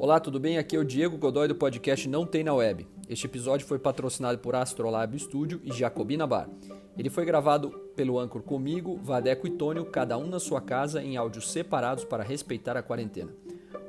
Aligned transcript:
Olá, 0.00 0.20
tudo 0.20 0.38
bem? 0.38 0.58
Aqui 0.58 0.76
é 0.76 0.78
o 0.78 0.84
Diego 0.84 1.18
Godoy 1.18 1.48
do 1.48 1.56
podcast 1.56 2.08
Não 2.08 2.24
Tem 2.24 2.44
na 2.44 2.54
Web. 2.54 2.86
Este 3.08 3.26
episódio 3.26 3.66
foi 3.66 3.80
patrocinado 3.80 4.38
por 4.38 4.54
Astrolab 4.54 5.18
Studio 5.18 5.60
e 5.64 5.72
Jacobina 5.72 6.24
Bar. 6.24 6.48
Ele 6.96 7.10
foi 7.10 7.24
gravado 7.24 7.70
pelo 7.96 8.16
Anchor 8.16 8.42
comigo, 8.42 8.96
Vadeco 9.02 9.48
e 9.48 9.50
Tônio, 9.50 9.84
cada 9.86 10.16
um 10.16 10.28
na 10.28 10.38
sua 10.38 10.60
casa, 10.60 11.02
em 11.02 11.16
áudios 11.16 11.50
separados 11.50 12.04
para 12.04 12.22
respeitar 12.22 12.76
a 12.76 12.82
quarentena. 12.82 13.34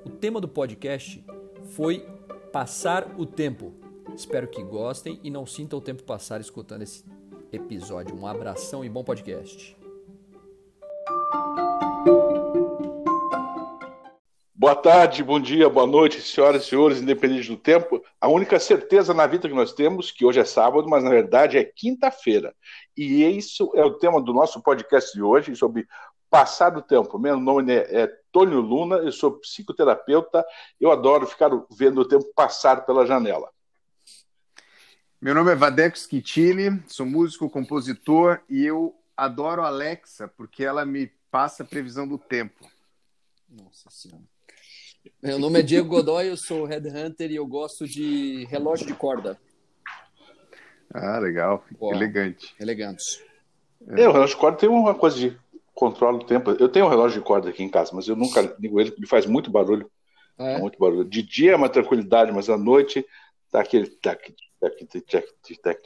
O 0.04 0.10
tema 0.10 0.42
do 0.42 0.48
podcast 0.48 1.24
foi 1.76 2.04
Passar 2.52 3.14
o 3.16 3.24
Tempo. 3.28 3.72
Espero 4.16 4.48
que 4.48 4.64
gostem 4.64 5.20
e 5.24 5.30
não 5.30 5.46
sintam 5.46 5.78
o 5.78 5.82
tempo 5.82 6.02
passar 6.02 6.42
escutando 6.42 6.82
esse 6.82 7.06
episódio. 7.52 8.16
Um 8.16 8.26
abração 8.26 8.84
e 8.84 8.90
bom 8.90 9.04
podcast. 9.04 9.79
Boa 14.70 14.80
tarde, 14.80 15.24
bom 15.24 15.40
dia, 15.40 15.68
boa 15.68 15.88
noite, 15.88 16.22
senhoras 16.22 16.62
e 16.62 16.70
senhores, 16.70 17.02
independente 17.02 17.48
do 17.48 17.58
tempo. 17.58 18.04
A 18.22 18.28
única 18.28 18.60
certeza 18.60 19.16
na 19.16 19.26
vida 19.26 19.50
que 19.50 19.56
nós 19.56 19.74
temos, 19.74 20.12
que 20.12 20.24
hoje 20.24 20.40
é 20.40 20.46
sábado, 20.46 20.88
mas 20.88 21.04
na 21.04 21.10
verdade 21.10 21.58
é 21.58 21.64
quinta-feira. 21.64 22.56
E 22.96 23.26
isso 23.26 23.72
é 23.74 23.84
o 23.84 23.96
tema 23.96 24.22
do 24.22 24.32
nosso 24.32 24.62
podcast 24.62 25.12
de 25.12 25.24
hoje, 25.24 25.56
sobre 25.56 25.88
passar 26.30 26.70
do 26.70 26.84
tempo. 26.84 27.18
Meu 27.18 27.40
nome 27.40 27.74
é, 27.74 28.02
é 28.02 28.08
Tônio 28.32 28.62
Luna, 28.62 28.98
eu 28.98 29.12
sou 29.12 29.40
psicoterapeuta, 29.40 30.46
eu 30.80 30.92
adoro 30.92 31.26
ficar 31.26 31.50
vendo 31.72 32.02
o 32.02 32.08
tempo 32.08 32.32
passar 32.36 32.86
pela 32.86 33.08
janela. 33.08 33.50
Meu 35.20 35.34
nome 35.34 35.52
é 35.52 35.56
Vadeco 35.56 35.98
Schittini, 35.98 36.80
sou 36.86 37.08
músico, 37.08 37.50
compositor 37.50 38.40
e 38.48 38.68
eu 38.68 38.96
adoro 39.18 39.64
a 39.64 39.68
Alexa 39.68 40.28
porque 40.28 40.64
ela 40.64 40.86
me 40.86 41.08
passa 41.32 41.64
a 41.64 41.66
previsão 41.66 42.08
do 42.08 42.20
tempo. 42.20 42.70
Nossa 43.50 43.90
Senhora. 43.90 44.39
Meu 45.22 45.38
nome 45.38 45.60
é 45.60 45.62
Diego 45.62 45.90
Godoy, 45.90 46.30
eu 46.30 46.38
sou 46.38 46.66
headhunter 46.66 47.32
e 47.32 47.36
eu 47.36 47.46
gosto 47.46 47.88
de 47.88 48.46
relógio 48.46 48.88
de 48.88 48.94
corda. 48.94 49.40
Ah, 50.94 51.20
legal. 51.20 51.64
Uau. 51.80 51.94
Elegante. 51.94 52.54
Elegante. 52.60 53.24
É. 53.88 54.08
o 54.08 54.12
relógio 54.12 54.36
de 54.36 54.42
corda 54.42 54.58
tem 54.58 54.70
uma 54.70 54.96
coisa 54.96 55.18
de 55.18 55.38
controle 55.74 56.20
do 56.20 56.26
tempo. 56.26 56.52
Eu 56.52 56.70
tenho 56.70 56.86
um 56.86 56.90
relógio 56.90 57.20
de 57.20 57.26
corda 57.26 57.50
aqui 57.50 57.64
em 57.64 57.70
casa, 57.70 57.92
mas 57.94 58.08
eu 58.08 58.16
nunca 58.16 58.42
ligo 58.60 58.80
ele, 58.80 58.94
ele 58.98 59.08
faz 59.08 59.26
muito 59.26 59.52
barulho. 59.52 59.90
Ah, 60.38 60.52
é? 60.52 60.58
Muito 60.60 60.80
barulho. 60.80 61.06
De 61.06 61.22
dia 61.22 61.54
é 61.54 61.56
uma 61.56 61.70
tranquilidade, 61.70 62.32
mas 62.32 62.50
à 62.50 62.58
noite 62.58 63.06
tá 63.52 63.62
aquele 63.62 63.88
tac, 63.88 64.34
tac, 64.60 64.86
tac, 64.86 65.28
tac, 65.62 65.80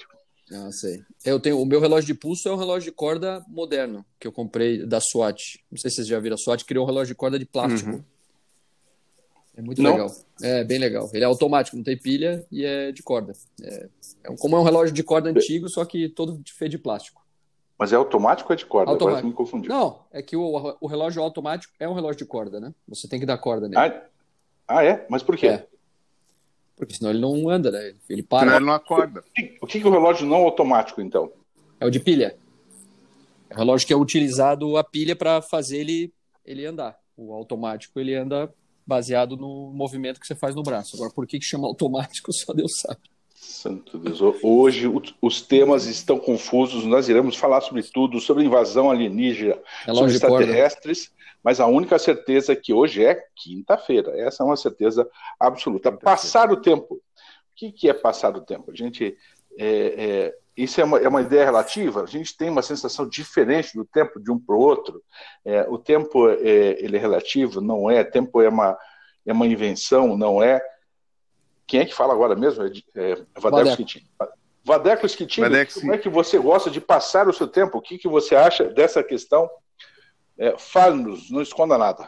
ah, 0.52 0.72
sei. 0.72 1.02
Eu 1.26 1.40
tenho 1.40 1.60
o 1.60 1.66
meu 1.66 1.80
relógio 1.80 2.08
de 2.08 2.14
pulso 2.14 2.48
é 2.48 2.54
um 2.54 2.58
relógio 2.58 2.92
de 2.92 2.96
corda 2.96 3.44
moderno 3.48 4.06
que 4.20 4.28
eu 4.28 4.32
comprei 4.32 4.86
da 4.86 5.00
SWAT. 5.00 5.60
Não 5.72 5.78
sei 5.78 5.90
se 5.90 5.98
vocês 5.98 6.08
já 6.08 6.20
viram 6.20 6.36
a 6.36 6.38
SWAT 6.38 6.64
criou 6.66 6.86
um 6.86 6.88
relógio 6.88 7.14
de 7.14 7.18
corda 7.18 7.40
de 7.40 7.46
plástico. 7.46 7.92
Uhum. 7.92 8.04
É 9.56 9.62
muito 9.62 9.82
não. 9.82 9.92
legal. 9.92 10.12
É 10.42 10.64
bem 10.64 10.80
legal. 10.80 11.10
Ele 11.14 11.24
é 11.24 11.28
automático, 11.28 11.78
não 11.78 11.84
tem 11.84 11.98
pilha 11.98 12.46
e 12.52 12.66
é 12.66 12.92
de 12.92 13.04
corda. 13.04 13.34
É, 13.62 13.90
é 14.24 14.36
como 14.38 14.56
é 14.56 14.60
um 14.60 14.64
relógio 14.64 14.94
de 14.94 15.04
corda 15.04 15.30
antigo, 15.30 15.70
só 15.70 15.86
que 15.86 16.10
todo 16.10 16.42
feito 16.46 16.72
de 16.72 16.78
plástico. 16.80 17.24
Mas 17.78 17.92
é 17.92 17.96
automático 17.96 18.52
ou 18.52 18.54
é 18.54 18.58
de 18.58 18.66
corda? 18.66 18.92
Automático. 18.92 19.18
Agora 19.18 19.28
me 19.28 19.34
confundiu. 19.34 19.70
Não, 19.70 20.00
é 20.12 20.22
que 20.22 20.36
o, 20.36 20.78
o 20.80 20.88
relógio 20.88 21.22
automático 21.22 21.74
é 21.80 21.88
um 21.88 21.94
relógio 21.94 22.18
de 22.18 22.26
corda, 22.26 22.60
né? 22.60 22.74
Você 22.88 23.08
tem 23.08 23.20
que 23.20 23.26
dar 23.26 23.38
corda 23.38 23.68
nele. 23.68 23.80
Ah, 23.80 24.04
ah 24.68 24.84
é? 24.84 25.06
Mas 25.10 25.22
por 25.22 25.38
quê? 25.38 25.48
É. 25.48 25.68
Porque 26.76 26.96
senão 26.96 27.12
ele 27.12 27.20
não 27.20 27.50
anda, 27.50 27.72
né? 27.72 27.94
Ele 28.10 28.24
para. 28.24 28.46
Senão 28.46 28.56
ele 28.56 28.66
não 28.66 28.74
acorda. 28.74 29.24
O 29.62 29.68
que, 29.68 29.80
que 29.80 29.86
é 29.86 29.90
o 29.90 29.94
relógio 29.94 30.28
não 30.28 30.38
automático, 30.38 31.02
então? 31.02 31.32
É 31.80 31.86
o 31.86 31.92
de 31.92 32.00
pilha. 32.00 32.36
É 33.50 33.54
o 33.54 33.58
relógio 33.58 33.86
que 33.86 33.94
é 33.94 33.98
utilizado 33.98 34.78
a 34.78 34.84
pilha 34.84 35.16
para 35.16 35.42
fazer 35.42 35.78
ele, 35.78 36.14
ele 36.44 36.66
andar. 36.66 36.98
O 37.16 37.34
automático 37.34 38.00
ele 38.00 38.16
anda 38.16 38.52
baseado 38.86 39.38
no 39.38 39.72
movimento 39.74 40.20
que 40.20 40.28
você 40.28 40.36
faz 40.36 40.56
no 40.56 40.64
braço. 40.64 40.96
Agora, 40.96 41.12
por 41.14 41.26
que, 41.26 41.40
que 41.40 41.46
chama 41.46 41.68
automático, 41.68 42.32
só 42.34 42.54
Deus 42.54 42.72
sabe. 42.80 43.02
Santo 43.34 43.98
Deus. 43.98 44.20
Hoje 44.42 44.90
os 45.22 45.42
temas 45.42 45.86
estão 45.86 46.18
confusos, 46.18 46.86
nós 46.86 47.10
iremos 47.10 47.36
falar 47.36 47.62
sobre 47.62 47.84
tudo, 47.84 48.20
sobre 48.20 48.46
invasão 48.46 48.90
alienígena, 48.90 49.58
é 49.86 49.94
sobre 49.94 50.14
extraterrestres, 50.14 51.12
mas 51.44 51.60
a 51.60 51.68
única 51.68 52.00
certeza 52.00 52.54
é 52.54 52.56
que 52.56 52.74
hoje 52.74 53.04
é 53.04 53.22
quinta-feira. 53.36 54.12
Essa 54.18 54.44
é 54.44 54.46
uma 54.46 54.56
certeza 54.56 55.10
absoluta. 55.38 55.92
Passar 55.92 56.52
o 56.52 56.58
tempo. 56.58 56.96
O 56.96 57.02
que, 57.56 57.72
que 57.72 57.90
é 57.90 57.94
passar 57.94 58.36
o 58.36 58.42
tempo? 58.42 58.72
A 58.72 58.76
gente. 58.76 59.18
É, 59.58 59.66
é, 59.66 60.36
isso 60.56 60.80
é 60.80 60.84
uma, 60.84 61.00
é 61.00 61.08
uma 61.08 61.22
ideia 61.22 61.46
relativa, 61.46 62.04
a 62.04 62.06
gente 62.06 62.38
tem 62.38 62.50
uma 62.50 62.62
sensação 62.62 63.08
diferente 63.08 63.76
do 63.76 63.84
tempo 63.84 64.20
de 64.20 64.32
um 64.32 64.38
para 64.38 64.56
o 64.56 64.60
outro. 64.60 65.04
É, 65.44 65.64
o 65.68 65.80
tempo 65.80 66.30
é, 66.30 66.78
ele 66.80 66.96
é 66.96 67.00
relativo, 67.00 67.60
não 67.60 67.90
é? 67.90 68.04
Tempo 68.04 68.40
é 68.42 68.50
uma, 68.50 68.78
é 69.26 69.34
uma 69.34 69.48
invenção, 69.48 70.16
não 70.16 70.44
é? 70.44 70.62
Quem 71.66 71.82
é 71.82 71.86
que 71.86 71.94
fala 71.96 72.14
agora 72.14 72.36
mesmo? 72.36 72.64
É, 72.64 72.72
é 73.12 73.40
Vadeco 73.40 73.72
Schittini. 73.72 74.06
Vadeco 74.64 75.10
Schittini, 75.10 75.66
como 75.74 75.94
é 75.94 75.98
que 75.98 76.10
você 76.10 76.38
gosta 76.38 76.70
de 76.70 76.80
passar 76.80 77.28
o 77.28 77.34
seu 77.34 77.48
tempo? 77.48 77.78
O 77.78 77.82
que, 77.82 77.98
que 77.98 78.08
você 78.08 78.36
acha 78.36 78.66
dessa 78.66 79.04
questão? 79.04 79.50
É, 80.38 80.56
Fale-nos, 80.58 81.32
não 81.32 81.42
esconda 81.42 81.78
nada. 81.78 82.08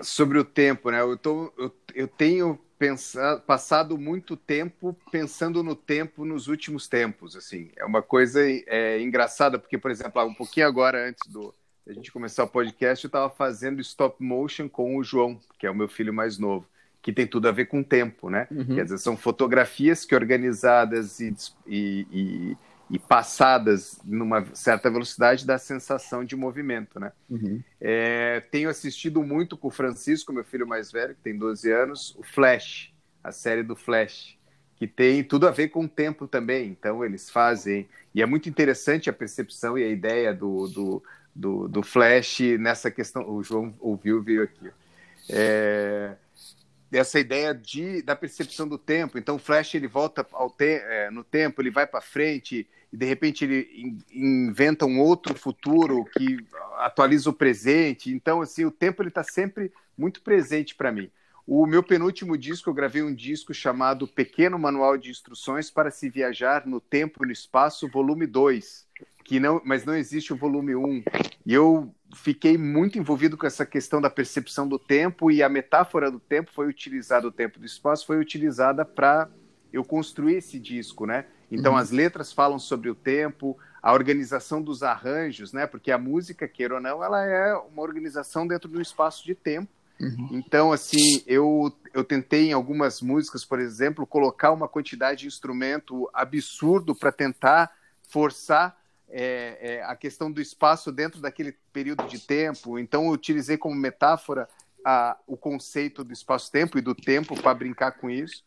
Sobre 0.00 0.38
o 0.38 0.44
tempo, 0.44 0.90
né? 0.90 1.00
Eu, 1.00 1.16
tô, 1.18 1.52
eu, 1.58 1.72
eu 1.94 2.08
tenho 2.08 2.58
pensado, 2.78 3.40
passado 3.42 3.98
muito 3.98 4.36
tempo 4.36 4.96
pensando 5.10 5.62
no 5.62 5.74
tempo 5.74 6.24
nos 6.24 6.48
últimos 6.48 6.86
tempos, 6.86 7.36
assim. 7.36 7.70
É 7.76 7.84
uma 7.84 8.02
coisa 8.02 8.40
é, 8.42 9.00
engraçada, 9.00 9.58
porque, 9.58 9.78
por 9.78 9.90
exemplo, 9.90 10.22
um 10.24 10.34
pouquinho 10.34 10.66
agora, 10.66 11.08
antes 11.08 11.30
do 11.30 11.54
a 11.88 11.92
gente 11.92 12.10
começar 12.10 12.42
o 12.42 12.48
podcast, 12.48 13.04
eu 13.04 13.08
estava 13.08 13.30
fazendo 13.30 13.80
stop 13.80 14.20
motion 14.20 14.68
com 14.68 14.96
o 14.96 15.04
João, 15.04 15.38
que 15.56 15.68
é 15.68 15.70
o 15.70 15.74
meu 15.74 15.88
filho 15.88 16.12
mais 16.12 16.36
novo 16.36 16.66
que 17.06 17.12
tem 17.12 17.24
tudo 17.24 17.46
a 17.46 17.52
ver 17.52 17.66
com 17.66 17.84
tempo, 17.84 18.28
né? 18.28 18.48
Uhum. 18.50 18.74
Quer 18.74 18.82
dizer, 18.82 18.98
são 18.98 19.16
fotografias 19.16 20.04
que 20.04 20.12
organizadas 20.12 21.20
e, 21.20 21.32
e, 21.64 22.06
e, 22.10 22.56
e, 22.90 22.98
passadas 22.98 23.98
numa 24.04 24.44
certa 24.54 24.90
velocidade 24.90 25.46
dá 25.46 25.58
sensação 25.58 26.24
de 26.24 26.36
movimento, 26.36 27.00
né? 27.00 27.12
Uhum. 27.28 27.62
É, 27.80 28.40
tenho 28.50 28.68
assistido 28.68 29.22
muito 29.22 29.56
com 29.56 29.68
o 29.68 29.70
Francisco, 29.70 30.32
meu 30.32 30.44
filho 30.44 30.66
mais 30.66 30.92
velho, 30.92 31.14
que 31.14 31.20
tem 31.20 31.36
12 31.36 31.70
anos, 31.70 32.14
o 32.16 32.22
Flash, 32.22 32.92
a 33.22 33.32
série 33.32 33.62
do 33.62 33.74
Flash, 33.74 34.38
que 34.76 34.86
tem 34.86 35.24
tudo 35.24 35.48
a 35.48 35.50
ver 35.50 35.68
com 35.68 35.84
o 35.84 35.88
tempo 35.88 36.28
também. 36.28 36.68
Então, 36.68 37.04
eles 37.04 37.30
fazem... 37.30 37.88
E 38.14 38.22
é 38.22 38.26
muito 38.26 38.48
interessante 38.48 39.10
a 39.10 39.12
percepção 39.12 39.78
e 39.78 39.82
a 39.82 39.88
ideia 39.88 40.32
do, 40.32 40.68
do, 40.68 41.02
do, 41.34 41.68
do 41.68 41.82
Flash 41.82 42.40
nessa 42.58 42.90
questão... 42.90 43.28
O 43.28 43.42
João 43.42 43.74
ouviu, 43.80 44.22
veio 44.22 44.42
aqui. 44.42 44.70
É 45.28 46.14
essa 46.92 47.18
ideia 47.18 47.54
de, 47.54 48.02
da 48.02 48.14
percepção 48.14 48.68
do 48.68 48.78
tempo. 48.78 49.18
Então, 49.18 49.36
o 49.36 49.38
Flash 49.38 49.74
ele 49.74 49.88
volta 49.88 50.24
te, 50.56 50.64
é, 50.64 51.10
no 51.10 51.24
tempo, 51.24 51.60
ele 51.60 51.70
vai 51.70 51.86
para 51.86 52.00
frente 52.00 52.68
e 52.92 52.96
de 52.96 53.06
repente 53.06 53.44
ele 53.44 53.68
in, 53.74 54.48
inventa 54.48 54.86
um 54.86 55.00
outro 55.00 55.34
futuro 55.34 56.04
que 56.16 56.38
atualiza 56.78 57.30
o 57.30 57.32
presente. 57.32 58.12
Então, 58.12 58.40
assim, 58.40 58.64
o 58.64 58.70
tempo 58.70 59.02
ele 59.02 59.08
está 59.08 59.24
sempre 59.24 59.72
muito 59.98 60.22
presente 60.22 60.74
para 60.74 60.92
mim. 60.92 61.10
O 61.46 61.66
meu 61.66 61.82
penúltimo 61.82 62.36
disco, 62.36 62.68
eu 62.68 62.74
gravei 62.74 63.02
um 63.02 63.14
disco 63.14 63.54
chamado 63.54 64.08
Pequeno 64.08 64.58
Manual 64.58 64.96
de 64.96 65.10
Instruções 65.10 65.70
para 65.70 65.92
se 65.92 66.08
viajar 66.08 66.66
no 66.66 66.80
tempo 66.80 67.24
e 67.24 67.26
no 67.26 67.32
espaço, 67.32 67.88
volume 67.88 68.26
2, 68.26 68.85
que 69.26 69.40
não, 69.40 69.60
mas 69.64 69.84
não 69.84 69.96
existe 69.96 70.32
o 70.32 70.36
volume 70.36 70.76
1. 70.76 71.02
E 71.44 71.52
eu 71.52 71.92
fiquei 72.14 72.56
muito 72.56 72.96
envolvido 72.96 73.36
com 73.36 73.44
essa 73.44 73.66
questão 73.66 74.00
da 74.00 74.08
percepção 74.08 74.68
do 74.68 74.78
tempo 74.78 75.32
e 75.32 75.42
a 75.42 75.48
metáfora 75.48 76.10
do 76.10 76.20
tempo 76.20 76.52
foi 76.54 76.68
utilizada, 76.68 77.26
o 77.26 77.32
tempo 77.32 77.58
do 77.58 77.66
espaço 77.66 78.06
foi 78.06 78.18
utilizada 78.18 78.84
para 78.84 79.28
eu 79.72 79.84
construir 79.84 80.36
esse 80.36 80.60
disco, 80.60 81.06
né? 81.06 81.26
Então 81.50 81.72
uhum. 81.72 81.78
as 81.78 81.90
letras 81.90 82.32
falam 82.32 82.58
sobre 82.58 82.88
o 82.88 82.94
tempo, 82.94 83.58
a 83.82 83.92
organização 83.92 84.62
dos 84.62 84.84
arranjos, 84.84 85.52
né? 85.52 85.66
Porque 85.66 85.90
a 85.90 85.98
música, 85.98 86.46
queira 86.46 86.74
ou 86.74 86.80
não, 86.80 87.02
ela 87.02 87.24
é 87.24 87.52
uma 87.54 87.82
organização 87.82 88.46
dentro 88.46 88.68
de 88.68 88.78
um 88.78 88.80
espaço 88.80 89.24
de 89.24 89.34
tempo. 89.34 89.68
Uhum. 90.00 90.28
Então, 90.32 90.70
assim, 90.70 91.22
eu, 91.26 91.72
eu 91.92 92.04
tentei 92.04 92.50
em 92.50 92.52
algumas 92.52 93.00
músicas, 93.00 93.44
por 93.44 93.58
exemplo, 93.58 94.06
colocar 94.06 94.52
uma 94.52 94.68
quantidade 94.68 95.22
de 95.22 95.26
instrumento 95.26 96.08
absurdo 96.14 96.94
para 96.94 97.10
tentar 97.10 97.72
forçar 98.08 98.76
é, 99.08 99.58
é, 99.60 99.82
a 99.84 99.94
questão 99.94 100.30
do 100.30 100.40
espaço 100.40 100.90
dentro 100.90 101.20
daquele 101.20 101.56
período 101.72 102.06
de 102.06 102.18
tempo. 102.18 102.78
Então, 102.78 103.06
eu 103.06 103.10
utilizei 103.10 103.56
como 103.56 103.74
metáfora 103.74 104.48
a, 104.84 105.16
o 105.26 105.36
conceito 105.36 106.04
do 106.04 106.12
espaço-tempo 106.12 106.78
e 106.78 106.80
do 106.80 106.94
tempo 106.94 107.40
para 107.40 107.54
brincar 107.54 107.92
com 107.92 108.08
isso. 108.10 108.44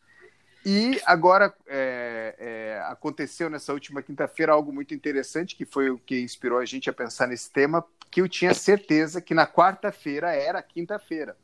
E 0.64 1.00
agora 1.06 1.54
é, 1.66 2.34
é, 2.38 2.82
aconteceu 2.86 3.48
nessa 3.48 3.72
última 3.72 4.02
quinta-feira 4.02 4.52
algo 4.52 4.72
muito 4.72 4.94
interessante, 4.94 5.56
que 5.56 5.64
foi 5.64 5.90
o 5.90 5.98
que 5.98 6.20
inspirou 6.20 6.58
a 6.58 6.64
gente 6.66 6.90
a 6.90 6.92
pensar 6.92 7.26
nesse 7.26 7.50
tema, 7.50 7.84
que 8.10 8.20
eu 8.20 8.28
tinha 8.28 8.52
certeza 8.52 9.20
que 9.20 9.32
na 9.32 9.46
quarta-feira 9.46 10.34
era 10.34 10.62
quinta-feira. 10.62 11.36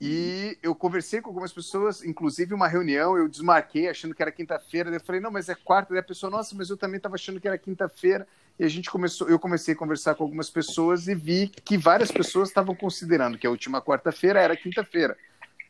E 0.00 0.56
eu 0.62 0.74
conversei 0.74 1.20
com 1.20 1.28
algumas 1.28 1.52
pessoas, 1.52 2.02
inclusive 2.02 2.54
uma 2.54 2.66
reunião, 2.66 3.18
eu 3.18 3.28
desmarquei 3.28 3.86
achando 3.86 4.14
que 4.14 4.22
era 4.22 4.32
quinta-feira, 4.32 4.88
eu 4.88 5.00
falei, 5.00 5.20
não, 5.20 5.30
mas 5.30 5.50
é 5.50 5.54
quarta, 5.54 5.92
daí 5.92 6.00
a 6.00 6.02
pessoa, 6.02 6.30
nossa, 6.30 6.54
mas 6.54 6.70
eu 6.70 6.76
também 6.76 6.96
estava 6.96 7.16
achando 7.16 7.38
que 7.38 7.46
era 7.46 7.58
quinta-feira, 7.58 8.26
e 8.58 8.64
a 8.64 8.68
gente 8.68 8.90
começou, 8.90 9.28
eu 9.28 9.38
comecei 9.38 9.74
a 9.74 9.76
conversar 9.76 10.14
com 10.14 10.24
algumas 10.24 10.48
pessoas 10.48 11.06
e 11.06 11.14
vi 11.14 11.48
que 11.48 11.76
várias 11.76 12.10
pessoas 12.10 12.48
estavam 12.48 12.74
considerando 12.74 13.36
que 13.36 13.46
a 13.46 13.50
última 13.50 13.82
quarta-feira 13.82 14.40
era 14.40 14.56
quinta-feira. 14.56 15.18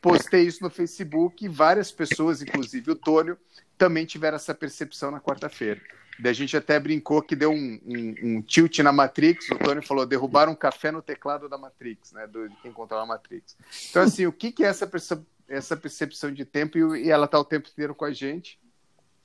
postei 0.01 0.43
isso 0.43 0.63
no 0.63 0.69
Facebook 0.69 1.45
e 1.45 1.49
várias 1.49 1.91
pessoas, 1.91 2.41
inclusive 2.41 2.89
o 2.89 2.95
Tônio, 2.95 3.37
também 3.77 4.05
tiveram 4.05 4.37
essa 4.37 4.53
percepção 4.55 5.11
na 5.11 5.19
quarta-feira. 5.19 5.81
Daí 6.21 6.31
a 6.31 6.35
gente 6.35 6.55
até 6.55 6.79
brincou 6.79 7.21
que 7.21 7.35
deu 7.35 7.51
um, 7.51 7.79
um, 7.83 8.15
um, 8.23 8.41
tilt 8.43 8.77
na 8.79 8.91
Matrix. 8.91 9.49
O 9.49 9.57
Tony 9.57 9.83
falou: 9.83 10.05
derrubaram 10.05 10.51
um 10.51 10.55
café 10.55 10.91
no 10.91 11.01
teclado 11.01 11.49
da 11.49 11.57
Matrix, 11.57 12.11
né? 12.11 12.27
Do, 12.27 12.47
de 12.47 12.55
quem 12.57 12.71
controla 12.71 13.03
a 13.03 13.07
Matrix. 13.07 13.57
Então, 13.89 14.03
assim, 14.03 14.27
o 14.27 14.31
que, 14.31 14.51
que 14.51 14.63
é 14.63 14.67
essa, 14.67 14.85
perce 14.85 15.19
essa 15.49 15.75
percepção 15.75 16.31
de 16.31 16.45
tempo? 16.45 16.77
E, 16.77 17.05
e 17.05 17.09
ela 17.09 17.25
está 17.25 17.39
o 17.39 17.43
tempo 17.43 17.67
inteiro 17.69 17.95
com 17.95 18.05
a 18.05 18.13
gente. 18.13 18.59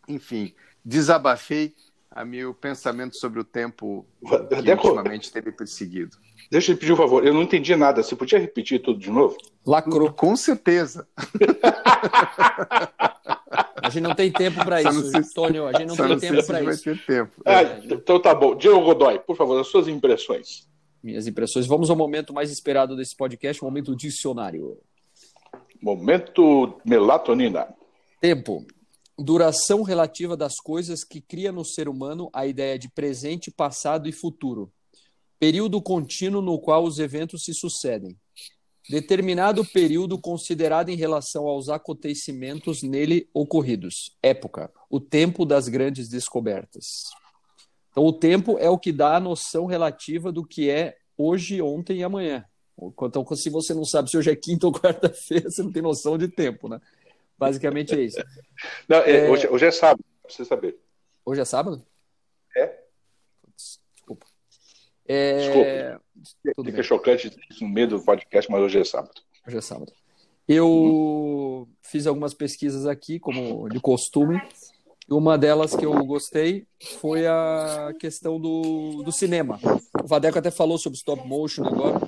Enfim, 0.09 0.55
desabafei 0.83 1.75
a 2.11 2.25
meu 2.25 2.55
pensamento 2.55 3.17
sobre 3.17 3.41
o 3.41 3.45
tempo 3.45 4.07
que 4.49 4.63
Deco, 4.63 4.87
ultimamente 4.87 5.31
teve 5.31 5.53
perseguido. 5.53 6.17
Deixa 6.51 6.73
eu 6.73 6.79
pedir 6.79 6.95
um 6.95 6.97
favor, 6.97 7.27
eu 7.27 7.35
não 7.35 7.43
entendi 7.43 7.77
nada. 7.77 8.03
Você 8.03 8.17
podia 8.17 8.39
repetir 8.39 8.81
tudo 8.81 8.99
de 8.99 9.11
novo? 9.11 9.37
Lacrou. 9.67 10.11
Com 10.13 10.35
certeza. 10.35 11.07
A 13.87 13.89
gente 13.89 14.03
não 14.03 14.17
tem 14.17 14.33
tempo 14.33 14.65
para 14.65 14.83
isso, 14.83 15.11
se... 15.11 15.33
Tônio. 15.33 15.69
A 15.69 15.73
gente 15.73 15.87
não 15.87 15.95
Só 15.95 16.03
tem 16.03 16.13
não 16.13 16.19
tempo 16.19 16.45
para 16.45 16.63
isso. 16.65 16.83
Ter 16.83 17.07
tempo. 17.07 17.43
Ah, 17.45 17.63
então 17.85 18.21
tá 18.21 18.35
bom. 18.35 18.57
Diego 18.57 18.81
Godoy, 18.81 19.21
por 19.21 19.37
favor, 19.37 19.61
as 19.61 19.69
suas 19.69 19.87
impressões. 19.87 20.69
Minhas 21.01 21.29
impressões. 21.29 21.67
Vamos 21.67 21.89
ao 21.89 21.95
momento 21.95 22.35
mais 22.35 22.51
esperado 22.51 22.97
desse 22.97 23.17
podcast, 23.17 23.63
o 23.63 23.65
momento 23.65 23.95
dicionário. 23.95 24.77
Momento 25.81 26.81
melatonina. 26.85 27.69
Tempo. 28.21 28.67
Duração 29.17 29.83
relativa 29.83 30.37
das 30.37 30.57
coisas 30.57 31.05
que 31.05 31.21
cria 31.21 31.53
no 31.53 31.65
ser 31.65 31.89
humano 31.89 32.29
a 32.33 32.45
ideia 32.45 32.77
de 32.77 32.89
presente, 32.89 33.53
passado 33.53 34.09
e 34.09 34.13
futuro. 34.13 34.71
Período 35.39 35.81
contínuo 35.81 36.43
no 36.43 36.59
qual 36.59 36.83
os 36.83 36.99
eventos 36.99 37.45
se 37.45 37.55
sucedem 37.55 38.17
determinado 38.89 39.65
período 39.65 40.19
considerado 40.19 40.89
em 40.89 40.97
relação 40.97 41.47
aos 41.47 41.69
acontecimentos 41.69 42.83
nele 42.83 43.29
ocorridos. 43.35 44.17
Época, 44.23 44.71
o 44.89 45.01
tempo 45.01 45.45
das 45.45 45.69
grandes 45.69 46.09
descobertas. 46.09 47.05
Então, 47.91 48.05
o 48.05 48.13
tempo 48.13 48.59
é 48.59 48.69
o 48.69 48.79
que 48.79 48.93
dá 48.93 49.17
a 49.17 49.21
noção 49.21 49.67
relativa 49.67 50.31
do 50.31 50.47
que 50.47 50.71
é 50.71 50.97
hoje, 51.17 51.63
ontem 51.63 51.99
e 51.99 52.05
amanhã. 52.05 52.45
Então, 53.03 53.27
se 53.35 53.49
você 53.49 53.73
não 53.73 53.85
sabe 53.85 54.11
se 54.11 54.19
hoje 54.19 54.31
é 54.31 54.37
quinta 54.37 54.67
ou 54.67 54.73
quarta-feira, 54.73 55.51
você 55.51 55.63
não 55.63 55.73
tem 55.73 55.83
noção 55.83 56.19
de 56.19 56.29
tempo, 56.29 56.69
né? 56.69 56.81
Basicamente 57.39 57.95
é 57.95 58.03
isso. 58.03 58.23
Não, 58.89 58.99
é, 58.99 59.27
é... 59.27 59.31
Hoje, 59.31 59.49
hoje, 59.49 59.65
é 59.65 59.71
sábado, 59.71 60.05
precisa 60.23 60.49
saber. 60.49 60.79
Hoje 61.25 61.41
é 61.41 61.45
sábado? 61.45 61.83
É. 62.55 62.83
Desculpa. 63.57 64.27
É... 65.09 65.99
Desculpa. 66.15 66.65
Fica 66.65 66.73
bem. 66.73 66.83
chocante 66.83 67.31
no 67.61 67.69
meio 67.69 67.89
do 67.89 68.01
podcast, 68.01 68.51
mas 68.51 68.63
hoje 68.63 68.81
é 68.81 68.85
sábado. 68.85 69.21
Hoje 69.47 69.59
é 69.59 69.61
sábado. 69.61 69.93
Eu 70.49 70.69
uhum. 70.69 71.67
fiz 71.83 72.07
algumas 72.07 72.33
pesquisas 72.33 72.87
aqui, 72.87 73.19
como 73.19 73.69
de 73.69 73.81
costume. 73.81 74.41
E 75.09 75.13
uma 75.13 75.37
delas 75.37 75.75
que 75.75 75.85
eu 75.85 75.93
gostei 76.05 76.67
foi 77.01 77.27
a 77.27 77.93
questão 77.99 78.41
do, 78.41 79.03
do 79.05 79.13
cinema. 79.13 79.59
O 80.03 80.07
Vadeco 80.07 80.39
até 80.39 80.51
falou 80.51 80.79
sobre 80.79 80.99
stop 80.99 81.27
motion 81.27 81.65
agora. 81.65 82.01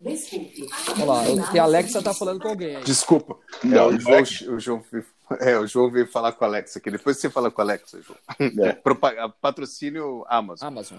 Desculpe. 0.00 0.66
Olha 0.96 1.04
lá, 1.04 1.50
que 1.50 1.58
a 1.58 1.62
Alexa 1.62 2.02
tá 2.02 2.12
falando 2.12 2.40
com 2.40 2.48
alguém. 2.48 2.76
Aí. 2.76 2.84
Desculpa. 2.84 3.38
É, 3.64 3.82
o, 3.82 3.98
João, 3.98 4.22
o, 4.54 4.60
João, 4.60 4.84
é, 5.40 5.58
o 5.58 5.66
João 5.66 5.90
veio 5.90 6.06
falar 6.06 6.32
com 6.32 6.44
a 6.44 6.48
Alexa 6.48 6.78
aqui. 6.78 6.90
Depois 6.90 7.18
você 7.18 7.30
fala 7.30 7.50
com 7.50 7.60
a 7.62 7.64
Alexa, 7.64 8.00
João. 8.02 8.18
É. 8.66 8.78
Patrocínio 9.40 10.24
Amazon. 10.28 10.68
Amazon. 10.68 10.98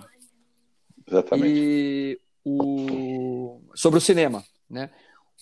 Exatamente. 1.08 1.54
E 1.56 2.20
o... 2.44 3.62
sobre 3.74 3.98
o 3.98 4.02
cinema, 4.02 4.44
né? 4.70 4.90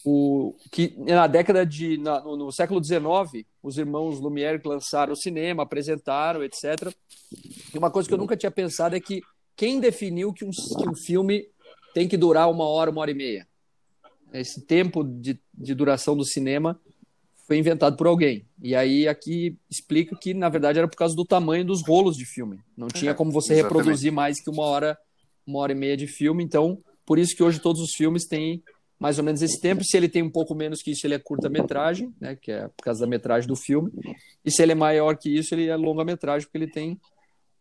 O, 0.06 0.56
que 0.70 0.96
na 0.98 1.28
década 1.28 1.66
de 1.66 1.98
na, 1.98 2.20
no, 2.20 2.36
no, 2.36 2.52
século 2.52 2.84
XIX 2.84 3.46
os 3.62 3.78
irmãos 3.78 4.20
Lumière 4.20 4.62
lançaram 4.66 5.14
o 5.14 5.16
cinema, 5.16 5.64
apresentaram, 5.64 6.44
etc. 6.44 6.94
E 7.74 7.78
uma 7.78 7.90
coisa 7.90 8.08
que 8.08 8.14
eu 8.14 8.18
nunca 8.18 8.36
tinha 8.36 8.52
pensado 8.52 8.96
é 8.96 9.00
que 9.00 9.22
quem 9.56 9.80
definiu 9.80 10.34
que 10.34 10.44
um, 10.44 10.50
que 10.50 10.90
um 10.90 10.96
filme 10.96 11.48
tem 11.94 12.08
que 12.08 12.18
durar 12.18 12.50
uma 12.50 12.66
hora, 12.66 12.92
uma 12.92 13.00
hora 13.00 13.12
e 13.12 13.14
meia? 13.14 13.48
Esse 14.34 14.62
tempo 14.62 15.04
de, 15.04 15.40
de 15.54 15.74
duração 15.74 16.18
do 16.18 16.26
cinema 16.26 16.78
foi 17.48 17.58
inventado 17.58 17.96
por 17.96 18.08
alguém. 18.08 18.46
E 18.62 18.76
aí 18.76 19.08
aqui 19.08 19.58
explica 19.70 20.18
que 20.18 20.34
na 20.34 20.50
verdade 20.50 20.80
era 20.80 20.88
por 20.88 20.98
causa 20.98 21.16
do 21.16 21.24
tamanho 21.24 21.64
dos 21.64 21.82
rolos 21.82 22.18
de 22.18 22.26
filme. 22.26 22.60
Não 22.76 22.88
tinha 22.88 23.12
é, 23.12 23.14
como 23.14 23.32
você 23.32 23.54
reproduzir 23.54 24.12
mais 24.12 24.42
que 24.42 24.50
uma 24.50 24.64
hora 24.64 24.98
uma 25.46 25.60
hora 25.60 25.72
e 25.72 25.76
meia 25.76 25.98
de 25.98 26.08
filme, 26.08 26.44
então 26.44 26.82
por 27.06 27.20
isso 27.20 27.36
que 27.36 27.44
hoje 27.44 27.60
todos 27.60 27.82
os 27.82 27.94
filmes 27.96 28.26
têm 28.26 28.64
mais 29.00 29.18
ou 29.18 29.24
menos 29.24 29.42
esse 29.42 29.60
tempo. 29.60 29.84
Se 29.84 29.98
ele 29.98 30.08
tem 30.08 30.24
um 30.24 30.30
pouco 30.30 30.56
menos 30.56 30.82
que 30.82 30.92
isso, 30.92 31.06
ele 31.06 31.16
é 31.16 31.20
curta-metragem, 31.20 32.14
né, 32.22 32.38
que 32.38 32.52
é 32.52 32.70
por 32.70 32.84
causa 32.84 33.02
da 33.02 33.08
metragem 33.08 33.48
do 33.48 33.56
filme. 33.56 33.92
E 34.46 34.50
se 34.50 34.64
ele 34.64 34.72
é 34.72 34.76
maior 34.76 35.18
que 35.18 35.30
isso, 35.30 35.54
ele 35.54 35.68
é 35.68 35.76
longa-metragem, 35.76 36.48
porque 36.48 36.58
ele 36.58 36.72
tem 36.72 36.98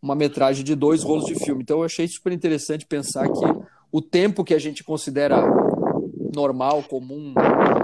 uma 0.01 0.15
metragem 0.15 0.65
de 0.65 0.75
dois 0.75 1.03
rolos 1.03 1.27
de 1.27 1.35
filme. 1.35 1.63
Então 1.63 1.79
eu 1.79 1.85
achei 1.85 2.07
super 2.07 2.33
interessante 2.33 2.87
pensar 2.87 3.27
que 3.29 3.45
o 3.91 4.01
tempo 4.01 4.45
que 4.45 4.55
a 4.55 4.59
gente 4.59 4.85
considera 4.85 5.37
normal, 6.35 6.83
comum, 6.85 7.35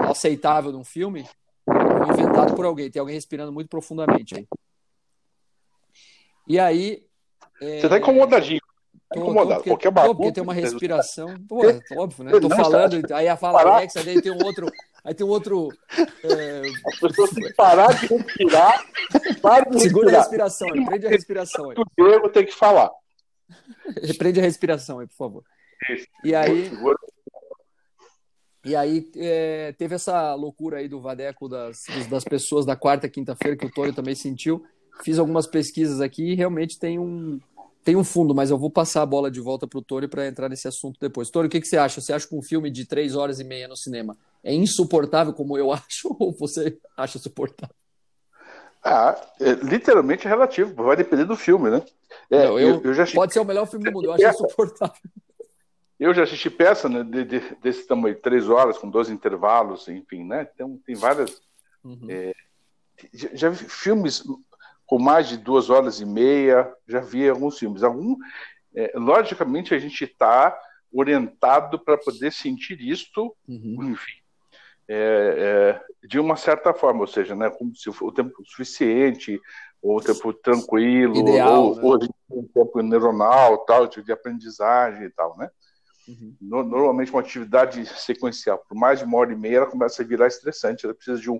aceitável 0.09 0.71
num 0.71 0.83
filme, 0.83 1.25
foi 1.65 2.13
inventado 2.13 2.55
por 2.55 2.65
alguém. 2.65 2.89
Tem 2.89 2.99
alguém 2.99 3.15
respirando 3.15 3.51
muito 3.51 3.69
profundamente 3.69 4.35
aí. 4.35 4.47
E 6.47 6.57
aí. 6.57 7.03
É... 7.61 7.81
Você 7.81 7.85
está 7.87 7.97
incomodadinho 7.97 8.61
Tô, 9.11 9.19
incomodado. 9.19 9.49
Tô, 9.49 9.55
porque, 9.55 9.69
Qualquer 9.69 9.91
barulho. 9.91 10.15
porque 10.15 10.31
tem 10.31 10.43
uma 10.43 10.53
respiração. 10.53 11.35
Pô, 11.47 11.65
é 11.65 11.79
óbvio, 11.97 12.23
né? 12.23 12.39
Tô 12.39 12.49
falando, 12.49 13.01
aí 13.13 13.27
a 13.27 13.35
fala 13.35 13.61
Alexa, 13.61 14.03
daí 14.03 14.21
tem 14.21 14.31
um 14.31 14.43
outro. 14.45 14.71
Aí 15.03 15.13
tem 15.13 15.25
um 15.25 15.29
outro. 15.29 15.69
É... 16.23 16.61
As 16.85 16.99
pessoas 16.99 17.31
têm 17.31 17.43
que 17.45 17.53
parar 17.55 17.87
de 17.93 18.07
respirar. 18.07 18.85
De 19.71 19.81
Segura 19.81 20.15
a 20.15 20.19
respiração, 20.19 20.67
aí, 20.73 20.85
prende 20.85 21.07
a 21.07 21.09
respiração 21.09 21.69
aí. 21.71 21.77
O 21.77 22.03
Diego 22.03 22.29
tem 22.29 22.45
que 22.45 22.53
falar. 22.53 22.91
Prende 24.19 24.39
a 24.39 24.43
respiração 24.43 24.99
aí, 24.99 25.07
por 25.07 25.15
favor. 25.15 25.43
Isso. 25.89 26.05
E 26.23 26.35
aí. 26.35 26.71
E 28.63 28.75
aí 28.75 29.09
é, 29.15 29.73
teve 29.77 29.95
essa 29.95 30.35
loucura 30.35 30.77
aí 30.77 30.87
do 30.87 31.01
Vadeco 31.01 31.49
das, 31.49 31.79
das 32.09 32.23
pessoas 32.23 32.65
da 32.65 32.75
quarta, 32.75 33.09
quinta-feira, 33.09 33.57
que 33.57 33.65
o 33.65 33.71
Tony 33.71 33.91
também 33.93 34.13
sentiu. 34.13 34.63
Fiz 35.01 35.17
algumas 35.17 35.47
pesquisas 35.47 36.01
aqui 36.01 36.33
e 36.33 36.35
realmente 36.35 36.77
tem 36.77 36.99
um, 36.99 37.39
tem 37.83 37.95
um 37.95 38.03
fundo, 38.03 38.35
mas 38.35 38.51
eu 38.51 38.57
vou 38.57 38.69
passar 38.69 39.01
a 39.01 39.05
bola 39.05 39.31
de 39.31 39.39
volta 39.39 39.67
para 39.67 39.79
o 39.79 39.81
Tony 39.81 40.07
para 40.07 40.27
entrar 40.27 40.49
nesse 40.49 40.67
assunto 40.67 40.99
depois. 40.99 41.29
Tony, 41.29 41.47
o 41.47 41.49
que, 41.49 41.61
que 41.61 41.67
você 41.67 41.77
acha? 41.77 42.01
Você 42.01 42.13
acha 42.13 42.27
que 42.27 42.35
um 42.35 42.41
filme 42.41 42.69
de 42.69 42.85
três 42.85 43.15
horas 43.15 43.39
e 43.39 43.43
meia 43.43 43.67
no 43.67 43.75
cinema 43.75 44.17
é 44.43 44.53
insuportável, 44.53 45.33
como 45.33 45.57
eu 45.57 45.71
acho, 45.73 46.15
ou 46.19 46.31
você 46.31 46.77
acha 46.95 47.17
suportável? 47.19 47.75
Ah, 48.83 49.19
é, 49.41 49.51
literalmente 49.53 50.25
é 50.25 50.29
relativo, 50.29 50.73
vai 50.83 50.95
depender 50.95 51.25
do 51.25 51.35
filme, 51.35 51.69
né? 51.69 51.83
É, 52.29 52.45
Não, 52.45 52.59
eu, 52.59 52.81
eu. 52.81 53.05
Pode 53.13 53.33
ser 53.33 53.39
o 53.41 53.45
melhor 53.45 53.67
filme 53.67 53.85
do 53.85 53.91
mundo, 53.91 54.05
eu 54.05 54.13
acho 54.13 54.43
insuportável. 54.43 55.01
Eu 55.99 56.13
já 56.13 56.23
assisti 56.23 56.49
peça 56.49 56.87
né, 56.87 57.03
de, 57.03 57.25
de, 57.25 57.55
desse 57.61 57.85
tamanho, 57.85 58.15
três 58.15 58.47
horas, 58.47 58.77
com 58.77 58.89
dois 58.89 59.09
intervalos, 59.09 59.89
enfim, 59.89 60.23
né? 60.23 60.47
Então, 60.53 60.79
tem 60.85 60.95
várias. 60.95 61.41
Uhum. 61.83 62.07
É, 62.07 62.33
já, 63.13 63.29
já 63.33 63.49
vi 63.49 63.65
filmes 63.65 64.23
com 64.89 64.97
mais 64.97 65.29
de 65.29 65.37
duas 65.37 65.69
horas 65.69 66.01
e 66.01 66.05
meia, 66.05 66.67
já 66.87 66.99
vi 66.99 67.29
alguns 67.29 67.59
filmes. 67.59 67.83
Algum, 67.83 68.15
é, 68.75 68.91
logicamente, 68.95 69.75
a 69.75 69.77
gente 69.77 70.03
está 70.03 70.59
orientado 70.91 71.77
para 71.77 71.95
poder 71.95 72.33
sentir 72.33 72.81
isto, 72.81 73.35
uhum. 73.47 73.91
enfim, 73.91 74.17
é, 74.87 75.77
é, 76.01 76.07
de 76.07 76.19
uma 76.19 76.35
certa 76.35 76.73
forma, 76.73 77.01
ou 77.01 77.07
seja, 77.07 77.35
né, 77.35 77.51
como 77.51 77.75
se 77.75 77.87
o 77.87 78.11
tempo 78.11 78.33
suficiente, 78.43 79.39
ou 79.79 79.97
o 79.97 80.01
tempo 80.01 80.33
tranquilo, 80.33 81.17
Ideal, 81.17 81.65
ou, 81.65 81.99
né? 81.99 82.07
ou 82.27 82.39
um 82.39 82.47
tempo 82.47 82.81
neuronal, 82.81 83.59
tal, 83.65 83.85
de 83.85 84.11
aprendizagem 84.11 85.03
e 85.03 85.09
tal, 85.11 85.37
né? 85.37 85.51
Uhum. 86.07 86.35
Normalmente 86.41 87.11
uma 87.11 87.21
atividade 87.21 87.85
sequencial, 87.85 88.57
por 88.67 88.75
mais 88.75 88.97
de 88.97 89.05
uma 89.05 89.19
hora 89.19 89.31
e 89.31 89.35
meia, 89.35 89.57
ela 89.57 89.67
começa 89.67 90.01
a 90.01 90.05
virar 90.05 90.25
estressante, 90.25 90.83
ela 90.83 90.95
precisa 90.95 91.21
de 91.21 91.29
um, 91.29 91.39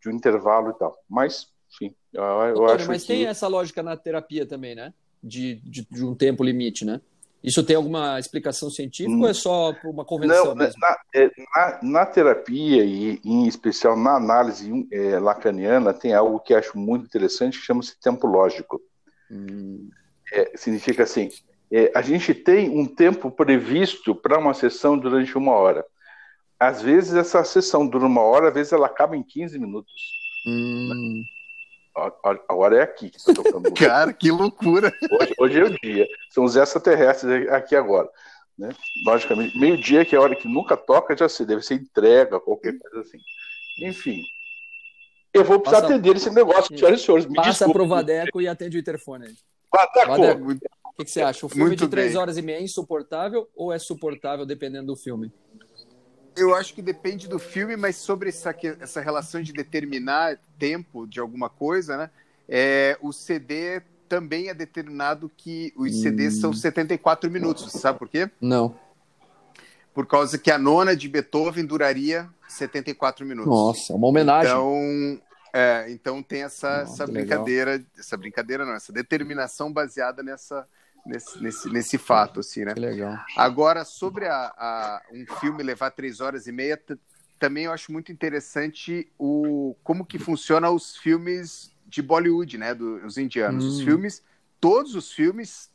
de 0.00 0.08
um 0.08 0.12
intervalo 0.12 0.70
e 0.70 0.78
tal. 0.78 0.96
Mas 1.06 1.54
enfim, 1.76 1.94
eu, 2.12 2.22
eu 2.22 2.66
acho 2.66 2.88
mas 2.88 3.02
que... 3.02 3.08
tem 3.08 3.26
essa 3.26 3.46
lógica 3.46 3.82
na 3.82 3.96
terapia 3.96 4.46
também, 4.46 4.74
né? 4.74 4.92
De, 5.22 5.56
de, 5.56 5.86
de, 5.90 6.04
um 6.04 6.14
tempo 6.14 6.42
limite, 6.42 6.84
né? 6.84 7.00
Isso 7.42 7.62
tem 7.62 7.76
alguma 7.76 8.18
explicação 8.18 8.70
científica 8.70 9.16
hum. 9.16 9.22
ou 9.22 9.28
é 9.28 9.34
só 9.34 9.72
uma 9.84 10.04
convenção 10.04 10.54
Não? 10.54 10.54
Na, 10.54 10.96
é, 11.14 11.30
na, 11.54 11.78
na, 11.82 12.06
terapia 12.06 12.84
e 12.84 13.20
em 13.24 13.46
especial 13.46 13.96
na 13.96 14.16
análise 14.16 14.88
é, 14.90 15.18
lacaniana 15.18 15.92
tem 15.92 16.12
algo 16.12 16.40
que 16.40 16.54
acho 16.54 16.76
muito 16.78 17.04
interessante 17.04 17.58
que 17.58 17.64
chama-se 17.64 18.00
tempo 18.00 18.26
lógico. 18.26 18.80
Hum. 19.30 19.90
É, 20.32 20.56
significa 20.56 21.02
assim, 21.02 21.28
é, 21.70 21.92
a 21.94 22.02
gente 22.02 22.34
tem 22.34 22.70
um 22.70 22.86
tempo 22.86 23.30
previsto 23.30 24.14
para 24.14 24.38
uma 24.38 24.54
sessão 24.54 24.98
durante 24.98 25.36
uma 25.36 25.52
hora. 25.52 25.84
Às 26.58 26.80
vezes 26.80 27.14
essa 27.14 27.44
sessão 27.44 27.86
dura 27.86 28.06
uma 28.06 28.22
hora, 28.22 28.48
às 28.48 28.54
vezes 28.54 28.72
ela 28.72 28.86
acaba 28.86 29.16
em 29.16 29.22
15 29.22 29.58
minutos. 29.58 29.92
Hum 30.46 31.22
agora 32.48 32.78
é 32.78 32.82
aqui 32.82 33.10
que 33.10 33.18
está 33.18 33.32
tocando. 33.32 33.72
Cara, 33.74 34.12
que 34.12 34.30
loucura! 34.30 34.92
Hoje, 35.10 35.34
hoje, 35.38 35.60
é 35.60 35.64
o 35.64 35.80
dia. 35.80 36.06
São 36.30 36.44
os 36.44 36.56
extraterrestres 36.56 37.48
aqui 37.48 37.74
agora. 37.74 38.08
Né? 38.58 38.70
Logicamente, 39.06 39.58
meio-dia, 39.58 40.04
que 40.04 40.14
é 40.14 40.18
a 40.18 40.22
hora 40.22 40.36
que 40.36 40.48
nunca 40.48 40.76
toca, 40.76 41.16
já 41.16 41.28
sei, 41.28 41.46
deve 41.46 41.62
ser 41.62 41.74
entrega, 41.74 42.40
qualquer 42.40 42.78
coisa 42.78 43.00
assim. 43.00 43.18
enfim. 43.82 44.22
Eu 45.32 45.44
vou 45.44 45.60
precisar 45.60 45.82
passa, 45.82 45.94
atender 45.94 46.16
esse 46.16 46.30
negócio, 46.30 46.76
senhoras 46.76 47.00
e 47.00 47.04
senhores. 47.04 47.26
Me 47.26 47.34
passa 47.34 47.70
para 47.70 47.82
o 47.82 47.88
Vadeco 47.88 48.40
e 48.40 48.48
atende 48.48 48.78
o 48.78 48.80
interfone. 48.80 49.34
Vadeco! 49.70 50.08
Vadeco 50.08 50.76
o 50.96 50.96
que, 50.96 51.04
que, 51.04 51.10
você 51.10 51.20
acha? 51.20 51.44
O 51.44 51.48
filme 51.50 51.66
Muito 51.66 51.84
de 51.84 51.90
três 51.90 52.12
bem. 52.12 52.22
horas 52.22 52.38
e 52.38 52.42
meia 52.42 52.56
é 52.56 52.62
insuportável 52.62 53.46
ou 53.54 53.70
é 53.70 53.78
suportável 53.78 54.46
dependendo 54.46 54.86
do 54.86 54.96
filme? 54.96 55.30
Eu 56.36 56.54
acho 56.54 56.74
que 56.74 56.82
depende 56.82 57.26
do 57.26 57.38
filme, 57.38 57.76
mas 57.76 57.96
sobre 57.96 58.28
essa, 58.28 58.54
essa 58.80 59.00
relação 59.00 59.42
de 59.42 59.52
determinar 59.52 60.38
tempo 60.58 61.06
de 61.06 61.18
alguma 61.18 61.48
coisa, 61.48 61.96
né? 61.96 62.10
É, 62.48 62.98
o 63.00 63.12
CD 63.12 63.80
também 64.08 64.48
é 64.48 64.54
determinado 64.54 65.30
que 65.36 65.72
os 65.76 66.00
CDs 66.00 66.36
hum. 66.36 66.40
são 66.40 66.52
74 66.52 67.30
minutos. 67.30 67.72
Sabe 67.72 67.98
por 67.98 68.08
quê? 68.08 68.30
Não. 68.40 68.78
Por 69.92 70.06
causa 70.06 70.38
que 70.38 70.50
a 70.50 70.58
nona 70.58 70.94
de 70.94 71.08
Beethoven 71.08 71.64
duraria 71.64 72.28
74 72.48 73.24
minutos. 73.24 73.50
Nossa, 73.50 73.94
uma 73.94 74.06
homenagem. 74.06 74.50
Então, 74.50 75.20
é, 75.52 75.86
então 75.90 76.22
tem 76.22 76.42
essa, 76.42 76.80
Nossa, 76.80 76.92
essa 76.92 77.06
brincadeira, 77.06 77.72
legal. 77.72 77.86
essa 77.98 78.16
brincadeira 78.16 78.66
não, 78.66 78.74
essa 78.74 78.92
determinação 78.92 79.72
baseada 79.72 80.22
nessa, 80.22 80.68
nesse, 81.06 81.42
nesse, 81.42 81.68
nesse 81.68 81.98
fato, 81.98 82.40
assim, 82.40 82.64
né? 82.64 82.74
Que 82.74 82.80
legal. 82.80 83.16
Agora, 83.36 83.84
sobre 83.84 84.26
a, 84.26 84.52
a, 84.56 85.02
um 85.12 85.24
filme 85.40 85.62
levar 85.62 85.90
três 85.90 86.20
horas 86.20 86.46
e 86.46 86.52
meia, 86.52 86.80
também 87.38 87.64
eu 87.64 87.72
acho 87.72 87.92
muito 87.92 88.10
interessante 88.10 89.10
o 89.18 89.76
como 89.82 90.04
que 90.04 90.18
funciona 90.18 90.70
os 90.70 90.96
filmes 90.96 91.70
de 91.86 92.02
Bollywood, 92.02 92.58
né, 92.58 92.74
dos 92.74 93.16
indianos. 93.16 93.64
Hum. 93.64 93.68
Os 93.68 93.80
filmes, 93.80 94.22
todos 94.60 94.94
os 94.94 95.12
filmes, 95.12 95.70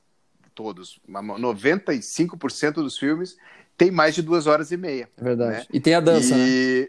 todos, 0.54 1.00
95% 1.08 2.74
dos 2.74 2.98
filmes 2.98 3.38
tem 3.78 3.90
mais 3.90 4.14
de 4.14 4.22
duas 4.22 4.46
horas 4.46 4.72
e 4.72 4.78
meia. 4.78 5.10
É 5.18 5.24
verdade. 5.24 5.60
Né? 5.60 5.66
E 5.72 5.80
tem 5.80 5.96
a 5.96 6.00
dança, 6.00 6.36
e, 6.36 6.82
né? 6.82 6.88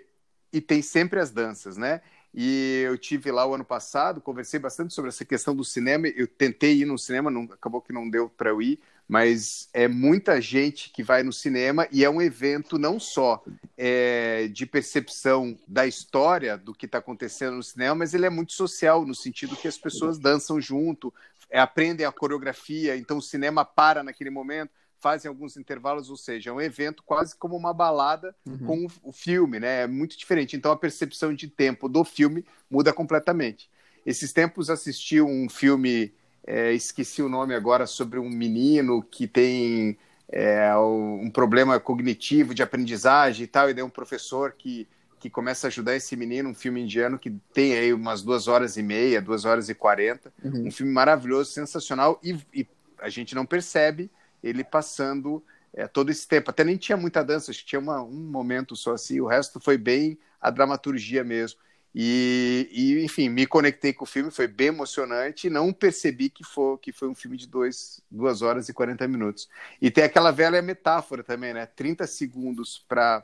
E 0.53 0.61
tem 0.61 0.83
sempre 0.83 1.21
as 1.21 1.31
danças, 1.31 1.77
né? 1.77 2.03
E 2.35 2.83
eu 2.87 2.97
tive 2.97 3.31
lá 3.31 3.47
o 3.47 3.55
ano 3.55 3.65
passado, 3.65 4.21
conversei 4.21 4.59
bastante 4.59 4.95
sobre 4.95 5.11
essa 5.11 5.25
questão 5.25 5.55
do 5.55 5.65
cinema. 5.65 6.09
Eu 6.09 6.27
tentei 6.27 6.79
ir 6.79 6.87
no 6.87 6.99
cinema, 6.99 7.31
não, 7.31 7.43
acabou 7.43 7.81
que 7.83 7.93
não 7.93 8.09
deu 8.09 8.29
para 8.29 8.51
eu 8.51 8.63
ir, 8.63 8.81
mas 9.07 9.69
é 9.75 9.87
muita 9.87 10.41
gente 10.41 10.91
que 10.91 11.03
vai 11.03 11.23
no 11.23 11.33
cinema 11.33 11.87
e 11.93 12.05
é 12.05 12.09
um 12.09 12.23
evento 12.23 12.79
não 12.79 12.99
só 12.99 13.45
é, 13.77 14.49
de 14.49 14.65
percepção 14.65 15.59
da 15.69 15.87
história 15.87 16.57
do 16.57 16.73
que 16.73 16.87
está 16.87 16.99
acontecendo 16.99 17.57
no 17.57 17.63
cinema, 17.63 17.97
mas 17.97 18.15
ele 18.15 18.25
é 18.25 18.31
muito 18.31 18.55
social, 18.55 19.05
no 19.05 19.15
sentido 19.15 19.57
que 19.57 19.69
as 19.69 19.77
pessoas 19.77 20.19
dançam 20.19 20.59
junto, 20.59 21.13
é, 21.51 21.61
aprendem 21.61 22.07
a 22.07 22.13
coreografia, 22.13 22.97
então 22.97 23.19
o 23.19 23.23
cinema 23.23 23.63
para 23.63 24.03
naquele 24.03 24.31
momento 24.31 24.71
fazem 25.03 25.29
alguns 25.29 25.57
intervalos, 25.57 26.09
ou 26.09 26.17
seja, 26.17 26.51
é 26.51 26.53
um 26.53 26.61
evento 26.61 27.03
quase 27.05 27.37
como 27.37 27.57
uma 27.57 27.75
balada 27.75 28.35
uhum. 28.47 28.59
com 28.59 28.87
o, 29.03 29.13
filme, 29.13 29.59
né? 29.59 29.83
É 29.83 29.87
muito 29.89 30.17
diferente. 30.17 30.57
Então 30.57 30.71
a 30.71 30.77
percepção 30.77 31.35
de 31.35 31.49
tempo 31.49 31.89
do 31.89 32.05
filme 32.05 32.47
muda 32.71 32.93
completamente. 32.93 33.69
Esses 34.07 34.33
tempos 34.33 34.71
assisti 34.71 35.21
um 35.21 35.49
filme, 35.49 36.15
é, 36.47 36.73
esqueci 36.73 37.21
o 37.21 37.29
nome 37.29 37.53
agora, 37.53 37.85
sobre 37.85 38.21
um 38.21 38.31
menino 38.31 39.03
que 39.03 39.27
tem 39.27 39.99
é, 40.29 40.75
um 40.77 41.29
problema 41.31 41.81
cognitivo 41.81 42.55
de 42.55 42.63
aprendizagem 42.63 43.45
e 43.45 43.49
tal, 43.49 43.69
e 43.69 43.75
daí 43.75 43.83
um 43.83 43.91
professor 43.91 44.53
que 44.53 44.89
que 45.19 45.31
começa 45.31 45.69
a 45.69 45.69
ajudar 45.69 45.95
esse 45.95 46.17
menino, 46.17 46.49
um 46.49 46.55
filme 46.55 46.83
indiano 46.83 47.17
que 47.17 47.31
tem 47.55 47.75
aí 47.75 47.93
umas 47.93 48.23
duas 48.23 48.49
horas 48.49 48.77
e 48.77 48.83
meia, 48.83 49.23
duas 49.23 49.45
horas 49.45 49.69
e 49.69 49.75
quarenta, 49.75 50.33
uhum. 50.43 50.67
um 50.67 50.71
filme 50.73 50.93
maravilhoso, 50.93 51.53
sensacional, 51.53 52.19
e, 52.25 52.37
e 52.53 52.67
a 52.99 53.09
gente 53.09 53.33
não 53.33 53.47
percebe 53.47 54.11
ele 54.43 54.65
passando 54.65 55.45
é, 55.73 55.87
todo 55.87 56.11
esse 56.11 56.27
tempo. 56.27 56.51
Até 56.51 56.65
nem 56.65 56.77
tinha 56.77 56.97
muita 56.97 57.23
dança, 57.23 57.51
acho 57.51 57.61
que 57.61 57.67
tinha 57.67 57.81
uma, 57.81 58.03
um 58.03 58.31
momento 58.31 58.77
só 58.77 58.93
assim, 58.93 59.21
o 59.21 59.27
resto 59.27 59.61
foi 59.61 59.79
bem 59.79 60.19
a 60.41 60.51
dramaturgia 60.51 61.25
mesmo. 61.25 61.61
E, 61.95 62.69
e, 62.73 63.05
enfim, 63.05 63.29
me 63.29 63.47
conectei 63.47 63.93
com 63.93 64.05
o 64.05 64.07
filme, 64.07 64.31
foi 64.31 64.47
bem 64.47 64.69
emocionante 64.69 65.51
não 65.51 65.73
percebi 65.73 66.31
que 66.31 66.43
foi, 66.43 66.79
que 66.79 66.91
foi 66.91 67.07
um 67.09 67.15
filme 67.15 67.37
de 67.37 67.47
dois, 67.47 68.03
duas 68.11 68.41
horas 68.41 68.69
e 68.69 68.73
40 68.73 69.07
minutos. 69.07 69.49
E 69.81 69.91
tem 69.91 70.05
aquela 70.05 70.31
velha 70.31 70.63
metáfora 70.63 71.23
também, 71.23 71.53
né? 71.53 71.67
30 71.67 72.07
segundos 72.07 72.83
para 72.89 73.23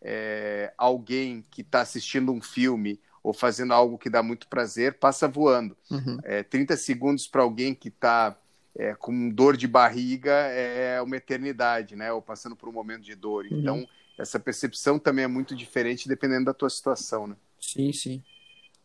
é, 0.00 0.72
alguém 0.78 1.44
que 1.50 1.62
está 1.62 1.80
assistindo 1.80 2.32
um 2.32 2.40
filme 2.40 3.00
ou 3.20 3.32
fazendo 3.32 3.72
algo 3.72 3.98
que 3.98 4.10
dá 4.10 4.22
muito 4.22 4.46
prazer, 4.46 4.98
passa 4.98 5.26
voando. 5.26 5.76
Uhum. 5.90 6.18
É, 6.22 6.42
30 6.42 6.76
segundos 6.76 7.26
para 7.26 7.42
alguém 7.42 7.74
que 7.74 7.88
está 7.88 8.38
é, 8.76 8.94
com 8.94 9.30
dor 9.30 9.56
de 9.56 9.68
barriga 9.68 10.32
é 10.32 11.00
uma 11.00 11.16
eternidade, 11.16 11.94
né? 11.94 12.12
Ou 12.12 12.20
passando 12.20 12.56
por 12.56 12.68
um 12.68 12.72
momento 12.72 13.02
de 13.02 13.14
dor. 13.14 13.46
Uhum. 13.46 13.58
Então, 13.58 13.88
essa 14.18 14.38
percepção 14.38 14.98
também 14.98 15.24
é 15.24 15.28
muito 15.28 15.54
diferente 15.54 16.08
dependendo 16.08 16.46
da 16.46 16.54
tua 16.54 16.70
situação, 16.70 17.26
né? 17.26 17.36
Sim, 17.60 17.92
sim. 17.92 18.22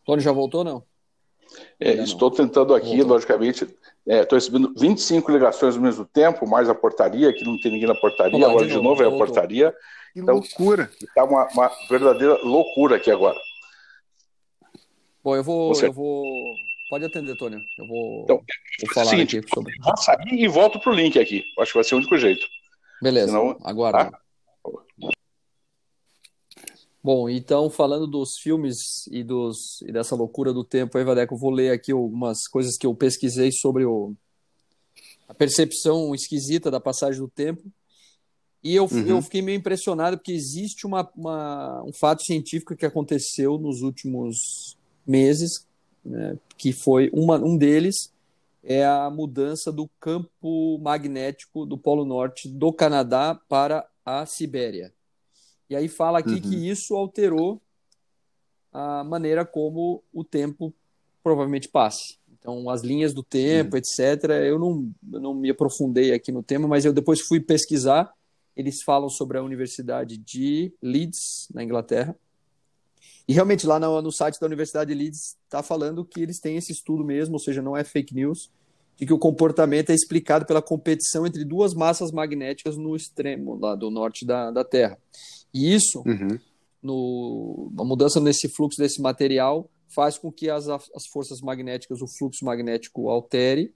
Tony 0.04 0.22
já 0.22 0.32
voltou, 0.32 0.64
não? 0.64 0.82
É, 1.80 1.94
estou 1.94 2.30
tentando 2.30 2.74
aqui, 2.74 2.98
voltou. 2.98 3.14
logicamente. 3.14 3.64
Estou 4.06 4.36
é, 4.36 4.40
recebendo 4.40 4.72
25 4.76 5.30
ligações 5.30 5.74
ao 5.74 5.82
mesmo 5.82 6.04
tempo, 6.04 6.48
mais 6.48 6.68
a 6.68 6.74
portaria, 6.74 7.32
que 7.32 7.44
não 7.44 7.60
tem 7.60 7.72
ninguém 7.72 7.88
na 7.88 7.94
portaria, 7.94 8.36
Olá, 8.36 8.48
agora 8.48 8.66
de 8.66 8.74
novo, 8.74 8.96
de 8.96 9.02
novo 9.02 9.02
é 9.02 9.06
a 9.06 9.18
portaria. 9.18 9.74
Que 10.12 10.20
então, 10.20 10.36
loucura! 10.36 10.90
Está 11.00 11.24
uma, 11.24 11.46
uma 11.48 11.70
verdadeira 11.88 12.34
loucura 12.42 12.96
aqui 12.96 13.10
agora. 13.10 13.38
Bom, 15.22 15.36
eu 15.36 15.44
vou, 15.44 15.74
Você... 15.74 15.88
eu 15.88 15.92
vou 15.92 16.54
Pode 16.90 17.04
atender, 17.04 17.36
Tônio. 17.36 17.60
Eu 17.78 17.86
vou, 17.86 18.22
então, 18.24 18.42
vou 18.80 18.92
falar 18.92 19.10
seguinte, 19.10 19.38
aqui 19.38 19.48
sobre. 19.54 19.72
Vou 19.80 19.96
sair 19.96 20.32
e 20.32 20.48
volto 20.48 20.80
pro 20.80 20.92
link 20.92 21.16
aqui. 21.20 21.44
Acho 21.60 21.70
que 21.70 21.78
vai 21.78 21.84
ser 21.84 21.94
o 21.94 21.98
único 21.98 22.18
jeito. 22.18 22.44
Beleza, 23.00 23.28
Senão... 23.28 23.56
aguarda. 23.62 24.10
Tá? 24.10 24.20
Bom, 27.02 27.30
então 27.30 27.70
falando 27.70 28.08
dos 28.08 28.38
filmes 28.38 29.06
e, 29.06 29.22
dos, 29.22 29.80
e 29.82 29.92
dessa 29.92 30.16
loucura 30.16 30.52
do 30.52 30.64
tempo 30.64 30.98
aí, 30.98 31.04
Vadeco, 31.04 31.34
eu 31.34 31.38
vou 31.38 31.50
ler 31.50 31.70
aqui 31.70 31.92
algumas 31.92 32.48
coisas 32.48 32.76
que 32.76 32.86
eu 32.86 32.94
pesquisei 32.94 33.52
sobre 33.52 33.84
o, 33.84 34.12
a 35.28 35.32
percepção 35.32 36.12
esquisita 36.12 36.72
da 36.72 36.80
passagem 36.80 37.20
do 37.20 37.28
tempo. 37.28 37.62
E 38.62 38.74
eu, 38.74 38.84
uhum. 38.84 39.06
eu 39.06 39.22
fiquei 39.22 39.40
meio 39.40 39.56
impressionado 39.56 40.18
porque 40.18 40.32
existe 40.32 40.86
uma, 40.86 41.08
uma, 41.16 41.82
um 41.84 41.92
fato 41.92 42.22
científico 42.24 42.76
que 42.76 42.84
aconteceu 42.84 43.56
nos 43.58 43.80
últimos 43.80 44.76
meses 45.06 45.69
né, 46.04 46.38
que 46.56 46.72
foi 46.72 47.10
uma, 47.12 47.36
um 47.36 47.56
deles 47.56 48.12
é 48.62 48.84
a 48.84 49.08
mudança 49.10 49.72
do 49.72 49.88
campo 49.98 50.78
magnético 50.78 51.64
do 51.64 51.78
Polo 51.78 52.04
Norte 52.04 52.48
do 52.48 52.72
Canadá 52.72 53.38
para 53.48 53.88
a 54.04 54.26
Sibéria. 54.26 54.92
E 55.68 55.76
aí 55.76 55.88
fala 55.88 56.18
aqui 56.18 56.34
uhum. 56.34 56.40
que 56.40 56.68
isso 56.68 56.94
alterou 56.94 57.60
a 58.72 59.02
maneira 59.04 59.44
como 59.44 60.02
o 60.12 60.24
tempo 60.24 60.74
provavelmente 61.22 61.68
passe. 61.68 62.18
Então, 62.38 62.70
as 62.70 62.82
linhas 62.82 63.12
do 63.12 63.22
tempo, 63.22 63.76
uhum. 63.76 63.78
etc. 63.78 64.30
Eu 64.46 64.58
não, 64.58 64.90
eu 65.12 65.20
não 65.20 65.34
me 65.34 65.50
aprofundei 65.50 66.12
aqui 66.12 66.32
no 66.32 66.42
tema, 66.42 66.66
mas 66.66 66.84
eu 66.84 66.92
depois 66.92 67.20
fui 67.20 67.40
pesquisar. 67.40 68.12
Eles 68.56 68.82
falam 68.82 69.08
sobre 69.08 69.38
a 69.38 69.42
Universidade 69.42 70.16
de 70.16 70.72
Leeds, 70.82 71.48
na 71.54 71.62
Inglaterra, 71.62 72.16
e 73.30 73.32
realmente 73.32 73.64
lá 73.64 73.78
no, 73.78 74.02
no 74.02 74.10
site 74.10 74.40
da 74.40 74.46
Universidade 74.48 74.92
de 74.92 75.00
Leeds 75.00 75.36
está 75.44 75.62
falando 75.62 76.04
que 76.04 76.20
eles 76.20 76.40
têm 76.40 76.56
esse 76.56 76.72
estudo 76.72 77.04
mesmo, 77.04 77.34
ou 77.34 77.38
seja, 77.38 77.62
não 77.62 77.76
é 77.76 77.84
fake 77.84 78.12
news, 78.12 78.50
de 78.96 79.06
que 79.06 79.12
o 79.12 79.20
comportamento 79.20 79.90
é 79.90 79.94
explicado 79.94 80.44
pela 80.44 80.60
competição 80.60 81.24
entre 81.24 81.44
duas 81.44 81.72
massas 81.72 82.10
magnéticas 82.10 82.76
no 82.76 82.96
extremo 82.96 83.56
lá 83.56 83.76
do 83.76 83.88
norte 83.88 84.26
da, 84.26 84.50
da 84.50 84.64
Terra. 84.64 84.98
E 85.54 85.72
isso, 85.72 86.02
uhum. 86.04 86.40
no, 86.82 87.72
a 87.78 87.84
mudança 87.84 88.18
nesse 88.18 88.48
fluxo 88.48 88.76
desse 88.82 89.00
material 89.00 89.70
faz 89.94 90.18
com 90.18 90.32
que 90.32 90.50
as, 90.50 90.68
as 90.68 91.06
forças 91.12 91.40
magnéticas, 91.40 92.02
o 92.02 92.08
fluxo 92.08 92.44
magnético 92.44 93.08
altere, 93.08 93.72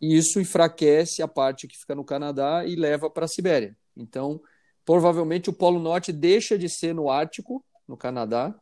e 0.00 0.16
isso 0.16 0.40
enfraquece 0.40 1.20
a 1.20 1.28
parte 1.28 1.68
que 1.68 1.76
fica 1.76 1.94
no 1.94 2.04
Canadá 2.04 2.64
e 2.64 2.74
leva 2.74 3.10
para 3.10 3.26
a 3.26 3.28
Sibéria. 3.28 3.76
Então, 3.94 4.40
provavelmente 4.82 5.50
o 5.50 5.52
Polo 5.52 5.78
Norte 5.78 6.10
deixa 6.10 6.56
de 6.56 6.70
ser 6.70 6.94
no 6.94 7.10
Ártico, 7.10 7.62
no 7.86 7.98
Canadá, 7.98 8.58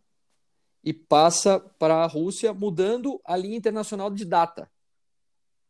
e 0.84 0.92
passa 0.92 1.60
para 1.78 1.96
a 1.96 2.06
Rússia, 2.06 2.52
mudando 2.52 3.20
a 3.24 3.36
linha 3.36 3.56
internacional 3.56 4.10
de 4.10 4.24
data. 4.24 4.68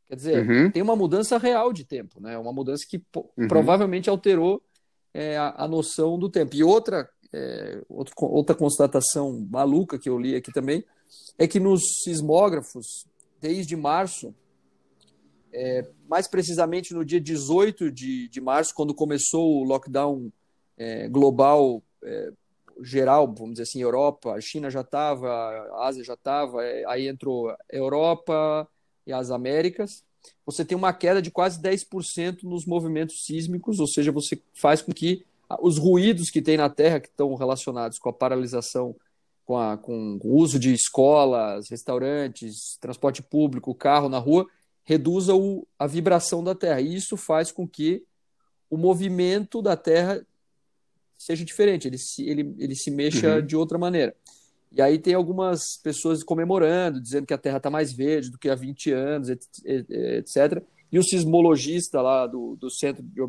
Quer 0.08 0.16
dizer, 0.16 0.48
uhum. 0.48 0.70
tem 0.70 0.82
uma 0.82 0.96
mudança 0.96 1.38
real 1.38 1.72
de 1.72 1.84
tempo, 1.84 2.20
né? 2.20 2.36
Uma 2.38 2.52
mudança 2.52 2.84
que 2.88 3.02
uhum. 3.16 3.48
provavelmente 3.48 4.10
alterou 4.10 4.62
é, 5.12 5.36
a, 5.36 5.64
a, 5.64 5.68
noção 5.68 6.18
do 6.18 6.28
tempo. 6.28 6.54
E 6.54 6.62
outra, 6.62 7.08
é, 7.32 7.82
outro, 7.88 8.14
outra 8.18 8.54
constatação 8.54 9.46
maluca 9.50 9.98
que 9.98 10.08
eu 10.08 10.18
li 10.18 10.34
aqui 10.34 10.52
também 10.52 10.84
é 11.38 11.46
que 11.46 11.60
nos 11.60 11.82
sismógrafos, 12.04 13.06
desde 13.40 13.76
março, 13.76 14.34
é, 15.52 15.86
mais 16.08 16.26
precisamente 16.26 16.94
no 16.94 17.04
dia 17.04 17.20
18 17.20 17.90
de, 17.90 18.28
de 18.28 18.40
março, 18.40 18.74
quando 18.74 18.94
começou 18.94 19.60
o 19.60 19.64
lockdown 19.64 20.32
é, 20.76 21.08
global 21.08 21.82
é, 22.02 22.32
geral, 22.82 23.26
vamos 23.26 23.52
dizer 23.52 23.62
assim, 23.62 23.82
Europa, 23.82 24.32
a 24.32 24.40
China 24.40 24.70
já 24.70 24.80
estava, 24.80 25.28
a 25.30 25.86
Ásia 25.86 26.04
já 26.04 26.14
estava, 26.14 26.64
é, 26.64 26.84
aí 26.86 27.08
entrou 27.08 27.54
Europa 27.70 28.68
e 29.06 29.12
as 29.12 29.30
Américas. 29.30 30.04
Você 30.46 30.64
tem 30.64 30.76
uma 30.76 30.92
queda 30.92 31.20
de 31.20 31.30
quase 31.30 31.60
10% 31.60 32.44
nos 32.44 32.66
movimentos 32.66 33.24
sísmicos, 33.24 33.80
ou 33.80 33.86
seja, 33.86 34.12
você 34.12 34.40
faz 34.54 34.80
com 34.82 34.92
que 34.92 35.24
os 35.60 35.78
ruídos 35.78 36.30
que 36.30 36.40
tem 36.40 36.56
na 36.56 36.70
Terra, 36.70 37.00
que 37.00 37.08
estão 37.08 37.34
relacionados 37.34 37.98
com 37.98 38.08
a 38.08 38.12
paralisação, 38.12 38.94
com, 39.44 39.58
a, 39.58 39.76
com 39.76 40.18
o 40.22 40.36
uso 40.36 40.58
de 40.58 40.72
escolas, 40.72 41.68
restaurantes, 41.68 42.76
transporte 42.80 43.22
público, 43.22 43.74
carro 43.74 44.08
na 44.08 44.18
rua, 44.18 44.46
reduza 44.84 45.34
o, 45.34 45.66
a 45.78 45.86
vibração 45.86 46.42
da 46.42 46.54
Terra. 46.54 46.80
E 46.80 46.94
isso 46.94 47.16
faz 47.16 47.52
com 47.52 47.66
que 47.66 48.04
o 48.70 48.76
movimento 48.76 49.60
da 49.60 49.76
Terra 49.76 50.24
seja 51.24 51.44
diferente, 51.44 51.88
ele 51.88 51.98
se, 51.98 52.22
ele, 52.28 52.54
ele 52.58 52.74
se 52.74 52.90
mexa 52.90 53.36
uhum. 53.36 53.46
de 53.46 53.56
outra 53.56 53.78
maneira. 53.78 54.14
E 54.74 54.80
aí 54.80 54.98
tem 54.98 55.14
algumas 55.14 55.76
pessoas 55.82 56.24
comemorando, 56.24 57.00
dizendo 57.00 57.26
que 57.26 57.34
a 57.34 57.38
Terra 57.38 57.58
está 57.58 57.70
mais 57.70 57.92
verde 57.92 58.30
do 58.30 58.38
que 58.38 58.48
há 58.48 58.54
20 58.54 58.90
anos, 58.90 59.28
etc. 59.28 60.62
E 60.90 60.98
o 60.98 61.02
sismologista 61.02 62.00
lá 62.00 62.26
do, 62.26 62.56
do 62.56 62.70
Centro 62.70 63.02
de 63.02 63.20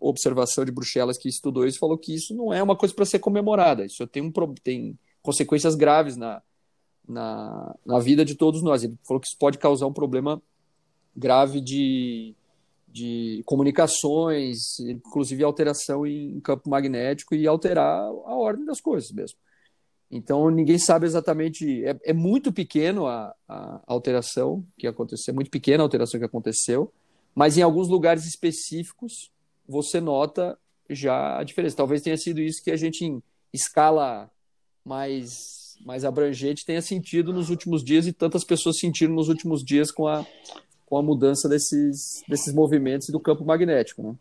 Observação 0.00 0.64
de 0.64 0.72
Bruxelas 0.72 1.18
que 1.18 1.28
estudou 1.28 1.66
isso 1.66 1.78
falou 1.78 1.98
que 1.98 2.14
isso 2.14 2.34
não 2.34 2.52
é 2.52 2.62
uma 2.62 2.76
coisa 2.76 2.94
para 2.94 3.04
ser 3.04 3.18
comemorada. 3.18 3.84
Isso 3.84 4.06
tem, 4.06 4.22
um, 4.22 4.32
tem 4.62 4.98
consequências 5.22 5.74
graves 5.74 6.16
na, 6.16 6.40
na, 7.08 7.74
na 7.84 7.98
vida 7.98 8.24
de 8.24 8.36
todos 8.36 8.62
nós. 8.62 8.84
Ele 8.84 8.96
falou 9.06 9.20
que 9.20 9.26
isso 9.26 9.36
pode 9.38 9.58
causar 9.58 9.86
um 9.86 9.92
problema 9.92 10.40
grave 11.16 11.60
de, 11.60 12.34
de 12.92 13.42
comunicações, 13.46 14.78
inclusive 14.80 15.42
alteração 15.42 16.06
em 16.06 16.38
campo 16.40 16.68
magnético 16.68 17.34
e 17.34 17.46
alterar 17.46 17.88
a 17.88 18.34
ordem 18.36 18.66
das 18.66 18.80
coisas 18.80 19.10
mesmo. 19.10 19.38
Então 20.10 20.50
ninguém 20.50 20.76
sabe 20.78 21.06
exatamente. 21.06 21.82
É, 21.86 21.98
é 22.04 22.12
muito 22.12 22.52
pequeno 22.52 23.06
a, 23.06 23.34
a, 23.48 23.80
alteração 23.86 24.62
que 24.76 24.86
aconteceu, 24.86 25.32
é 25.32 25.34
muito 25.34 25.50
pequena 25.50 25.82
a 25.82 25.86
alteração 25.86 26.20
que 26.20 26.26
aconteceu, 26.26 26.92
mas 27.34 27.56
em 27.56 27.62
alguns 27.62 27.88
lugares 27.88 28.26
específicos 28.26 29.30
você 29.66 29.98
nota 29.98 30.58
já 30.90 31.38
a 31.38 31.44
diferença. 31.44 31.76
Talvez 31.76 32.02
tenha 32.02 32.18
sido 32.18 32.42
isso 32.42 32.62
que 32.62 32.70
a 32.70 32.76
gente 32.76 33.06
em 33.06 33.22
escala 33.54 34.30
mais 34.84 35.62
mais 35.84 36.04
abrangente 36.04 36.64
tenha 36.64 36.80
sentido 36.80 37.32
nos 37.32 37.50
últimos 37.50 37.82
dias 37.82 38.06
e 38.06 38.12
tantas 38.12 38.44
pessoas 38.44 38.78
sentiram 38.78 39.14
nos 39.14 39.28
últimos 39.28 39.64
dias 39.64 39.90
com 39.90 40.06
a 40.06 40.24
com 40.92 40.98
a 40.98 41.02
mudança 41.02 41.48
desses 41.48 42.22
desses 42.28 42.52
movimentos 42.52 43.08
do 43.08 43.18
campo 43.18 43.46
magnético, 43.46 44.02
né? 44.02 44.14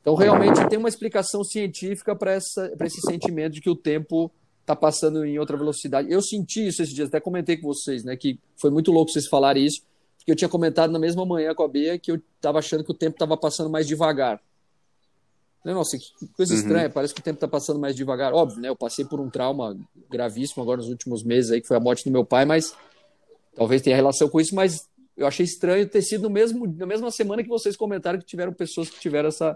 Então 0.00 0.16
realmente 0.16 0.68
tem 0.68 0.76
uma 0.76 0.88
explicação 0.88 1.44
científica 1.44 2.16
para 2.16 2.34
esse 2.34 3.00
sentimento 3.00 3.52
de 3.52 3.60
que 3.60 3.70
o 3.70 3.76
tempo 3.76 4.28
está 4.60 4.74
passando 4.74 5.24
em 5.24 5.38
outra 5.38 5.56
velocidade. 5.56 6.10
Eu 6.10 6.20
senti 6.20 6.66
isso 6.66 6.82
esses 6.82 6.92
dias, 6.92 7.06
até 7.06 7.20
comentei 7.20 7.56
com 7.58 7.68
vocês, 7.68 8.02
né? 8.02 8.16
Que 8.16 8.40
foi 8.56 8.72
muito 8.72 8.90
louco 8.90 9.12
vocês 9.12 9.28
falarem 9.28 9.64
isso, 9.64 9.82
porque 10.18 10.32
eu 10.32 10.34
tinha 10.34 10.48
comentado 10.48 10.90
na 10.90 10.98
mesma 10.98 11.24
manhã 11.24 11.54
com 11.54 11.62
a 11.62 11.68
Bea 11.68 11.96
que 11.96 12.10
eu 12.10 12.16
estava 12.16 12.58
achando 12.58 12.82
que 12.82 12.90
o 12.90 12.94
tempo 12.94 13.14
estava 13.14 13.36
passando 13.36 13.70
mais 13.70 13.86
devagar. 13.86 14.40
Nossa, 15.64 15.96
que 15.96 16.26
coisa 16.36 16.54
uhum. 16.54 16.58
estranha, 16.58 16.90
parece 16.90 17.14
que 17.14 17.20
o 17.20 17.22
tempo 17.22 17.36
está 17.36 17.46
passando 17.46 17.78
mais 17.78 17.94
devagar. 17.94 18.34
Óbvio, 18.34 18.60
né? 18.60 18.68
Eu 18.68 18.74
passei 18.74 19.04
por 19.04 19.20
um 19.20 19.30
trauma 19.30 19.78
gravíssimo 20.10 20.60
agora 20.60 20.78
nos 20.78 20.88
últimos 20.88 21.22
meses 21.22 21.52
aí, 21.52 21.60
que 21.60 21.68
foi 21.68 21.76
a 21.76 21.80
morte 21.80 22.02
do 22.02 22.10
meu 22.10 22.24
pai, 22.24 22.44
mas 22.44 22.74
talvez 23.54 23.80
tenha 23.80 23.94
relação 23.94 24.28
com 24.28 24.40
isso, 24.40 24.56
mas 24.56 24.89
eu 25.20 25.26
achei 25.26 25.44
estranho 25.44 25.86
ter 25.86 26.00
sido 26.00 26.22
no 26.22 26.30
mesmo, 26.30 26.66
na 26.66 26.86
mesma 26.86 27.10
semana 27.10 27.42
que 27.42 27.48
vocês 27.48 27.76
comentaram 27.76 28.18
que 28.18 28.24
tiveram 28.24 28.54
pessoas 28.54 28.88
que 28.88 28.98
tiveram 28.98 29.28
essa, 29.28 29.54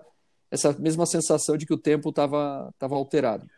essa 0.51 0.73
mesma 0.75 1.07
sensação 1.07 1.57
de 1.57 1.65
que 1.65 1.73
o 1.73 1.79
tempo 1.79 2.11
estava 2.11 2.71
tava 2.79 2.95
alterado. 2.95 3.49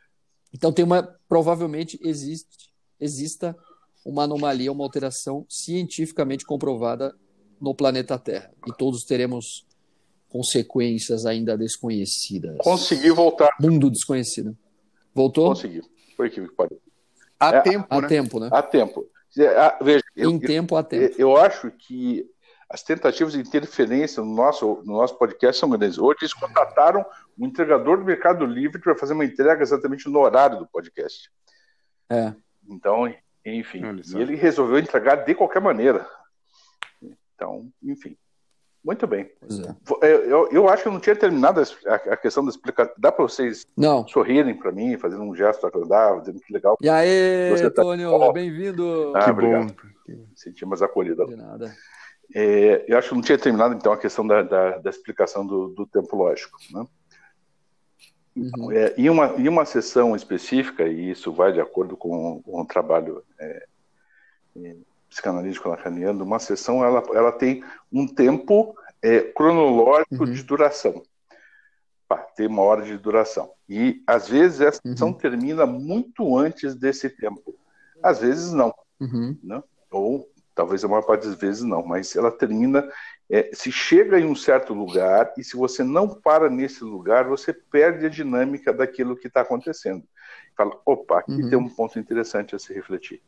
Então 0.54 0.72
tem 0.72 0.84
uma 0.84 1.02
provavelmente 1.28 1.98
existe 2.00 2.70
exista 3.00 3.56
uma 4.04 4.22
anomalia, 4.22 4.70
uma 4.70 4.84
alteração 4.84 5.44
cientificamente 5.48 6.44
comprovada 6.44 7.12
no 7.60 7.75
planeta 7.75 8.16
Terra 8.16 8.52
e 8.68 8.72
todos 8.72 9.02
teremos 9.04 9.66
consequências 10.28 11.26
ainda 11.26 11.58
desconhecidas. 11.58 12.56
Consegui 12.58 13.10
voltar. 13.10 13.50
Mundo 13.60 13.90
desconhecido. 13.90 14.56
Voltou? 15.12 15.48
Consegui. 15.48 15.82
Foi 16.16 16.30
que 16.30 16.40
pode. 16.52 16.76
Há 17.40 17.56
é, 17.56 17.60
tempo, 17.62 17.86
há 17.90 18.00
né? 18.00 18.08
tempo, 18.08 18.38
né? 18.38 18.49
Há 18.52 18.62
tempo. 18.62 19.04
É, 19.38 19.84
veja, 19.84 20.04
em 20.16 20.34
eu, 20.34 20.40
tempo 20.40 20.76
há 20.76 20.82
tempo. 20.82 21.14
Eu 21.18 21.36
acho 21.36 21.70
que 21.70 22.25
as 22.68 22.82
tentativas 22.82 23.32
de 23.32 23.40
interferência 23.40 24.22
no 24.22 24.34
nosso, 24.34 24.82
no 24.84 24.96
nosso 24.96 25.16
podcast 25.16 25.60
são 25.60 25.70
grandes. 25.70 25.99
Hoje 25.99 26.18
eles 26.22 26.34
contrataram 26.34 27.04
um 27.38 27.46
entregador 27.46 27.99
do 27.99 28.04
Mercado 28.04 28.44
Livre 28.44 28.80
para 28.80 28.96
fazer 28.96 29.12
uma 29.12 29.25
entrega 29.25 29.62
exatamente 29.62 30.08
no 30.08 30.18
horário 30.18 30.58
do 30.58 30.66
podcast. 30.66 31.30
É. 32.10 32.34
Então, 32.68 33.12
enfim, 33.44 33.82
e 34.14 34.20
ele 34.20 34.34
resolveu 34.34 34.78
entregar 34.78 35.16
de 35.16 35.34
qualquer 35.34 35.60
maneira. 35.60 36.08
Então, 37.34 37.70
enfim. 37.82 38.16
Muito 38.86 39.04
bem. 39.04 39.28
É. 40.00 40.06
Eu, 40.30 40.49
eu, 40.52 40.68
acho 40.68 40.84
que 40.84 40.88
eu 40.88 40.92
não 40.92 41.00
tinha 41.00 41.16
terminado 41.16 41.60
a, 41.60 41.94
a 41.94 42.16
questão 42.16 42.44
da 42.44 42.50
explicação. 42.50 42.94
Dá 42.96 43.10
para 43.10 43.25
vocês 43.25 43.66
não. 43.76 44.06
sorrirem 44.06 44.54
para 44.54 44.70
mim, 44.70 44.96
fazendo 44.96 45.25
um 45.25 45.34
gesto 45.34 45.66
agradável, 45.66 46.20
dizendo 46.20 46.38
que 46.38 46.52
legal. 46.52 46.78
E 46.80 46.88
aí, 46.88 47.52
Antônio, 47.64 48.16
tá... 48.16 48.32
bem-vindo. 48.32 49.12
Ah, 49.16 49.25
que 49.25 49.30
obrigado. 49.32 49.75
bom. 49.75 50.26
Senti 50.36 50.64
mais 50.64 50.82
acolhida. 50.82 51.26
De 51.26 51.34
nada. 51.34 51.75
É, 52.32 52.84
eu 52.86 52.96
acho 52.96 53.08
que 53.08 53.14
não 53.16 53.22
tinha 53.22 53.36
terminado, 53.36 53.75
então, 53.75 53.92
a 53.92 53.99
questão 53.99 54.25
da, 54.25 54.42
da, 54.42 54.78
da 54.78 54.90
explicação 54.90 55.44
do, 55.44 55.68
do, 55.68 55.84
tempo 55.84 56.16
lógico. 56.16 56.56
Né? 56.70 56.86
Uhum. 58.36 58.70
É, 58.70 58.94
em, 58.96 59.10
uma, 59.10 59.34
em 59.36 59.49
uma 59.49 59.64
sessão 59.64 60.14
específica, 60.14 60.86
e 60.86 61.10
isso 61.10 61.32
vai 61.32 61.52
de 61.52 61.60
acordo 61.60 61.96
com, 61.96 62.40
com 62.40 62.60
o 62.60 62.66
trabalho 62.66 63.25
é, 63.40 63.66
é, 64.58 64.76
psicanalítico 65.08 65.69
lacaniano, 65.69 66.25
uma 66.25 66.38
sessão 66.38 66.84
ela, 66.84 67.02
ela 67.14 67.32
tem 67.32 67.64
um 67.92 68.06
tempo 68.06 68.76
é, 69.02 69.21
cronológico 69.21 70.25
uhum. 70.25 70.32
de 70.32 70.42
duração. 70.42 71.02
Pá, 72.08 72.19
tem 72.19 72.47
uma 72.47 72.62
hora 72.62 72.82
de 72.82 72.97
duração. 72.99 73.50
E, 73.69 74.02
às 74.06 74.28
vezes, 74.28 74.60
essa 74.60 74.80
sessão 74.80 75.08
uhum. 75.08 75.14
termina 75.14 75.66
muito 75.66 76.36
antes 76.36 76.75
desse 76.75 77.10
tempo. 77.10 77.54
Às 78.02 78.21
vezes, 78.21 78.52
não. 78.52 78.73
Uhum. 79.00 79.36
Né? 79.42 79.62
Ou 79.90 80.28
talvez 80.56 80.82
a 80.82 80.88
maior 80.88 81.02
parte 81.02 81.26
das 81.26 81.36
vezes 81.36 81.62
não, 81.62 81.84
mas 81.84 82.16
ela 82.16 82.32
termina, 82.32 82.88
é, 83.30 83.50
se 83.52 83.71
chega 83.71 84.19
em 84.19 84.25
um 84.25 84.34
certo 84.34 84.73
lugar 84.73 85.32
e 85.36 85.45
se 85.45 85.54
você 85.54 85.84
não 85.84 86.08
para 86.08 86.49
nesse 86.49 86.82
lugar, 86.82 87.28
você 87.28 87.52
perde 87.52 88.06
a 88.06 88.08
dinâmica 88.08 88.73
daquilo 88.73 89.16
que 89.16 89.26
está 89.26 89.42
acontecendo. 89.42 90.02
Fala, 90.56 90.80
opa, 90.86 91.19
aqui 91.19 91.42
uhum. 91.42 91.50
tem 91.50 91.58
um 91.58 91.69
ponto 91.69 91.99
interessante 91.99 92.56
a 92.56 92.58
se 92.58 92.73
refletir. 92.73 93.23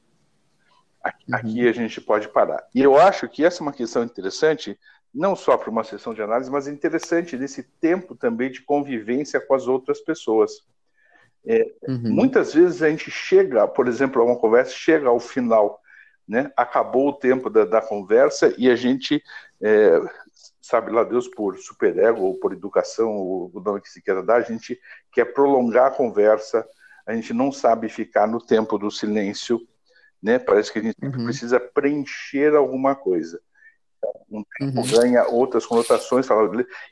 Aqui, 1.32 1.62
uhum. 1.62 1.68
a 1.68 1.72
gente 1.72 2.00
pode 2.00 2.28
parar. 2.28 2.66
E 2.74 2.82
eu 2.82 2.98
acho 2.98 3.28
que 3.28 3.44
essa 3.44 3.62
é 3.62 3.64
uma 3.64 3.72
questão 3.72 4.02
interessante, 4.02 4.78
não 5.14 5.37
só 5.37 5.56
para 5.56 5.70
uma 5.70 5.84
sessão 5.84 6.12
de 6.12 6.22
análise, 6.22 6.50
mas 6.50 6.68
interessante 6.68 7.37
nesse 7.37 7.62
tempo 7.62 8.14
também 8.14 8.50
de 8.50 8.62
convivência 8.62 9.40
com 9.40 9.54
as 9.54 9.66
outras 9.66 10.00
pessoas. 10.00 10.52
É, 11.46 11.64
uhum. 11.87 12.11
Muitas 12.11 12.52
vezes 12.52 12.82
a 12.82 12.90
gente 12.90 13.11
chega, 13.11 13.66
por 13.66 13.87
exemplo, 13.88 14.20
a 14.20 14.24
uma 14.24 14.37
conversa, 14.37 14.72
chega 14.72 15.08
ao 15.08 15.20
final 15.20 15.80
né? 16.28 16.52
Acabou 16.56 17.08
o 17.08 17.12
tempo 17.12 17.48
da, 17.48 17.64
da 17.64 17.80
conversa 17.80 18.54
e 18.58 18.70
a 18.70 18.76
gente, 18.76 19.22
é, 19.62 19.98
sabe 20.61 20.92
lá 20.92 21.02
Deus, 21.02 21.26
por 21.26 21.56
superego 21.56 22.20
ou 22.20 22.34
por 22.38 22.52
educação, 22.52 23.16
ou 23.16 23.50
o 23.52 23.61
nome 23.61 23.80
que 23.80 23.88
se 23.88 24.02
queira 24.02 24.22
dar, 24.22 24.37
a 24.37 24.42
gente 24.42 24.78
quer 25.11 25.24
prolongar 25.32 25.87
a 25.87 25.94
conversa, 25.94 26.66
a 27.06 27.14
gente 27.14 27.32
não 27.32 27.50
sabe 27.50 27.88
ficar 27.88 28.26
no 28.26 28.38
tempo 28.38 28.76
do 28.76 28.90
silêncio, 28.90 29.66
né? 30.22 30.38
Parece 30.38 30.72
que 30.72 30.78
a 30.78 30.83
gente 30.83 30.96
uhum. 31.02 31.24
precisa 31.24 31.61
preencher 31.61 32.54
alguma 32.54 32.94
coisa. 32.94 33.40
Um 34.31 34.44
tempo 34.59 34.81
uhum. 34.81 34.87
ganha 34.87 35.26
outras 35.26 35.66
conotações. 35.66 36.26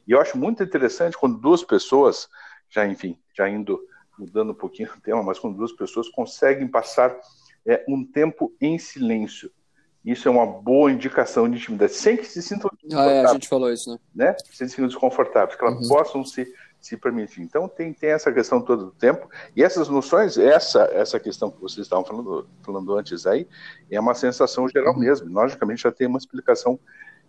E 0.07 0.13
eu 0.13 0.21
acho 0.21 0.37
muito 0.37 0.63
interessante 0.63 1.17
quando 1.17 1.39
duas 1.39 1.63
pessoas, 1.63 2.29
já 2.69 2.87
enfim, 2.87 3.19
já 3.37 3.49
indo 3.49 3.81
mudando 4.19 4.51
um 4.51 4.55
pouquinho 4.55 4.91
o 4.97 5.01
tema, 5.01 5.23
mas 5.23 5.39
quando 5.39 5.57
duas 5.57 5.73
pessoas 5.73 6.09
conseguem 6.09 6.67
passar 6.67 7.15
é, 7.67 7.85
um 7.89 8.05
tempo 8.05 8.55
em 8.61 8.79
silêncio. 8.79 9.51
Isso 10.05 10.29
é 10.29 10.31
uma 10.31 10.47
boa 10.47 10.91
indicação 10.91 11.51
de 11.51 11.57
intimidade, 11.57 11.93
sem 11.93 12.17
que 12.17 12.25
se 12.25 12.41
sintam 12.41 12.71
ah, 12.95 13.07
é, 13.07 13.25
a 13.25 13.33
gente 13.33 13.49
falou 13.49 13.73
isso, 13.73 13.91
né? 13.91 13.99
né? 14.15 14.37
Sem 14.53 14.69
se 14.69 14.75
sintam 14.75 14.87
desconfortáveis, 14.87 15.59
que 15.59 15.65
elas 15.65 15.83
uhum. 15.83 15.89
possam 15.89 16.25
se, 16.25 16.47
se 16.87 16.97
permitir. 16.97 17.43
Então 17.43 17.69
tem, 17.69 17.93
tem 17.93 18.11
essa 18.11 18.33
questão 18.33 18.61
todo 18.61 18.87
o 18.87 18.91
tempo, 18.93 19.29
e 19.55 19.63
essas 19.63 19.89
noções, 19.89 20.39
essa, 20.39 20.89
essa 20.93 21.19
questão 21.19 21.51
que 21.51 21.61
vocês 21.61 21.87
estavam 21.87 22.05
falando, 22.05 22.49
falando 22.63 22.97
antes 22.97 23.27
aí, 23.27 23.49
é 23.91 23.99
uma 23.99 24.15
sensação 24.15 24.69
geral 24.69 24.95
uhum. 24.95 25.01
mesmo. 25.01 25.33
Logicamente 25.33 25.83
já 25.83 25.93
tem 25.93 26.07
uma 26.07 26.19
explicação, 26.19 26.79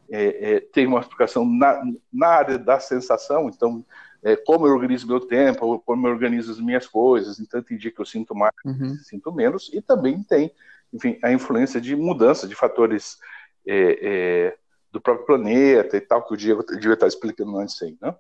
é, 0.10 0.54
é, 0.54 0.60
tem 0.60 0.86
uma 0.86 1.00
explicação 1.00 1.46
na, 1.46 1.82
na 2.14 2.28
área 2.28 2.58
da 2.58 2.80
sensação, 2.80 3.50
então 3.50 3.84
é, 4.24 4.36
como 4.36 4.68
eu 4.68 4.74
organizo 4.74 5.08
meu 5.08 5.20
tempo, 5.20 5.80
como 5.80 6.08
eu 6.08 6.12
organizo 6.12 6.52
as 6.52 6.60
minhas 6.60 6.88
coisas. 6.88 7.40
Então, 7.40 7.62
tem 7.62 7.78
dia 7.78 7.92
que 7.92 8.02
eu 8.02 8.06
sinto 8.06 8.36
mais, 8.36 8.54
uhum. 8.66 8.96
sinto 8.98 9.32
menos. 9.32 9.70
E 9.74 9.82
também 9.82 10.22
tem, 10.24 10.52
enfim, 10.92 11.18
a 11.24 11.32
influência 11.32 11.80
de 11.80 11.96
mudança 11.96 12.48
de 12.48 12.56
fatores 12.56 13.18
é, 13.66 14.00
é, 14.02 14.58
do 14.92 15.00
próprio 15.00 15.26
planeta 15.26 15.98
e 15.98 16.02
tal, 16.02 16.26
que 16.26 16.34
o 16.34 16.38
Diego 16.38 16.64
devia 16.64 16.94
estar 16.94 17.08
explicando 17.08 17.58
antes 17.58 17.82
aí, 17.82 17.98
né? 18.02 18.16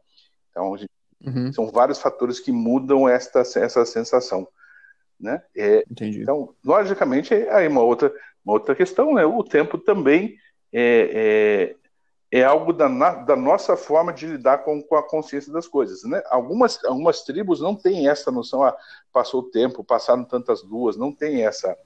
Então, 0.52 0.76
uhum. 1.25 1.51
são 1.53 1.67
vários 1.67 1.99
fatores 1.99 2.39
que 2.39 2.51
mudam 2.51 3.08
esta, 3.08 3.39
essa 3.39 3.86
sensação. 3.86 4.47
Né? 5.19 5.41
É, 5.56 5.84
Entendi. 5.89 6.21
Então, 6.21 6.53
logicamente, 6.63 7.34
aí 7.34 7.67
uma 7.67 7.82
outra, 7.82 8.13
uma 8.45 8.53
outra 8.53 8.75
questão, 8.75 9.13
né? 9.13 9.25
O 9.25 9.43
tempo 9.43 9.77
também 9.77 10.38
é, 10.71 11.73
é 11.73 11.88
é 12.32 12.43
algo 12.43 12.73
da, 12.73 12.88
da, 13.23 13.36
nossa 13.36 13.77
forma 13.77 14.12
de 14.12 14.27
lidar 14.27 14.60
com, 14.60 14.82
com, 14.84 14.95
a 14.95 15.03
consciência 15.03 15.51
das 15.51 15.67
coisas. 15.67 16.03
Né? 16.03 16.21
Algumas, 16.30 16.84
algumas 16.84 17.23
tribos 17.23 17.62
não 17.62 17.73
têm 17.73 18.10
essa 18.10 18.30
noção, 18.30 18.63
ah, 18.63 18.75
passou 19.13 19.41
o 19.41 19.49
tempo, 19.49 19.84
passaram 19.84 20.25
tantas 20.25 20.62
luas, 20.62 20.97
não 20.97 21.12
tem 21.12 21.45
essa, 21.45 21.77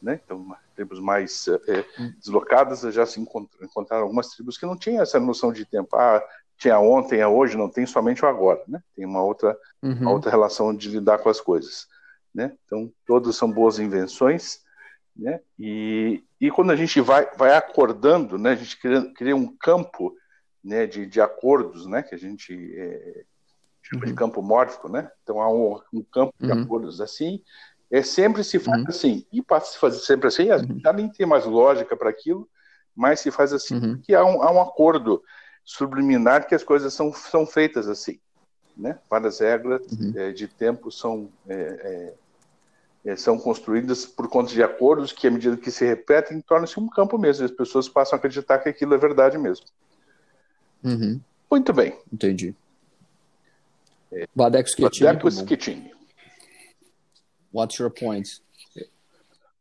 né? 0.00 0.20
Então, 0.24 0.56
tribos 0.74 0.98
mais 0.98 1.46
é, 1.48 1.84
deslocadas 2.18 2.80
já 2.94 3.04
se 3.04 3.20
encontraram 3.20 4.04
algumas 4.04 4.28
tribos 4.28 4.56
que 4.56 4.66
não 4.66 4.76
tinham 4.76 5.02
essa 5.02 5.20
noção 5.20 5.52
de 5.52 5.64
tempo. 5.66 5.94
Ah, 5.96 6.22
tinha 6.62 6.78
ontem, 6.78 7.18
é 7.18 7.26
hoje, 7.26 7.56
não 7.56 7.68
tem 7.68 7.84
somente 7.84 8.24
o 8.24 8.28
agora, 8.28 8.62
né? 8.68 8.80
Tem 8.94 9.04
uma 9.04 9.20
outra, 9.20 9.58
uhum. 9.82 9.92
uma 9.94 10.12
outra 10.12 10.30
relação 10.30 10.72
de 10.72 10.88
lidar 10.88 11.18
com 11.18 11.28
as 11.28 11.40
coisas, 11.40 11.88
né? 12.32 12.56
Então, 12.64 12.88
todas 13.04 13.34
são 13.34 13.50
boas 13.50 13.80
invenções, 13.80 14.60
né? 15.16 15.40
E, 15.58 16.22
e 16.40 16.52
quando 16.52 16.70
a 16.70 16.76
gente 16.76 17.00
vai, 17.00 17.28
vai 17.36 17.56
acordando, 17.56 18.38
né? 18.38 18.50
A 18.50 18.54
gente 18.54 18.78
cria, 18.78 19.12
cria 19.12 19.34
um 19.34 19.56
campo, 19.56 20.14
né? 20.62 20.86
De, 20.86 21.04
de 21.04 21.20
acordos, 21.20 21.84
né? 21.84 22.00
Que 22.00 22.14
a 22.14 22.18
gente 22.18 22.54
é, 22.76 23.24
chama 23.82 24.04
uhum. 24.04 24.08
de 24.08 24.14
campo 24.14 24.40
mórfico, 24.40 24.88
né? 24.88 25.10
Então, 25.24 25.42
há 25.42 25.52
um, 25.52 25.80
um 25.92 26.02
campo 26.12 26.32
de 26.38 26.46
uhum. 26.46 26.62
acordos 26.62 27.00
assim, 27.00 27.42
é 27.90 28.04
sempre 28.04 28.44
se 28.44 28.60
faz 28.60 28.82
uhum. 28.82 28.88
assim. 28.88 29.26
E 29.32 29.42
para 29.42 29.60
se 29.60 29.76
fazer 29.78 29.98
sempre 29.98 30.28
assim, 30.28 30.48
uhum. 30.48 30.78
já 30.78 30.92
nem 30.92 31.10
tem 31.10 31.26
mais 31.26 31.44
lógica 31.44 31.96
para 31.96 32.08
aquilo, 32.08 32.48
mas 32.94 33.18
se 33.18 33.32
faz 33.32 33.52
assim 33.52 33.74
uhum. 33.74 34.00
que 34.00 34.14
há 34.14 34.24
um, 34.24 34.42
há 34.44 34.52
um 34.52 34.60
acordo 34.60 35.20
subliminar 35.64 36.46
que 36.46 36.54
as 36.54 36.62
coisas 36.62 36.92
são, 36.92 37.12
são 37.12 37.46
feitas 37.46 37.88
assim. 37.88 38.18
Né? 38.76 38.98
Várias 39.08 39.40
regras 39.40 39.82
uhum. 39.92 40.12
é, 40.16 40.32
de 40.32 40.48
tempo 40.48 40.90
são, 40.90 41.28
é, 41.48 42.14
é, 43.04 43.16
são 43.16 43.38
construídas 43.38 44.06
por 44.06 44.28
conta 44.28 44.52
de 44.52 44.62
acordos 44.62 45.12
que, 45.12 45.26
à 45.26 45.30
medida 45.30 45.56
que 45.56 45.70
se 45.70 45.84
repetem, 45.84 46.40
torna-se 46.40 46.80
um 46.80 46.88
campo 46.88 47.18
mesmo. 47.18 47.44
As 47.44 47.50
pessoas 47.50 47.88
passam 47.88 48.16
a 48.16 48.18
acreditar 48.18 48.58
que 48.58 48.68
aquilo 48.68 48.94
é 48.94 48.98
verdade 48.98 49.36
mesmo. 49.36 49.66
Uhum. 50.82 51.20
Muito 51.50 51.72
bem. 51.72 51.98
Entendi. 52.12 52.54
É, 54.10 54.26
Badeco 54.34 54.68
Schettini. 54.68 55.92
What's 57.52 57.78
your 57.78 57.90
point? 57.90 58.42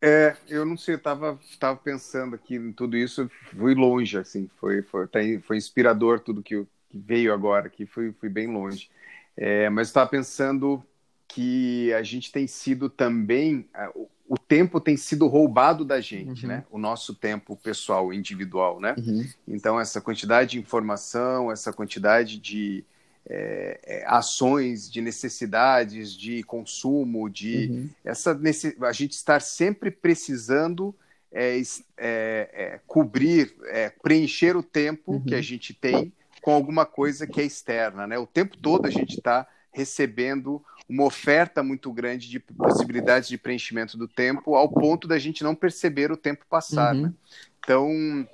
É, 0.02 0.36
eu 0.48 0.66
não 0.66 0.76
sei, 0.76 0.96
eu 0.96 1.00
tava, 1.00 1.40
tava 1.60 1.78
pensando 1.78 2.36
aqui 2.36 2.56
em 2.56 2.72
tudo 2.72 2.98
isso, 2.98 3.30
fui 3.56 3.76
longe, 3.76 4.18
assim, 4.18 4.50
foi, 4.60 4.82
foi, 4.82 5.08
tá 5.08 5.20
foi 5.44 5.58
inspirador 5.58 6.20
tudo 6.20 6.42
que, 6.42 6.66
que 6.90 6.98
veio 6.98 7.32
agora, 7.32 7.70
que 7.70 7.86
fui, 7.86 8.12
fui 8.14 8.28
bem 8.28 8.48
longe. 8.48 8.90
É, 9.38 9.70
mas 9.70 9.88
estava 9.88 10.10
pensando 10.10 10.84
que 11.28 11.94
a 11.94 12.02
gente 12.02 12.32
tem 12.32 12.48
sido 12.48 12.90
também, 12.90 13.70
o, 13.94 14.10
o 14.28 14.38
tempo 14.38 14.80
tem 14.80 14.98
sido 14.98 15.28
roubado 15.28 15.86
da 15.86 16.02
gente, 16.02 16.44
uhum. 16.44 16.52
né? 16.52 16.64
O 16.72 16.78
nosso 16.78 17.14
tempo 17.14 17.56
pessoal, 17.56 18.14
individual, 18.14 18.80
né? 18.80 18.96
Uhum. 18.98 19.26
Então, 19.48 19.80
essa 19.80 20.02
quantidade 20.02 20.52
de 20.52 20.60
informação, 20.60 21.52
essa 21.52 21.72
quantidade 21.72 22.38
de, 22.40 22.84
é, 23.30 23.80
é, 23.84 24.04
ações 24.08 24.90
de 24.90 25.02
necessidades 25.02 26.14
de 26.14 26.44
consumo, 26.44 27.30
de 27.30 27.70
uhum. 27.70 27.90
essa 28.04 28.40
a 28.82 28.92
gente 28.92 29.12
estar 29.12 29.42
sempre 29.42 29.92
precisando 29.92 30.94
é, 31.32 31.62
é, 31.98 32.50
é 32.54 32.80
cobrir, 32.86 33.56
é, 33.66 33.90
preencher 33.90 34.58
o 34.58 34.64
tempo 34.64 35.14
uhum. 35.14 35.24
que 35.24 35.36
a 35.36 35.42
gente 35.42 35.74
tem 35.74 36.12
com 36.42 36.52
alguma 36.52 36.86
coisa 36.86 37.28
que 37.28 37.40
é 37.40 37.44
externa, 37.44 38.08
né? 38.08 38.18
O 38.18 38.26
tempo 38.26 38.58
todo 38.58 38.88
a 38.88 38.90
gente 38.90 39.18
está 39.18 39.48
recebendo 39.72 40.62
uma 40.90 41.06
oferta 41.06 41.64
muito 41.64 41.92
grande 41.94 42.30
de 42.30 42.40
possibilidades 42.40 43.30
de 43.30 43.38
preenchimento 43.38 43.98
do 43.98 44.08
tempo, 44.08 44.56
ao 44.56 44.68
ponto 44.68 45.08
da 45.08 45.18
gente 45.18 45.44
não 45.44 45.56
perceber 45.56 46.12
o 46.12 46.18
tempo 46.18 46.46
passar. 46.50 46.94
Uhum. 46.96 47.02
Né? 47.04 47.14
Então 47.60 48.28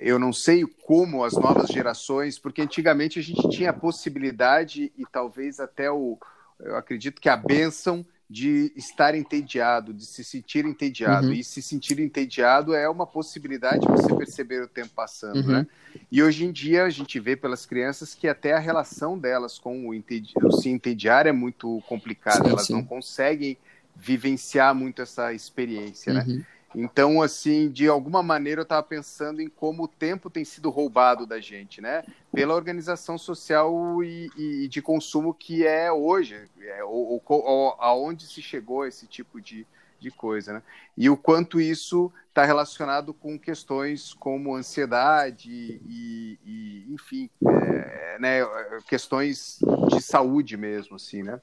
eu 0.00 0.18
não 0.18 0.32
sei 0.32 0.64
como 0.84 1.24
as 1.24 1.34
novas 1.34 1.68
gerações, 1.68 2.38
porque 2.38 2.62
antigamente 2.62 3.18
a 3.18 3.22
gente 3.22 3.48
tinha 3.50 3.70
a 3.70 3.72
possibilidade 3.72 4.92
e 4.96 5.04
talvez 5.10 5.58
até 5.58 5.90
o, 5.90 6.18
eu 6.60 6.76
acredito 6.76 7.20
que 7.20 7.28
a 7.28 7.36
benção 7.36 8.04
de 8.28 8.72
estar 8.74 9.14
entediado, 9.14 9.94
de 9.94 10.04
se 10.04 10.24
sentir 10.24 10.64
entediado. 10.64 11.28
Uhum. 11.28 11.32
E 11.32 11.44
se 11.44 11.62
sentir 11.62 12.00
entediado 12.00 12.74
é 12.74 12.88
uma 12.88 13.06
possibilidade 13.06 13.80
de 13.80 13.86
você 13.86 14.12
perceber 14.14 14.62
o 14.62 14.68
tempo 14.68 14.90
passando, 14.94 15.36
uhum. 15.36 15.52
né? 15.52 15.66
E 16.10 16.22
hoje 16.22 16.44
em 16.44 16.50
dia 16.50 16.84
a 16.84 16.90
gente 16.90 17.20
vê 17.20 17.36
pelas 17.36 17.64
crianças 17.64 18.14
que 18.14 18.26
até 18.26 18.52
a 18.52 18.58
relação 18.58 19.18
delas 19.18 19.58
com 19.58 19.88
o, 19.88 19.94
entedi 19.94 20.32
o 20.42 20.50
se 20.50 20.68
entediar 20.68 21.26
é 21.26 21.32
muito 21.32 21.82
complicada. 21.88 22.48
Elas 22.48 22.66
sim. 22.66 22.72
não 22.72 22.84
conseguem 22.84 23.56
vivenciar 23.94 24.74
muito 24.74 25.00
essa 25.00 25.32
experiência, 25.32 26.12
né? 26.12 26.24
uhum. 26.26 26.36
né? 26.36 26.46
Então, 26.78 27.22
assim, 27.22 27.70
de 27.70 27.88
alguma 27.88 28.22
maneira 28.22 28.60
eu 28.60 28.64
estava 28.64 28.82
pensando 28.82 29.40
em 29.40 29.48
como 29.48 29.84
o 29.84 29.88
tempo 29.88 30.28
tem 30.28 30.44
sido 30.44 30.68
roubado 30.68 31.26
da 31.26 31.40
gente, 31.40 31.80
né? 31.80 32.04
Pela 32.30 32.54
organização 32.54 33.16
social 33.16 34.04
e, 34.04 34.30
e 34.36 34.68
de 34.68 34.82
consumo 34.82 35.32
que 35.32 35.66
é 35.66 35.90
hoje, 35.90 36.38
é, 36.60 36.84
ou, 36.84 37.22
ou, 37.26 37.76
aonde 37.80 38.26
se 38.26 38.42
chegou 38.42 38.86
esse 38.86 39.06
tipo 39.06 39.40
de, 39.40 39.66
de 39.98 40.10
coisa, 40.10 40.52
né? 40.52 40.62
E 40.98 41.08
o 41.08 41.16
quanto 41.16 41.58
isso 41.58 42.12
está 42.28 42.44
relacionado 42.44 43.14
com 43.14 43.38
questões 43.38 44.12
como 44.12 44.54
ansiedade 44.54 45.50
e, 45.50 46.38
e 46.44 46.86
enfim, 46.90 47.30
é, 47.42 48.18
né, 48.18 48.40
questões 48.86 49.58
de 49.88 50.02
saúde 50.02 50.58
mesmo, 50.58 50.96
assim, 50.96 51.22
né? 51.22 51.40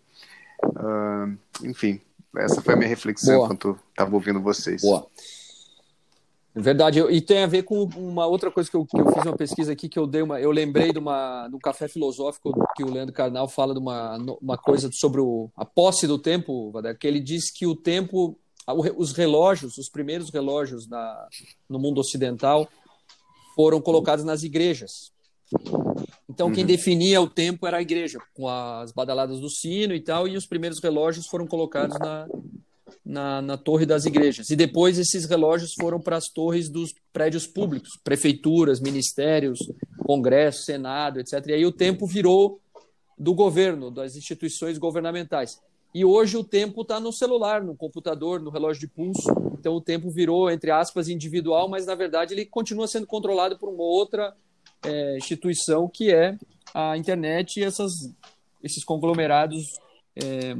Uh, 0.63 1.35
enfim, 1.63 1.99
essa 2.37 2.61
foi 2.61 2.73
a 2.73 2.77
minha 2.77 2.89
reflexão 2.89 3.35
Boa. 3.35 3.45
enquanto 3.45 3.79
estava 3.89 4.13
ouvindo 4.13 4.41
vocês. 4.41 4.81
Boa. 4.81 5.07
Verdade, 6.55 6.99
e 6.99 7.19
tem 7.19 7.43
a 7.43 7.47
ver 7.47 7.63
com 7.63 7.83
uma 7.95 8.27
outra 8.27 8.51
coisa 8.51 8.69
que 8.69 8.77
eu, 8.77 8.85
que 8.85 8.99
eu, 8.99 9.11
fiz 9.11 9.23
uma 9.23 9.35
pesquisa 9.35 9.71
aqui 9.71 9.89
que 9.89 9.97
eu 9.97 10.05
dei 10.05 10.21
uma, 10.21 10.39
eu 10.39 10.51
lembrei 10.51 10.93
de 10.93 10.99
uma 10.99 11.49
um 11.51 11.57
café 11.57 11.87
filosófico 11.87 12.53
que 12.75 12.83
o 12.83 12.91
Leandro 12.91 13.13
Carnal 13.13 13.47
fala 13.47 13.73
de 13.73 13.79
uma, 13.79 14.17
uma 14.39 14.55
coisa 14.55 14.91
sobre 14.91 15.19
o, 15.19 15.49
a 15.57 15.65
posse 15.65 16.05
do 16.05 16.19
tempo, 16.19 16.71
que 16.99 17.07
ele 17.07 17.19
diz 17.19 17.49
que 17.49 17.65
o 17.65 17.75
tempo, 17.75 18.37
os 18.95 19.13
relógios, 19.13 19.79
os 19.79 19.89
primeiros 19.89 20.29
relógios 20.29 20.87
na, 20.87 21.27
no 21.67 21.79
mundo 21.79 21.99
ocidental 21.99 22.69
foram 23.55 23.81
colocados 23.81 24.23
nas 24.23 24.43
igrejas. 24.43 25.12
Então, 26.29 26.51
quem 26.51 26.63
uhum. 26.63 26.67
definia 26.67 27.21
o 27.21 27.29
tempo 27.29 27.67
era 27.67 27.77
a 27.77 27.81
igreja, 27.81 28.19
com 28.33 28.47
as 28.47 28.91
badaladas 28.91 29.39
do 29.39 29.49
sino 29.49 29.93
e 29.93 29.99
tal, 29.99 30.27
e 30.27 30.35
os 30.35 30.45
primeiros 30.45 30.79
relógios 30.81 31.27
foram 31.27 31.45
colocados 31.45 31.97
na, 31.99 32.27
na, 33.05 33.41
na 33.41 33.57
torre 33.57 33.85
das 33.85 34.05
igrejas. 34.05 34.49
E 34.49 34.55
depois 34.55 34.97
esses 34.97 35.25
relógios 35.25 35.73
foram 35.79 35.99
para 35.99 36.17
as 36.17 36.27
torres 36.29 36.69
dos 36.69 36.93
prédios 37.11 37.45
públicos, 37.45 37.99
prefeituras, 38.03 38.79
ministérios, 38.79 39.59
Congresso, 40.05 40.63
Senado, 40.63 41.19
etc. 41.19 41.45
E 41.47 41.53
aí 41.53 41.65
o 41.65 41.71
tempo 41.71 42.07
virou 42.07 42.59
do 43.17 43.33
governo, 43.33 43.91
das 43.91 44.15
instituições 44.15 44.77
governamentais. 44.77 45.59
E 45.93 46.03
hoje 46.03 46.35
o 46.35 46.43
tempo 46.43 46.81
está 46.81 46.99
no 46.99 47.13
celular, 47.13 47.63
no 47.63 47.75
computador, 47.75 48.41
no 48.41 48.49
relógio 48.49 48.81
de 48.81 48.87
pulso. 48.87 49.29
Então 49.59 49.75
o 49.75 49.81
tempo 49.81 50.09
virou, 50.09 50.49
entre 50.49 50.71
aspas, 50.71 51.07
individual, 51.07 51.69
mas 51.69 51.85
na 51.85 51.93
verdade 51.93 52.33
ele 52.33 52.45
continua 52.45 52.87
sendo 52.87 53.05
controlado 53.05 53.57
por 53.57 53.69
uma 53.69 53.83
outra 53.83 54.35
é, 54.85 55.17
instituição 55.17 55.87
que 55.87 56.11
é 56.11 56.37
a 56.73 56.97
internet 56.97 57.59
e 57.59 57.63
essas, 57.63 57.91
esses 58.63 58.83
conglomerados 58.83 59.79
é, 60.15 60.55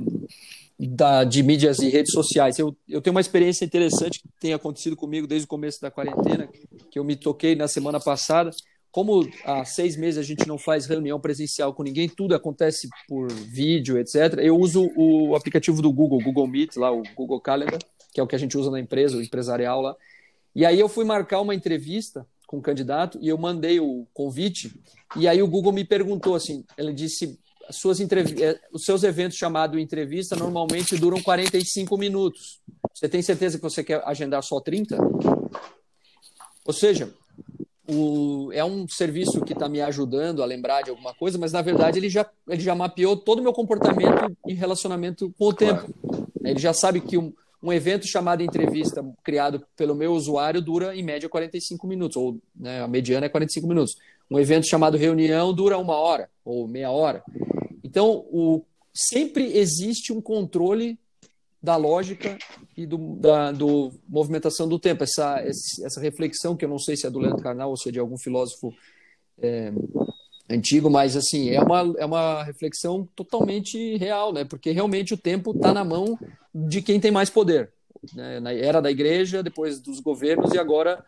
da, 0.79 1.23
de 1.23 1.41
mídias 1.43 1.79
e 1.79 1.89
redes 1.89 2.12
sociais. 2.12 2.57
Eu, 2.59 2.75
eu 2.88 3.01
tenho 3.01 3.13
uma 3.13 3.21
experiência 3.21 3.65
interessante 3.65 4.19
que 4.19 4.27
tem 4.39 4.53
acontecido 4.53 4.95
comigo 4.95 5.27
desde 5.27 5.45
o 5.45 5.49
começo 5.49 5.81
da 5.81 5.91
quarentena, 5.91 6.49
que 6.91 6.99
eu 6.99 7.03
me 7.03 7.15
toquei 7.15 7.55
na 7.55 7.67
semana 7.67 7.99
passada. 7.99 8.49
Como 8.91 9.27
há 9.43 9.65
seis 9.65 9.97
meses 9.97 10.19
a 10.19 10.23
gente 10.23 10.47
não 10.47 10.57
faz 10.57 10.86
reunião 10.86 11.19
presencial 11.19 11.73
com 11.73 11.81
ninguém, 11.81 12.07
tudo 12.07 12.36
acontece 12.36 12.88
por 13.07 13.31
vídeo, 13.31 13.97
etc. 13.97 14.38
Eu 14.38 14.55
uso 14.57 14.91
o 14.95 15.36
aplicativo 15.36 15.81
do 15.81 15.91
Google, 15.91 16.21
Google 16.21 16.47
Meet, 16.47 16.75
lá 16.75 16.91
o 16.91 17.01
Google 17.15 17.41
Calendar, 17.41 17.79
que 18.13 18.19
é 18.19 18.23
o 18.23 18.27
que 18.27 18.36
a 18.36 18.39
gente 18.39 18.55
usa 18.55 18.69
na 18.69 18.79
empresa, 18.79 19.17
o 19.17 19.21
empresarial 19.21 19.81
lá. 19.81 19.95
E 20.55 20.63
aí 20.63 20.79
eu 20.79 20.88
fui 20.88 21.03
marcar 21.03 21.41
uma 21.41 21.55
entrevista 21.55 22.27
com 22.53 22.59
o 22.59 22.61
candidato 22.61 23.17
e 23.19 23.27
eu 23.27 23.35
mandei 23.35 23.79
o 23.79 24.05
convite. 24.13 24.71
E 25.15 25.27
aí 25.27 25.41
o 25.41 25.47
Google 25.47 25.73
me 25.73 25.83
perguntou 25.83 26.35
assim, 26.35 26.63
ele 26.77 26.93
disse, 26.93 27.39
suas 27.71 27.99
eh, 27.99 28.59
os 28.71 28.85
seus 28.85 29.01
eventos 29.01 29.39
chamados 29.39 29.81
entrevista 29.81 30.35
normalmente 30.35 30.95
duram 30.95 31.19
45 31.19 31.97
minutos. 31.97 32.61
Você 32.93 33.09
tem 33.09 33.23
certeza 33.23 33.57
que 33.57 33.63
você 33.63 33.83
quer 33.83 34.03
agendar 34.05 34.43
só 34.43 34.59
30? 34.59 34.95
Ou 36.63 36.73
seja, 36.73 37.11
o, 37.89 38.51
é 38.53 38.63
um 38.63 38.87
serviço 38.87 39.41
que 39.41 39.53
está 39.53 39.67
me 39.67 39.81
ajudando 39.81 40.43
a 40.43 40.45
lembrar 40.45 40.83
de 40.83 40.91
alguma 40.91 41.15
coisa, 41.15 41.39
mas 41.39 41.51
na 41.51 41.61
verdade 41.63 41.97
ele 41.97 42.07
já, 42.07 42.23
ele 42.47 42.61
já 42.61 42.75
mapeou 42.75 43.17
todo 43.17 43.39
o 43.39 43.41
meu 43.41 43.51
comportamento 43.51 44.37
em 44.47 44.53
relacionamento 44.53 45.33
com 45.39 45.45
o 45.45 45.53
tempo. 45.53 45.91
Ele 46.43 46.59
já 46.59 46.71
sabe 46.71 47.01
que 47.01 47.17
um, 47.17 47.33
um 47.63 47.71
evento 47.71 48.06
chamado 48.06 48.43
entrevista, 48.43 49.02
criado 49.23 49.65
pelo 49.78 49.95
meu 49.95 50.12
usuário, 50.12 50.62
dura 50.62 50.93
em 50.93 51.02
média 51.02 51.30
45 51.30 51.88
minutos, 51.88 52.17
ou 52.17 52.38
né, 52.54 52.82
a 52.82 52.88
mediana 52.89 53.26
é 53.26 53.30
45 53.30 53.65
minutos. 53.65 53.95
Um 54.30 54.38
evento 54.38 54.67
chamado 54.67 54.97
reunião 54.97 55.54
dura 55.54 55.78
uma 55.78 55.95
hora 55.95 56.30
ou 56.43 56.67
meia 56.67 56.91
hora. 56.91 57.23
Então, 57.82 58.26
o, 58.30 58.65
sempre 58.93 59.58
existe 59.58 60.12
um 60.12 60.21
controle 60.21 60.99
da 61.62 61.78
lógica 61.78 62.38
e 62.76 62.86
do, 62.86 63.15
da 63.15 63.54
do 63.54 63.93
movimentação 64.10 64.67
do 64.67 64.78
tempo. 64.78 65.06
Essa, 65.06 65.39
essa 65.39 66.02
reflexão, 66.02 66.58
que 66.58 66.65
eu 66.65 66.69
não 66.69 66.80
sei 66.80 66.97
se 66.97 67.08
é 67.08 67.10
do 67.10 67.19
Leandro 67.19 67.41
Carnal 67.41 67.69
ou 67.69 67.78
se 67.78 67.88
é 67.88 67.91
de 67.93 67.99
algum 67.99 68.17
filósofo 68.17 68.73
é, 69.41 69.71
antigo, 70.49 70.89
mas 70.89 71.15
assim, 71.15 71.52
é 71.52 71.62
uma, 71.62 71.93
é 71.97 72.06
uma 72.06 72.43
reflexão 72.43 73.08
totalmente 73.15 73.95
real, 73.95 74.34
né? 74.34 74.43
Porque 74.43 74.71
realmente 74.71 75.13
o 75.13 75.17
tempo 75.17 75.52
está 75.52 75.73
na 75.73 75.86
mão 75.86 76.19
de 76.53 76.81
quem 76.81 76.99
tem 76.99 77.11
mais 77.11 77.29
poder. 77.29 77.71
né, 78.13 78.59
era 78.59 78.81
da 78.81 78.91
igreja, 78.91 79.41
depois 79.41 79.79
dos 79.79 79.99
governos 79.99 80.53
e 80.53 80.59
agora 80.59 81.03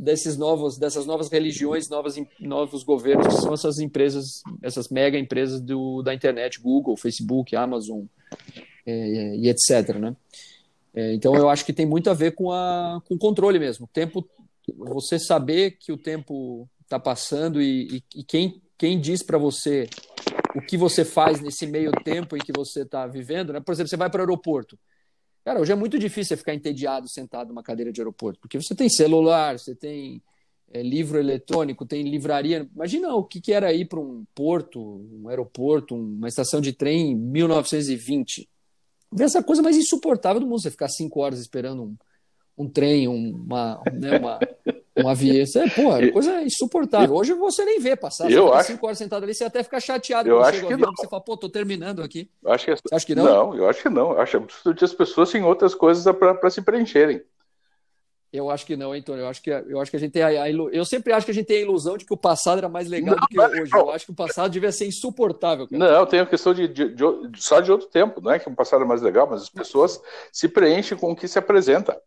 desses 0.00 0.36
novos, 0.36 0.78
dessas 0.78 1.04
novas 1.04 1.30
religiões, 1.30 1.88
novas, 1.88 2.16
novos 2.40 2.82
governos, 2.82 3.26
que 3.26 3.42
são 3.42 3.52
essas 3.52 3.78
empresas, 3.78 4.42
essas 4.62 4.88
mega 4.88 5.18
empresas 5.18 5.60
do, 5.60 6.02
da 6.02 6.14
internet, 6.14 6.58
Google, 6.58 6.96
Facebook, 6.96 7.54
Amazon 7.54 8.04
é, 8.86 9.36
e 9.36 9.48
etc. 9.48 9.96
Né? 9.98 10.16
É, 10.94 11.12
então 11.12 11.34
eu 11.34 11.50
acho 11.50 11.66
que 11.66 11.72
tem 11.72 11.84
muito 11.84 12.08
a 12.08 12.14
ver 12.14 12.34
com, 12.34 12.50
a, 12.50 13.02
com 13.06 13.14
o 13.14 13.18
controle 13.18 13.58
mesmo. 13.58 13.84
O 13.84 13.88
tempo, 13.88 14.26
você 14.74 15.18
saber 15.18 15.72
que 15.72 15.92
o 15.92 15.98
tempo 15.98 16.66
está 16.82 16.98
passando 16.98 17.60
e, 17.60 17.96
e, 17.96 18.20
e, 18.20 18.24
quem, 18.24 18.60
quem 18.78 18.98
diz 18.98 19.22
para 19.22 19.36
você 19.36 19.86
o 20.56 20.62
que 20.62 20.78
você 20.78 21.04
faz 21.04 21.40
nesse 21.40 21.66
meio 21.66 21.92
tempo 22.02 22.36
em 22.36 22.40
que 22.40 22.52
você 22.52 22.82
está 22.82 23.06
vivendo, 23.06 23.52
né? 23.52 23.60
Por 23.60 23.72
exemplo, 23.72 23.88
você 23.88 23.96
vai 23.96 24.10
para 24.10 24.20
o 24.20 24.22
aeroporto. 24.22 24.78
Cara, 25.44 25.60
hoje 25.60 25.72
é 25.72 25.74
muito 25.74 25.98
difícil 25.98 26.36
ficar 26.36 26.54
entediado 26.54 27.08
sentado 27.08 27.48
numa 27.48 27.62
cadeira 27.62 27.92
de 27.92 28.00
aeroporto, 28.00 28.38
porque 28.40 28.60
você 28.60 28.74
tem 28.74 28.88
celular, 28.88 29.58
você 29.58 29.74
tem 29.74 30.22
é, 30.72 30.82
livro 30.82 31.18
eletrônico, 31.18 31.86
tem 31.86 32.02
livraria. 32.02 32.68
Imagina 32.74 33.14
o 33.14 33.24
que, 33.24 33.40
que 33.40 33.52
era 33.52 33.72
ir 33.72 33.86
para 33.86 33.98
um 33.98 34.24
porto, 34.34 34.80
um 34.80 35.28
aeroporto, 35.28 35.94
uma 35.94 36.28
estação 36.28 36.60
de 36.60 36.72
trem 36.72 37.12
em 37.12 37.16
1920. 37.16 38.48
Vê 39.12 39.24
essa 39.24 39.42
coisa 39.42 39.62
mais 39.62 39.76
insuportável 39.76 40.40
do 40.40 40.46
mundo, 40.46 40.60
você 40.60 40.70
ficar 40.70 40.88
cinco 40.88 41.20
horas 41.20 41.40
esperando 41.40 41.82
um, 41.82 41.96
um 42.56 42.68
trem, 42.68 43.08
uma, 43.08 43.82
né, 43.92 44.18
uma, 44.18 44.38
um 45.04 45.08
avião. 45.08 45.44
É, 45.56 45.70
porra, 45.70 46.12
coisa 46.12 46.42
insuportável. 46.42 47.14
Hoje 47.14 47.32
você 47.34 47.64
nem 47.64 47.80
vê 47.80 47.96
passar. 47.96 48.30
Eu 48.30 48.52
acho... 48.52 48.72
cinco 48.72 48.86
horas 48.86 48.98
sentado 48.98 49.24
ali, 49.24 49.34
você 49.34 49.44
até 49.44 49.62
fica 49.62 49.80
chateado 49.80 50.28
eu 50.28 50.42
acho 50.42 50.66
que 50.66 50.76
não. 50.76 50.92
Você 50.96 51.08
fala, 51.08 51.22
pô, 51.22 51.36
tô 51.36 51.48
terminando 51.48 52.02
aqui. 52.02 52.30
Eu 52.42 52.52
acho 52.52 52.64
que... 52.64 52.72
Você 52.72 52.94
acha 52.94 53.06
que 53.06 53.14
não? 53.14 53.24
Não, 53.24 53.56
eu 53.56 53.68
acho 53.68 53.82
que 53.82 53.88
não. 53.88 54.12
Eu 54.12 54.20
acho 54.20 54.40
que 54.76 54.84
as 54.84 54.94
pessoas 54.94 55.30
têm 55.30 55.42
outras 55.42 55.74
coisas 55.74 56.04
para 56.16 56.50
se 56.50 56.62
preencherem. 56.62 57.22
Eu 58.32 58.48
acho 58.48 58.64
que 58.64 58.76
não, 58.76 58.92
Antônio. 58.92 59.22
Eu 59.22 59.28
acho 59.28 59.42
que, 59.42 59.50
eu 59.50 59.80
acho 59.80 59.90
que 59.90 59.96
a 59.96 60.00
gente 60.00 60.12
tem 60.12 60.22
a, 60.22 60.28
a 60.28 60.48
ilu... 60.48 60.70
Eu 60.70 60.84
sempre 60.84 61.12
acho 61.12 61.26
que 61.26 61.32
a 61.32 61.34
gente 61.34 61.46
tem 61.46 61.56
a 61.56 61.62
ilusão 61.62 61.96
de 61.96 62.04
que 62.04 62.14
o 62.14 62.16
passado 62.16 62.58
era 62.58 62.68
mais 62.68 62.88
legal 62.88 63.16
não, 63.16 63.22
do 63.22 63.26
que 63.26 63.40
hoje. 63.40 63.72
Não. 63.72 63.80
Eu 63.80 63.90
acho 63.90 64.04
que 64.04 64.12
o 64.12 64.14
passado 64.14 64.52
devia 64.52 64.70
ser 64.70 64.86
insuportável. 64.86 65.66
Cara. 65.66 65.92
Não, 65.92 66.06
tem 66.06 66.20
a 66.20 66.26
questão 66.26 66.54
de, 66.54 66.68
de, 66.68 66.94
de, 66.94 67.04
só 67.42 67.60
de 67.60 67.72
outro 67.72 67.88
tempo. 67.88 68.20
Não 68.20 68.30
é 68.30 68.38
que 68.38 68.48
o 68.48 68.54
passado 68.54 68.84
é 68.84 68.86
mais 68.86 69.02
legal, 69.02 69.26
mas 69.28 69.42
as 69.42 69.50
pessoas 69.50 70.00
se 70.32 70.48
preenchem 70.48 70.96
com 70.96 71.10
o 71.10 71.16
que 71.16 71.26
se 71.26 71.40
apresenta. 71.40 72.00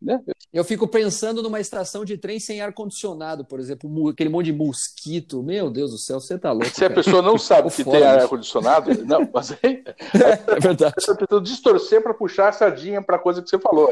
Né? 0.00 0.20
Eu 0.52 0.64
fico 0.64 0.86
pensando 0.86 1.42
numa 1.42 1.58
estação 1.58 2.04
de 2.04 2.16
trem 2.16 2.38
sem 2.38 2.60
ar-condicionado, 2.60 3.44
por 3.44 3.58
exemplo, 3.58 4.08
aquele 4.08 4.30
monte 4.30 4.46
de 4.46 4.52
mosquito. 4.52 5.42
Meu 5.42 5.70
Deus 5.70 5.90
do 5.90 5.98
céu, 5.98 6.20
você 6.20 6.38
tá 6.38 6.52
louco. 6.52 6.68
Se 6.68 6.80
cara. 6.80 6.92
a 6.92 6.94
pessoa 6.94 7.20
não 7.20 7.36
sabe 7.36 7.70
que 7.70 7.84
tem 7.84 8.02
ar-condicionado, 8.02 9.04
não, 9.04 9.28
mas 9.32 9.52
aí. 9.62 9.82
É 10.48 10.60
verdade. 10.60 10.94
Você 10.98 11.14
precisa 11.14 11.40
distorcer 11.40 12.02
para 12.02 12.14
puxar 12.14 12.48
a 12.48 12.52
sardinha 12.52 13.02
para 13.02 13.16
a 13.16 13.18
coisa 13.18 13.42
que 13.42 13.48
você 13.48 13.58
falou. 13.58 13.90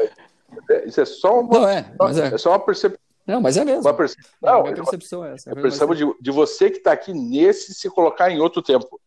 Isso 0.85 1.01
é 1.01 1.05
só 1.05 1.41
uma, 1.41 1.59
não, 1.59 1.67
é, 1.67 1.93
mas 1.99 2.17
é. 2.17 2.27
é 2.27 2.37
só 2.37 2.51
uma 2.51 2.59
percepção. 2.59 2.99
Não, 3.25 3.41
mas 3.41 3.57
é 3.57 3.65
mesmo. 3.65 3.81
Uma 3.81 3.93
perce... 3.93 4.15
não, 4.41 4.65
a 4.65 4.73
percepção 4.73 5.25
é 5.25 5.33
essa. 5.33 5.49
É 5.49 5.53
a 5.53 5.55
percepção 5.55 5.93
de, 5.93 6.05
de 6.21 6.31
você 6.31 6.71
que 6.71 6.77
está 6.77 6.93
aqui 6.93 7.13
nesse 7.13 7.73
se 7.73 7.89
colocar 7.89 8.31
em 8.31 8.39
outro 8.39 8.61
tempo. 8.61 9.01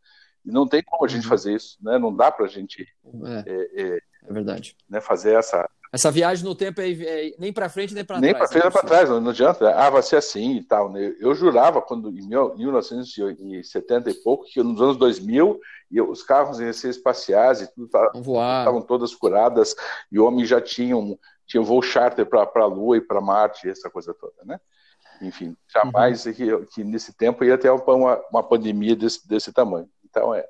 E 0.44 0.50
não 0.50 0.68
tem 0.68 0.82
como 0.82 1.04
a 1.04 1.08
gente 1.08 1.24
uhum. 1.24 1.30
fazer 1.30 1.54
isso, 1.54 1.78
né? 1.80 1.98
Não 1.98 2.14
dá 2.14 2.30
para 2.30 2.44
a 2.44 2.48
gente 2.48 2.86
é, 3.46 3.50
é, 3.50 3.82
é, 3.82 4.00
é 4.28 4.32
verdade. 4.32 4.76
Né, 4.88 5.00
fazer 5.00 5.34
essa, 5.34 5.68
essa 5.92 6.10
viagem 6.10 6.44
no 6.44 6.54
tempo 6.54 6.80
é, 6.80 6.92
é 6.92 7.34
nem 7.38 7.52
para 7.52 7.68
frente 7.68 7.92
nem 7.94 8.04
para 8.04 8.18
trás. 8.18 8.22
Nem 8.22 8.34
para 8.34 8.48
frente 8.48 8.62
nem 8.62 8.72
para 8.72 8.82
trás, 8.82 9.08
não, 9.08 9.28
adianta. 9.28 9.74
Ah, 9.74 9.90
vai 9.90 10.02
ser 10.02 10.16
assim 10.16 10.56
e 10.56 10.64
tal. 10.64 10.90
Né? 10.90 11.14
Eu 11.18 11.34
jurava, 11.34 11.82
quando 11.82 12.10
em 12.10 12.28
1970 12.28 14.10
e 14.10 14.14
pouco, 14.14 14.44
que 14.44 14.62
nos 14.62 14.80
anos 14.80 14.96
2000 14.96 15.60
os 16.08 16.22
carros 16.22 16.60
iam 16.60 16.72
ser 16.72 16.90
espaciais 16.90 17.60
e 17.60 17.74
tudo 17.74 17.86
estavam 17.86 18.80
todas 18.80 19.14
curadas 19.14 19.74
e 20.12 20.20
o 20.20 20.24
homem 20.24 20.46
já 20.46 20.60
tinha 20.60 20.96
um, 20.96 21.18
tinha 21.44 21.60
um 21.60 21.64
voo 21.64 21.82
charter 21.82 22.24
para 22.24 22.48
a 22.54 22.66
Lua 22.66 22.96
e 22.96 23.00
para 23.00 23.20
Marte, 23.20 23.68
essa 23.68 23.90
coisa 23.90 24.14
toda, 24.14 24.44
né? 24.44 24.60
Enfim, 25.20 25.56
jamais 25.68 26.24
uhum. 26.24 26.32
que, 26.32 26.66
que, 26.66 26.84
nesse 26.84 27.12
tempo 27.12 27.44
ia 27.44 27.58
ter 27.58 27.70
uma, 27.70 28.22
uma 28.30 28.42
pandemia 28.42 28.94
desse, 28.94 29.26
desse 29.28 29.52
tamanho. 29.52 29.88
Então 30.08 30.32
é. 30.32 30.46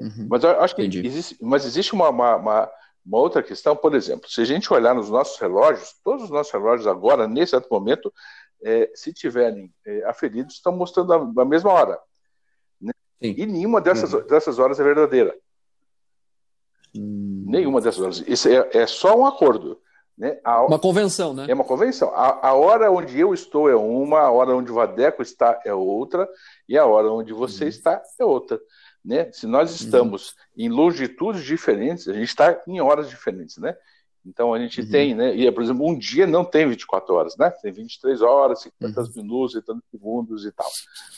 Uhum. 0.00 0.26
Mas 0.30 0.42
eu 0.42 0.58
acho 0.62 0.74
que 0.74 0.82
existe, 0.82 1.36
mas 1.40 1.66
existe 1.66 1.92
uma, 1.92 2.08
uma, 2.08 2.36
uma 2.36 2.70
uma 3.04 3.18
outra 3.18 3.42
questão, 3.42 3.74
por 3.74 3.94
exemplo, 3.94 4.28
se 4.28 4.40
a 4.40 4.44
gente 4.44 4.72
olhar 4.72 4.94
nos 4.94 5.10
nossos 5.10 5.38
relógios, 5.38 5.94
todos 6.04 6.24
os 6.24 6.30
nossos 6.30 6.52
relógios 6.52 6.86
agora, 6.86 7.26
nesse 7.26 7.54
exato 7.54 7.68
momento, 7.70 8.12
é, 8.62 8.90
se 8.94 9.12
tiverem 9.12 9.72
é, 9.86 10.04
aferidos, 10.04 10.54
estão 10.54 10.76
mostrando 10.76 11.12
a, 11.12 11.42
a 11.42 11.44
mesma 11.44 11.72
hora. 11.72 11.98
Né? 12.80 12.92
E 13.20 13.46
nenhuma 13.46 13.80
dessas, 13.80 14.12
uhum. 14.12 14.26
dessas 14.26 14.58
horas 14.58 14.78
é 14.78 14.84
verdadeira. 14.84 15.34
Hum. 16.94 17.44
Nenhuma 17.48 17.80
dessas 17.80 18.00
horas. 18.00 18.24
Isso 18.26 18.48
é, 18.48 18.68
é 18.72 18.86
só 18.86 19.16
um 19.16 19.26
acordo. 19.26 19.80
Né? 20.16 20.38
A, 20.44 20.66
uma 20.66 20.78
convenção, 20.78 21.32
né? 21.32 21.46
É 21.48 21.54
uma 21.54 21.64
convenção. 21.64 22.10
A, 22.14 22.48
a, 22.48 22.52
hora 22.52 22.90
onde 22.90 23.18
eu 23.18 23.32
estou 23.32 23.70
é 23.70 23.74
uma, 23.74 24.20
a 24.20 24.30
hora 24.30 24.54
onde 24.54 24.70
o 24.70 24.74
Vadeco 24.74 25.22
está 25.22 25.58
é 25.64 25.72
outra, 25.72 26.28
e 26.68 26.76
a 26.76 26.84
hora 26.84 27.10
onde 27.10 27.32
você 27.32 27.64
uhum. 27.64 27.70
está 27.70 28.02
é 28.18 28.24
outra. 28.24 28.60
Né? 29.04 29.30
Se 29.32 29.46
nós 29.46 29.70
uhum. 29.70 29.86
estamos 29.86 30.30
uhum. 30.30 30.34
em 30.58 30.68
longitudes 30.68 31.44
diferentes, 31.44 32.06
a 32.08 32.12
gente 32.12 32.28
está 32.28 32.60
em 32.66 32.80
horas 32.80 33.08
diferentes, 33.08 33.56
né? 33.56 33.74
Então 34.24 34.52
a 34.52 34.58
gente 34.58 34.82
uhum. 34.82 34.90
tem, 34.90 35.14
né? 35.14 35.34
E, 35.34 35.50
por 35.50 35.62
exemplo, 35.62 35.86
um 35.86 35.98
dia 35.98 36.26
não 36.26 36.44
tem 36.44 36.68
24 36.68 37.14
horas, 37.14 37.36
né? 37.38 37.50
Tem 37.62 37.72
23 37.72 38.20
horas, 38.20 38.62
50 38.62 39.00
uhum. 39.00 39.08
minutos 39.16 39.54
e 39.54 39.62
tantos 39.62 39.84
segundos 39.90 40.44
e 40.44 40.52
tal. 40.52 40.70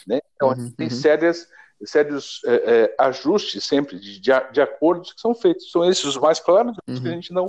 Né? 0.06 0.20
Então 0.34 0.50
a 0.50 0.54
gente 0.54 0.66
uhum. 0.66 0.76
tem 0.76 0.86
uhum. 0.86 0.94
sérias, 0.94 1.48
sérios 1.84 2.40
é, 2.44 2.54
é, 2.54 2.94
ajustes 2.98 3.64
sempre 3.64 3.98
de, 3.98 4.20
de, 4.20 4.30
de, 4.52 4.60
acordos 4.60 5.12
que 5.12 5.20
são 5.20 5.34
feitos. 5.34 5.70
São 5.70 5.84
esses 5.84 6.04
os 6.04 6.16
mais 6.16 6.38
claros 6.38 6.76
que 6.86 7.08
a 7.08 7.10
gente 7.10 7.32
não, 7.32 7.46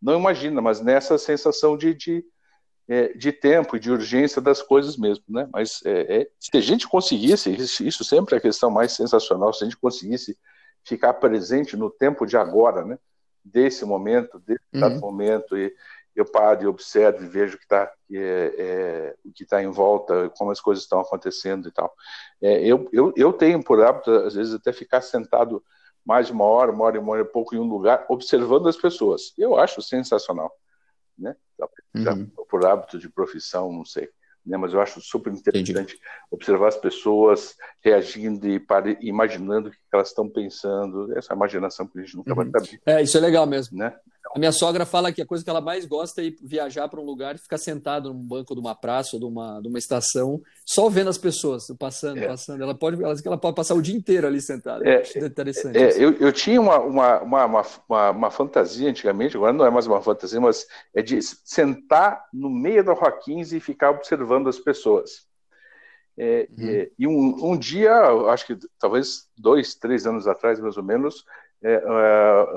não 0.00 0.18
imagina, 0.18 0.60
mas 0.60 0.80
nessa 0.80 1.16
sensação 1.16 1.78
de, 1.78 1.94
de 1.94 2.24
é, 2.90 3.12
de 3.12 3.30
tempo 3.30 3.76
e 3.76 3.80
de 3.80 3.88
urgência 3.88 4.42
das 4.42 4.60
coisas 4.60 4.96
mesmo, 4.96 5.22
né? 5.28 5.48
Mas 5.52 5.80
é, 5.84 6.22
é, 6.22 6.30
se 6.40 6.56
a 6.56 6.60
gente 6.60 6.88
conseguisse, 6.88 7.48
isso 7.52 8.02
sempre 8.02 8.34
é 8.34 8.38
a 8.38 8.40
questão 8.40 8.68
mais 8.68 8.90
sensacional, 8.90 9.52
se 9.52 9.62
a 9.62 9.68
gente 9.68 9.76
conseguisse 9.76 10.36
ficar 10.82 11.14
presente 11.14 11.76
no 11.76 11.88
tempo 11.88 12.26
de 12.26 12.36
agora, 12.36 12.84
né? 12.84 12.98
Desse 13.44 13.84
momento, 13.84 14.40
desse 14.40 14.60
uhum. 14.74 14.98
momento, 14.98 15.56
e 15.56 15.72
eu 16.16 16.24
paro 16.24 16.64
e 16.64 16.66
observo 16.66 17.22
e 17.22 17.28
vejo 17.28 17.56
que 17.56 17.68
tá, 17.68 17.88
é, 18.12 18.54
é, 18.58 19.14
o 19.24 19.32
que 19.32 19.44
está 19.44 19.62
em 19.62 19.70
volta, 19.70 20.28
como 20.36 20.50
as 20.50 20.60
coisas 20.60 20.82
estão 20.82 20.98
acontecendo 20.98 21.68
e 21.68 21.72
tal. 21.72 21.94
É, 22.42 22.60
eu, 22.66 22.88
eu, 22.92 23.12
eu 23.16 23.32
tenho 23.32 23.62
por 23.62 23.80
hábito, 23.80 24.10
às 24.10 24.34
vezes, 24.34 24.52
até 24.52 24.72
ficar 24.72 25.00
sentado 25.00 25.62
mais 26.04 26.26
de 26.26 26.32
uma 26.32 26.44
hora, 26.44 26.72
uma 26.72 26.86
hora 26.86 26.96
e 26.96 26.98
uma 26.98 27.12
hora 27.12 27.22
e 27.22 27.24
pouco 27.24 27.54
em 27.54 27.58
um 27.60 27.68
lugar, 27.68 28.04
observando 28.08 28.68
as 28.68 28.76
pessoas. 28.76 29.32
Eu 29.38 29.56
acho 29.56 29.80
sensacional 29.80 30.52
né? 31.20 31.36
Uhum. 31.94 32.26
Por 32.48 32.66
hábito 32.66 32.98
de 32.98 33.08
profissão, 33.08 33.72
não 33.72 33.84
sei. 33.84 34.08
Né? 34.44 34.56
Mas 34.56 34.72
eu 34.72 34.80
acho 34.80 35.00
super 35.00 35.32
interessante 35.32 35.94
Entendi. 35.94 36.00
observar 36.30 36.68
as 36.68 36.76
pessoas 36.76 37.54
reagindo 37.82 38.46
e 38.48 38.60
imaginando 39.02 39.68
o 39.68 39.72
que 39.72 39.78
elas 39.92 40.08
estão 40.08 40.28
pensando. 40.28 41.16
Essa 41.16 41.34
imaginação 41.34 41.86
que 41.86 41.98
a 41.98 42.02
gente 42.02 42.16
nunca 42.16 42.30
uhum. 42.30 42.50
vai 42.50 42.64
saber. 42.64 42.80
É, 42.86 43.02
isso 43.02 43.16
é 43.16 43.20
legal 43.20 43.46
mesmo. 43.46 43.76
Né? 43.76 43.94
A 44.34 44.38
minha 44.38 44.52
sogra 44.52 44.86
fala 44.86 45.12
que 45.12 45.20
a 45.20 45.26
coisa 45.26 45.42
que 45.42 45.50
ela 45.50 45.60
mais 45.60 45.84
gosta 45.84 46.22
é 46.22 46.26
ir 46.26 46.36
viajar 46.40 46.88
para 46.88 47.00
um 47.00 47.04
lugar 47.04 47.34
e 47.34 47.38
ficar 47.38 47.58
sentado 47.58 48.14
num 48.14 48.22
banco 48.22 48.54
de 48.54 48.60
uma 48.60 48.76
praça 48.76 49.16
ou 49.16 49.20
de 49.20 49.26
uma, 49.26 49.60
de 49.60 49.68
uma 49.68 49.78
estação, 49.78 50.40
só 50.64 50.88
vendo 50.88 51.10
as 51.10 51.18
pessoas 51.18 51.64
passando, 51.78 52.18
é. 52.18 52.28
passando. 52.28 52.62
Ela 52.62 52.74
pode, 52.74 53.02
ela, 53.02 53.14
ela 53.24 53.38
pode 53.38 53.56
passar 53.56 53.74
o 53.74 53.82
dia 53.82 53.96
inteiro 53.96 54.28
ali 54.28 54.40
sentada. 54.40 54.88
É, 54.88 55.02
é 55.02 55.26
interessante. 55.26 55.76
É, 55.76 55.96
eu, 55.96 56.12
eu 56.18 56.32
tinha 56.32 56.60
uma, 56.60 56.78
uma, 56.78 57.20
uma, 57.22 57.46
uma, 57.88 58.10
uma 58.10 58.30
fantasia 58.30 58.88
antigamente, 58.88 59.36
agora 59.36 59.52
não 59.52 59.66
é 59.66 59.70
mais 59.70 59.86
uma 59.88 60.00
fantasia, 60.00 60.40
mas 60.40 60.64
é 60.94 61.02
de 61.02 61.20
sentar 61.22 62.24
no 62.32 62.48
meio 62.48 62.84
da 62.84 62.92
Rua 62.92 63.10
15 63.10 63.56
e 63.56 63.60
ficar 63.60 63.90
observando 63.90 64.48
as 64.48 64.60
pessoas. 64.60 65.28
É, 66.16 66.48
uhum. 66.50 66.64
e, 66.66 66.92
e 67.00 67.06
um, 67.06 67.52
um, 67.52 67.58
dia, 67.58 67.92
acho 68.28 68.46
que 68.46 68.58
talvez 68.78 69.28
dois, 69.36 69.74
três 69.74 70.06
anos 70.06 70.28
atrás, 70.28 70.60
mais 70.60 70.76
ou 70.76 70.82
menos, 70.82 71.24
é, 71.24 71.24
é, 71.24 71.49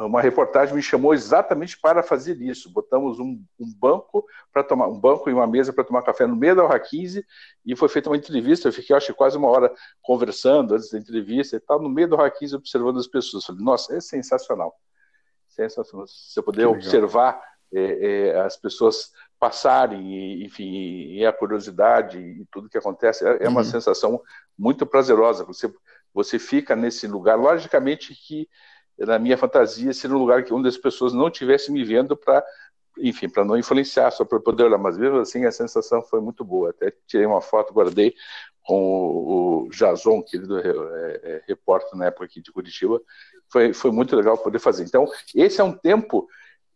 uma 0.06 0.22
reportagem 0.22 0.74
me 0.74 0.82
chamou 0.82 1.14
exatamente 1.14 1.78
para 1.78 2.02
fazer 2.02 2.42
isso. 2.42 2.72
Botamos 2.72 3.20
um, 3.20 3.44
um 3.60 3.74
banco 3.78 4.26
para 4.52 4.64
tomar 4.64 4.88
um 4.88 4.98
banco 4.98 5.30
e 5.30 5.34
uma 5.34 5.46
mesa 5.46 5.74
para 5.74 5.84
tomar 5.84 6.04
café 6.04 6.26
no 6.26 6.36
meio 6.36 6.56
da 6.56 6.64
Urra 6.64 6.80
15 6.80 7.26
e 7.66 7.76
foi 7.76 7.90
feita 7.90 8.10
uma 8.10 8.16
entrevista. 8.16 8.70
Eu 8.70 8.74
fiquei, 8.74 8.96
acho 8.96 9.14
quase 9.14 9.38
uma 9.38 9.50
hora 9.50 9.74
conversando 10.02 10.76
antes 10.76 10.90
da 10.90 10.98
entrevista 10.98 11.58
e 11.58 11.60
tal, 11.60 11.82
no 11.82 11.90
meio 11.90 12.08
da 12.08 12.16
Urra 12.16 12.32
15 12.32 12.56
observando 12.56 12.98
as 12.98 13.08
pessoas. 13.08 13.44
Falei, 13.44 13.62
nossa, 13.62 13.94
é 13.94 14.00
sensacional, 14.00 14.74
sensacional. 15.50 16.08
Se 16.08 16.40
eu 16.40 16.44
puder 16.44 16.68
observar 16.68 17.42
é, 17.74 18.30
é, 18.30 18.40
as 18.40 18.56
pessoas 18.56 19.12
passarem, 19.38 20.16
e, 20.16 20.46
enfim, 20.46 20.72
e 21.18 21.26
a 21.26 21.34
curiosidade 21.34 22.20
e 22.20 22.46
tudo 22.50 22.70
que 22.70 22.78
acontece, 22.78 23.28
é, 23.28 23.44
é 23.44 23.50
uma 23.50 23.62
uhum. 23.62 23.66
sensação 23.66 24.22
muito 24.58 24.86
prazerosa. 24.86 25.44
Você 25.44 25.70
você 26.14 26.38
fica 26.38 26.76
nesse 26.76 27.08
lugar, 27.08 27.36
logicamente 27.36 28.14
que 28.14 28.48
na 28.98 29.18
minha 29.20 29.38
fantasia, 29.38 29.94
ser 29.94 30.12
um 30.12 30.18
lugar 30.18 30.44
onde 30.52 30.68
as 30.68 30.78
pessoas 30.78 31.14
não 31.14 31.28
estivessem 31.28 31.74
me 31.74 31.84
vendo 31.84 32.16
para, 32.16 32.44
enfim, 32.98 33.30
para 33.30 33.44
não 33.44 33.58
influenciar, 33.58 34.12
só 34.12 34.24
para 34.24 34.40
poder 34.40 34.64
olhar. 34.64 34.78
Mas 34.78 34.98
mesmo 34.98 35.18
assim, 35.18 35.46
a 35.46 35.52
sensação 35.52 36.02
foi 36.02 36.22
muito 36.22 36.44
boa. 36.44 36.70
Até 36.70 36.94
tirei 37.08 37.26
uma 37.26 37.42
foto, 37.42 37.74
guardei 37.74 38.14
com 38.64 39.66
o, 39.66 39.70
Jason, 39.72 40.22
querido 40.22 40.58
é, 40.60 40.70
é, 40.70 41.42
repórter 41.48 41.98
na 41.98 42.06
época 42.06 42.26
aqui 42.26 42.42
de 42.42 42.52
Curitiba. 42.52 43.02
Foi, 43.52 43.74
foi 43.74 43.92
muito 43.92 44.16
legal 44.16 44.38
poder 44.38 44.60
fazer. 44.60 44.84
Então, 44.84 45.08
esse 45.36 45.60
é 45.60 45.64
um 45.64 45.74
tempo 45.74 46.28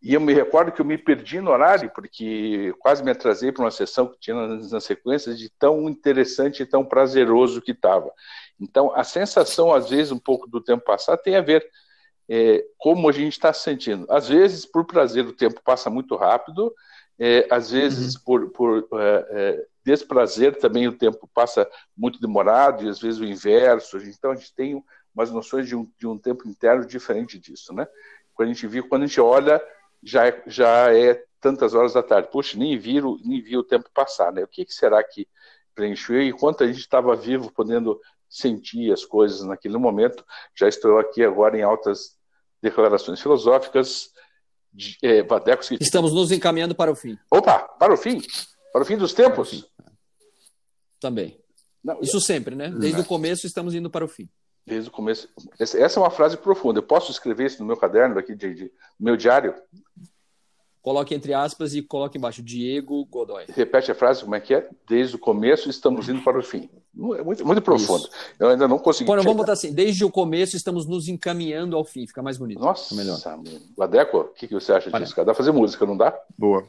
e 0.02 0.14
eu 0.14 0.22
me 0.22 0.34
recordo 0.34 0.72
que 0.72 0.80
eu 0.80 0.86
me 0.86 0.98
perdi 0.98 1.42
no 1.42 1.50
horário, 1.50 1.92
porque 1.94 2.74
quase 2.80 3.04
me 3.04 3.12
atrasei 3.12 3.52
para 3.52 3.64
uma 3.64 3.72
sessão 3.72 4.08
que 4.08 4.20
tinha 4.20 4.36
na, 4.36 4.80
sequência 4.80 5.34
de 5.34 5.50
tão 5.50 5.90
interessante 5.90 6.62
e 6.62 6.66
tão 6.66 6.86
prazeroso 6.86 7.62
que 7.62 7.72
estava. 7.72 8.12
Então, 8.60 8.94
a 8.96 9.04
sensação, 9.04 9.74
às 9.74 9.90
vezes, 9.90 10.12
um 10.12 10.20
pouco 10.20 10.48
do 10.48 10.62
tempo 10.62 10.86
passar 10.86 11.18
tem 11.18 11.36
a 11.36 11.42
ver 11.42 11.68
é, 12.30 12.64
como 12.78 13.10
a 13.10 13.12
gente 13.12 13.34
está 13.34 13.54
se 13.54 13.64
sentindo. 13.64 14.06
Às 14.10 14.28
vezes, 14.28 14.66
por 14.66 14.86
prazer, 14.86 15.26
o 15.26 15.34
tempo 15.34 15.62
passa 15.64 15.90
muito 15.90 16.16
rápido, 16.16 16.74
é, 17.20 17.48
às 17.50 17.72
vezes, 17.72 18.16
uhum. 18.16 18.22
por, 18.26 18.50
por 18.52 19.02
é, 19.02 19.28
é 19.30 19.66
desprazer, 19.84 20.58
também 20.58 20.88
o 20.88 20.98
tempo 20.98 21.30
passa 21.34 21.68
muito 21.96 22.20
demorado, 22.20 22.84
e 22.84 22.90
às 22.90 23.00
vezes 23.00 23.20
o 23.20 23.26
inverso. 23.26 23.98
Então, 23.98 24.32
a 24.32 24.36
gente 24.36 24.54
tem 24.54 24.84
umas 25.16 25.32
noções 25.32 25.68
de 25.68 25.76
um, 25.76 25.90
de 25.98 26.06
um 26.06 26.18
tempo 26.18 26.48
interno 26.48 26.86
diferente 26.86 27.40
disso. 27.40 27.74
Né? 27.74 27.88
Quando 28.36 28.50
a 28.50 28.54
gente 28.54 28.68
viu, 28.68 28.88
quando 28.88 29.04
a 29.04 29.08
gente 29.08 29.22
olha 29.22 29.62
já 30.04 30.28
é, 30.28 30.44
já 30.48 30.94
é 30.96 31.24
tantas 31.40 31.74
horas 31.74 31.94
da 31.94 32.04
tarde. 32.04 32.30
Puxa, 32.32 32.58
nem 32.58 32.78
vi, 32.78 33.02
nem 33.24 33.42
vi 33.42 33.58
o 33.58 33.64
tempo 33.64 33.90
passar, 33.94 34.32
né? 34.32 34.44
O 34.44 34.48
que, 34.48 34.66
que 34.66 34.74
será 34.74 35.04
que 35.04 35.28
preencheu? 35.74 36.22
E 36.22 36.30
enquanto 36.30 36.64
a 36.64 36.68
gente 36.68 36.80
estava 36.80 37.16
vivo, 37.16 37.52
podendo 37.52 38.00
sentir 38.30 38.92
as 38.92 39.06
coisas 39.06 39.44
naquele 39.44 39.78
momento, 39.78 40.26
já 40.56 40.68
estou 40.68 41.00
aqui 41.00 41.24
agora 41.24 41.58
em 41.58 41.62
altas 41.62 42.17
declarações 42.62 43.22
filosóficas. 43.22 44.10
De, 44.72 44.98
é, 45.02 45.24
Vadeco, 45.24 45.64
Estamos 45.80 46.14
nos 46.14 46.32
encaminhando 46.32 46.76
para 46.76 46.92
o 46.92 46.96
fim. 46.96 47.18
Opa, 47.32 47.60
para 47.60 47.94
o 47.94 47.98
fim? 47.98 48.22
Para 48.72 48.82
o 48.82 48.86
fim 48.86 48.98
dos 48.98 49.14
tempos? 49.14 49.50
Fim. 49.50 49.64
Também. 51.00 51.40
Não, 51.84 52.00
Isso 52.02 52.20
sempre, 52.20 52.56
né? 52.56 52.70
Desde 52.70 52.98
não. 52.98 53.06
o 53.06 53.08
começo 53.08 53.48
estamos 53.48 53.74
indo 53.74 53.90
para 53.90 54.04
o 54.04 54.08
fim. 54.08 54.30
Desde 54.66 54.90
o 54.90 54.92
começo. 54.92 55.30
Essa 55.60 56.00
é 56.00 56.04
uma 56.04 56.12
frase 56.12 56.36
profunda. 56.36 56.80
Eu 56.80 56.84
posso 56.84 57.12
escrever 57.12 57.46
isso 57.46 57.60
no 57.60 57.66
meu 57.66 57.78
caderno 57.78 58.20
aqui, 58.20 58.36
de, 58.36 58.54
de 58.54 58.72
meu 59.00 59.16
diário? 59.16 59.56
Coloque 60.88 61.14
entre 61.14 61.34
aspas 61.34 61.76
e 61.76 61.82
coloque 61.82 62.18
embaixo 62.18 62.42
Diego 62.42 63.04
Godoy. 63.12 63.44
Repete 63.50 63.92
a 63.92 63.94
frase, 63.94 64.24
como 64.24 64.36
é 64.36 64.40
que 64.40 64.54
é? 64.54 64.70
Desde 64.88 65.18
o 65.18 65.20
começo 65.20 65.70
estamos 65.70 66.08
indo 66.08 66.22
para 66.22 66.40
o 66.40 66.42
fim. 66.42 66.70
É 67.18 67.24
muito, 67.24 67.46
muito 67.46 67.62
profundo. 67.62 68.06
Isso. 68.06 68.34
Eu 68.40 68.48
ainda 68.48 68.70
não 68.70 68.80
consegui. 68.80 69.06
Bueno, 69.06 69.22
vamos 69.22 69.36
botar 69.36 69.52
assim: 69.52 69.74
desde 69.74 70.06
o 70.06 70.10
começo 70.10 70.56
estamos 70.56 70.86
nos 70.86 71.10
encaminhando 71.10 71.76
ao 71.76 71.84
fim. 71.84 72.08
Fica 72.08 72.24
mais 72.24 72.38
bonito. 72.38 72.62
Nossa, 72.62 72.96
melhor. 72.96 73.20
Ladeco, 73.78 74.18
o 74.18 74.24
que, 74.30 74.48
que 74.48 74.54
você 74.54 74.72
acha 74.72 74.90
disso? 74.90 75.14
Dá 75.14 75.26
para 75.26 75.34
fazer 75.34 75.52
música, 75.52 75.86
não 75.86 75.98
dá? 75.98 76.18
Boa. 76.38 76.66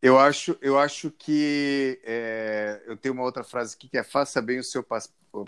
Eu 0.00 0.18
acho, 0.18 0.56
eu 0.62 0.78
acho 0.78 1.10
que 1.10 2.00
é, 2.04 2.80
eu 2.86 2.96
tenho 2.96 3.12
uma 3.12 3.24
outra 3.24 3.44
frase 3.44 3.74
aqui 3.74 3.90
que 3.90 3.98
é 3.98 4.02
faça 4.02 4.40
bem 4.40 4.58
o 4.58 4.64
seu 4.64 4.82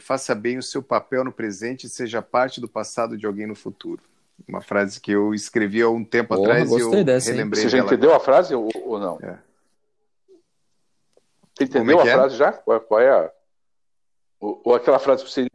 faça 0.00 0.34
bem 0.34 0.58
o 0.58 0.62
seu 0.62 0.82
papel 0.82 1.24
no 1.24 1.32
presente 1.32 1.86
e 1.86 1.88
seja 1.88 2.20
parte 2.20 2.60
do 2.60 2.68
passado 2.68 3.16
de 3.16 3.24
alguém 3.24 3.46
no 3.46 3.54
futuro. 3.54 4.02
Uma 4.48 4.61
frase 4.61 5.00
que 5.00 5.12
eu 5.12 5.35
escrevi 5.35 5.83
há 5.83 5.88
um 5.88 6.05
tempo 6.05 6.35
Porra, 6.35 6.53
atrás 6.53 6.70
e 6.70 6.81
eu 6.81 7.05
dessa, 7.05 7.31
relembrei. 7.31 7.62
Você 7.62 7.68
já 7.68 7.79
entendeu 7.79 8.14
a 8.14 8.20
frase 8.20 8.55
ou, 8.55 8.68
ou 8.85 8.98
não? 8.98 9.18
É. 9.22 9.38
Você 11.55 11.64
entendeu 11.64 12.00
é 12.00 12.03
a 12.03 12.07
é? 12.07 12.14
frase 12.14 12.37
já? 12.37 12.53
Qual, 12.53 12.81
qual, 12.81 13.00
é 13.00 13.11
a. 13.11 13.33
Ou, 14.40 14.61
ou, 14.64 14.74
aquela 14.74 14.98
frase 14.98 15.24
que 15.24 15.31
você. 15.31 15.46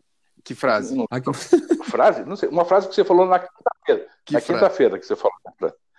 Que 0.44 0.54
frase? 0.54 0.96
Não, 0.96 1.08
frase? 1.86 2.24
Não 2.24 2.36
sei. 2.36 2.50
Uma 2.50 2.66
frase 2.66 2.88
que 2.88 2.96
você 2.96 3.04
falou 3.04 3.26
na 3.26 3.40
quinta-feira. 3.40 4.08
Na 4.32 4.42
quinta-feira 4.42 5.00
que 5.00 5.06
você 5.06 5.16
falou. 5.16 5.36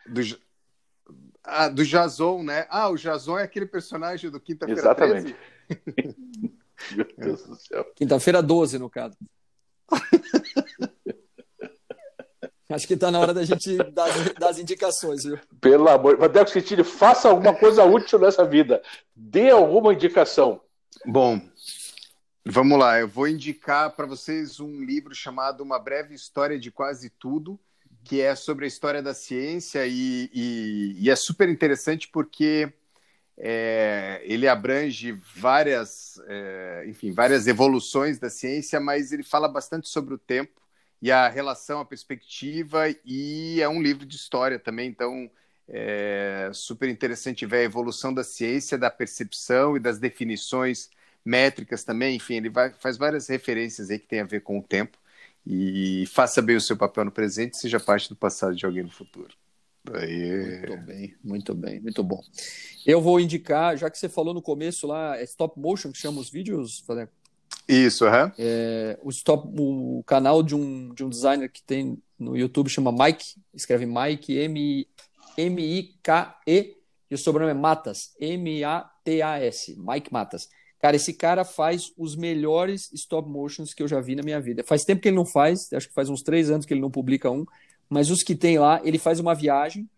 Do, 0.06 0.22
ah, 1.42 1.68
do 1.68 1.84
Jason, 1.84 2.42
né? 2.42 2.66
Ah, 2.68 2.88
o 2.88 2.96
Jason 2.96 3.38
é 3.38 3.44
aquele 3.44 3.66
personagem 3.66 4.30
do 4.30 4.40
Quinta-feira 4.40 4.80
Exatamente. 4.80 5.36
Meu 6.94 7.06
Deus 7.16 7.42
do 7.44 7.56
céu. 7.56 7.84
Quinta-feira 7.94 8.42
12, 8.42 8.78
no 8.78 8.90
caso. 8.90 9.16
Acho 12.68 12.86
que 12.86 12.94
está 12.94 13.12
na 13.12 13.20
hora 13.20 13.32
da 13.32 13.44
gente 13.44 13.76
dar, 13.92 14.08
dar 14.34 14.48
as 14.48 14.58
indicações, 14.58 15.22
viu? 15.22 15.38
Pelo 15.60 15.88
amor. 15.88 16.18
Madeco 16.18 16.50
Citini, 16.50 16.82
faça 16.82 17.28
alguma 17.28 17.54
coisa 17.54 17.84
útil 17.84 18.18
nessa 18.18 18.44
vida. 18.44 18.82
Dê 19.14 19.50
alguma 19.50 19.94
indicação. 19.94 20.60
Bom, 21.04 21.40
vamos 22.44 22.76
lá. 22.76 22.98
Eu 22.98 23.06
vou 23.06 23.28
indicar 23.28 23.94
para 23.94 24.06
vocês 24.06 24.58
um 24.58 24.82
livro 24.82 25.14
chamado 25.14 25.62
Uma 25.62 25.78
Breve 25.78 26.14
História 26.14 26.58
de 26.58 26.72
Quase 26.72 27.08
Tudo, 27.08 27.58
que 28.02 28.20
é 28.20 28.34
sobre 28.34 28.64
a 28.64 28.68
história 28.68 29.00
da 29.00 29.14
ciência 29.14 29.86
e, 29.86 30.28
e, 30.34 30.96
e 30.98 31.08
é 31.08 31.14
super 31.14 31.48
interessante 31.48 32.08
porque 32.08 32.72
é, 33.38 34.22
ele 34.24 34.48
abrange 34.48 35.12
várias, 35.36 36.20
é, 36.26 36.84
enfim, 36.88 37.12
várias 37.12 37.46
evoluções 37.46 38.18
da 38.18 38.28
ciência, 38.28 38.80
mas 38.80 39.12
ele 39.12 39.22
fala 39.22 39.46
bastante 39.46 39.88
sobre 39.88 40.14
o 40.14 40.18
tempo 40.18 40.65
e 41.00 41.12
a 41.12 41.28
relação, 41.28 41.80
a 41.80 41.84
perspectiva, 41.84 42.84
e 43.04 43.60
é 43.60 43.68
um 43.68 43.82
livro 43.82 44.06
de 44.06 44.16
história 44.16 44.58
também, 44.58 44.88
então 44.88 45.30
é 45.68 46.50
super 46.52 46.88
interessante 46.88 47.44
ver 47.44 47.58
a 47.58 47.64
evolução 47.64 48.14
da 48.14 48.22
ciência, 48.22 48.78
da 48.78 48.90
percepção 48.90 49.76
e 49.76 49.80
das 49.80 49.98
definições 49.98 50.90
métricas 51.24 51.84
também, 51.84 52.16
enfim, 52.16 52.34
ele 52.34 52.48
vai, 52.48 52.72
faz 52.72 52.96
várias 52.96 53.28
referências 53.28 53.90
aí 53.90 53.98
que 53.98 54.06
tem 54.06 54.20
a 54.20 54.24
ver 54.24 54.42
com 54.42 54.58
o 54.58 54.62
tempo, 54.62 54.96
e 55.46 56.06
faça 56.06 56.42
bem 56.42 56.56
o 56.56 56.60
seu 56.60 56.76
papel 56.76 57.04
no 57.04 57.10
presente, 57.12 57.56
seja 57.56 57.78
parte 57.78 58.08
do 58.08 58.16
passado 58.16 58.54
de 58.56 58.66
alguém 58.66 58.82
no 58.82 58.90
futuro. 58.90 59.34
Muito 59.88 60.76
bem, 60.78 61.14
muito 61.22 61.54
bem, 61.54 61.80
muito 61.80 62.02
bom. 62.02 62.20
Eu 62.84 63.00
vou 63.00 63.20
indicar, 63.20 63.76
já 63.76 63.88
que 63.88 63.96
você 63.96 64.08
falou 64.08 64.34
no 64.34 64.42
começo 64.42 64.84
lá, 64.84 65.16
é 65.16 65.22
stop 65.22 65.58
motion 65.60 65.92
que 65.92 65.98
chama 65.98 66.20
os 66.20 66.28
vídeos? 66.28 66.84
Isso, 67.68 68.04
uhum. 68.04 68.30
é, 68.38 68.98
o 69.02 69.10
stop, 69.10 69.48
o 69.58 70.02
canal 70.06 70.42
de 70.42 70.54
um, 70.54 70.94
de 70.94 71.04
um 71.04 71.08
designer 71.08 71.50
que 71.50 71.62
tem 71.62 71.98
no 72.18 72.36
YouTube 72.36 72.70
chama 72.70 72.92
Mike, 72.92 73.34
escreve 73.52 73.86
Mike 73.86 74.36
M 74.36 74.86
M 75.36 75.62
I 75.62 75.94
K 76.02 76.40
E 76.46 76.76
o 77.10 77.18
sobrenome 77.18 77.52
é 77.52 77.54
Matas, 77.54 78.14
M 78.20 78.64
A 78.64 78.80
T 79.04 79.22
A 79.22 79.38
S, 79.38 79.76
Mike 79.78 80.12
Matas. 80.12 80.48
Cara, 80.78 80.96
esse 80.96 81.12
cara 81.12 81.44
faz 81.44 81.92
os 81.96 82.14
melhores 82.14 82.92
stop 82.92 83.28
motions 83.28 83.74
que 83.74 83.82
eu 83.82 83.88
já 83.88 84.00
vi 84.00 84.14
na 84.14 84.22
minha 84.22 84.40
vida. 84.40 84.62
Faz 84.64 84.82
tempo 84.84 85.02
que 85.02 85.08
ele 85.08 85.16
não 85.16 85.26
faz, 85.26 85.72
acho 85.72 85.88
que 85.88 85.94
faz 85.94 86.08
uns 86.08 86.22
três 86.22 86.50
anos 86.50 86.66
que 86.66 86.74
ele 86.74 86.80
não 86.80 86.90
publica 86.90 87.30
um, 87.30 87.44
mas 87.88 88.10
os 88.10 88.22
que 88.22 88.34
tem 88.34 88.58
lá, 88.58 88.80
ele 88.84 88.98
faz 88.98 89.18
uma 89.18 89.34
viagem 89.34 89.88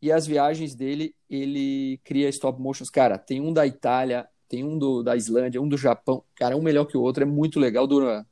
e 0.00 0.12
as 0.12 0.26
viagens 0.26 0.74
dele, 0.74 1.14
ele 1.28 1.98
cria 2.04 2.28
stop 2.28 2.60
motions. 2.60 2.88
Cara, 2.90 3.18
tem 3.18 3.40
um 3.40 3.52
da 3.52 3.66
Itália, 3.66 4.26
tem 4.48 4.64
um 4.64 4.78
do, 4.78 5.02
da 5.02 5.16
Islândia, 5.16 5.60
um 5.60 5.68
do 5.68 5.76
Japão. 5.76 6.22
Cara, 6.34 6.56
um 6.56 6.62
melhor 6.62 6.84
que 6.86 6.96
o 6.96 7.02
outro, 7.02 7.22
é 7.22 7.26
muito 7.26 7.60
legal, 7.60 7.86
dura 7.86 8.26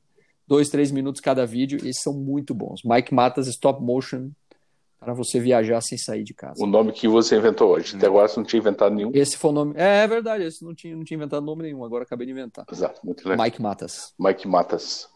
dois, 0.47 0.69
três 0.69 0.91
minutos 0.91 1.21
cada 1.21 1.45
vídeo. 1.45 1.79
Esses 1.79 2.03
são 2.03 2.15
muito 2.15 2.55
bons. 2.55 2.81
Mike 2.85 3.13
Matas 3.15 3.47
Stop 3.49 3.83
Motion 3.83 4.31
para 4.99 5.13
você 5.13 5.39
viajar 5.39 5.81
sem 5.83 5.99
sair 5.99 6.25
de 6.25 6.35
casa. 6.35 6.63
O 6.63 6.67
nome 6.67 6.91
que 6.91 7.07
você 7.07 7.37
inventou 7.37 7.71
hoje. 7.71 7.97
Até 7.97 8.07
agora 8.07 8.27
você 8.27 8.41
não 8.41 8.47
tinha 8.47 8.59
inventado 8.59 8.95
nenhum. 8.95 9.11
Esse 9.15 9.37
foi 9.37 9.51
o 9.51 9.55
nome. 9.55 9.75
É, 9.77 10.03
é 10.05 10.07
verdade, 10.07 10.45
esse 10.45 10.65
não 10.65 10.75
tinha, 10.75 10.97
não 10.97 11.05
tinha 11.05 11.17
inventado 11.17 11.45
nome 11.45 11.63
nenhum, 11.63 11.85
agora 11.85 12.05
acabei 12.05 12.27
de 12.27 12.33
inventar. 12.33 12.65
Exato, 12.71 13.01
muito 13.05 13.29
legal. 13.29 13.45
Mike 13.45 13.61
Matas. 13.61 14.15
Mike 14.19 14.49
Matas. 14.49 15.09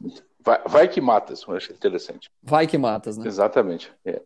Vai, 0.44 0.62
vai 0.66 0.88
que 0.88 1.00
matas, 1.00 1.44
eu 1.46 1.54
acho 1.54 1.72
interessante. 1.72 2.30
Vai 2.42 2.66
que 2.66 2.78
matas, 2.78 3.18
né? 3.18 3.26
Exatamente. 3.26 3.92
É. 4.04 4.22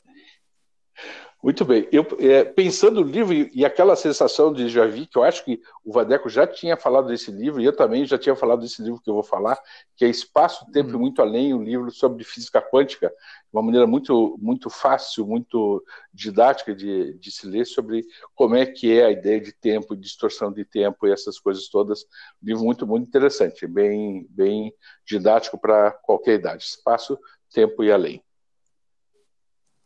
Muito 1.45 1.63
bem. 1.63 1.87
Eu, 1.93 2.07
é, 2.21 2.43
pensando 2.43 3.05
no 3.05 3.07
livro 3.07 3.35
e, 3.35 3.51
e, 3.53 3.67
aquela 3.67 3.95
sensação 3.97 4.51
de 4.51 4.67
já 4.71 4.87
vi, 4.87 5.07
que 5.07 5.19
eu 5.19 5.23
acho 5.23 5.45
que 5.45 5.61
o 5.85 5.93
Vadeco 5.93 6.27
já 6.27 6.47
tinha 6.47 6.75
falado 6.75 7.09
desse 7.09 7.31
livro, 7.31 7.61
e 7.61 7.67
eu 7.67 7.77
também 7.77 8.07
já 8.07 8.17
tinha 8.17 8.35
falado 8.35 8.61
desse 8.61 8.81
livro 8.81 8.99
que 8.99 9.11
eu 9.11 9.15
vou 9.15 9.23
falar, 9.23 9.61
que 9.95 10.07
é 10.07 10.09
Espaço, 10.09 10.65
Tempo 10.73 10.93
e 10.93 10.95
hum. 10.95 11.01
Muito 11.01 11.21
Além, 11.21 11.53
um 11.53 11.63
livro 11.63 11.91
sobre 11.91 12.25
física 12.25 12.63
quântica, 12.63 13.09
de 13.09 13.15
uma 13.53 13.63
maneira 13.63 13.87
muito, 13.87 14.39
muito 14.41 14.71
fácil, 14.71 15.27
muito 15.27 15.85
didática 16.15 16.75
de, 16.75 17.13
de 17.19 17.31
se 17.31 17.47
ler, 17.47 17.67
sobre 17.67 18.07
como 18.35 18.55
é 18.57 18.65
que 18.65 18.99
é 18.99 19.05
a 19.05 19.11
ideia 19.11 19.39
de 19.39 19.53
tempo, 19.53 19.95
distorção 19.95 20.51
de 20.51 20.65
tempo 20.65 21.07
e 21.07 21.13
essas 21.13 21.39
coisas 21.39 21.69
todas. 21.69 22.05
Um 22.43 22.47
livro 22.47 22.65
muito, 22.65 22.87
muito 22.87 23.07
interessante, 23.07 23.67
bem, 23.67 24.27
bem 24.31 24.73
didático 25.05 25.59
para 25.59 25.91
qualquer 25.91 26.37
idade. 26.37 26.65
Espaço, 26.65 27.19
Tempo 27.53 27.85
e 27.85 27.93
Além. 27.93 28.25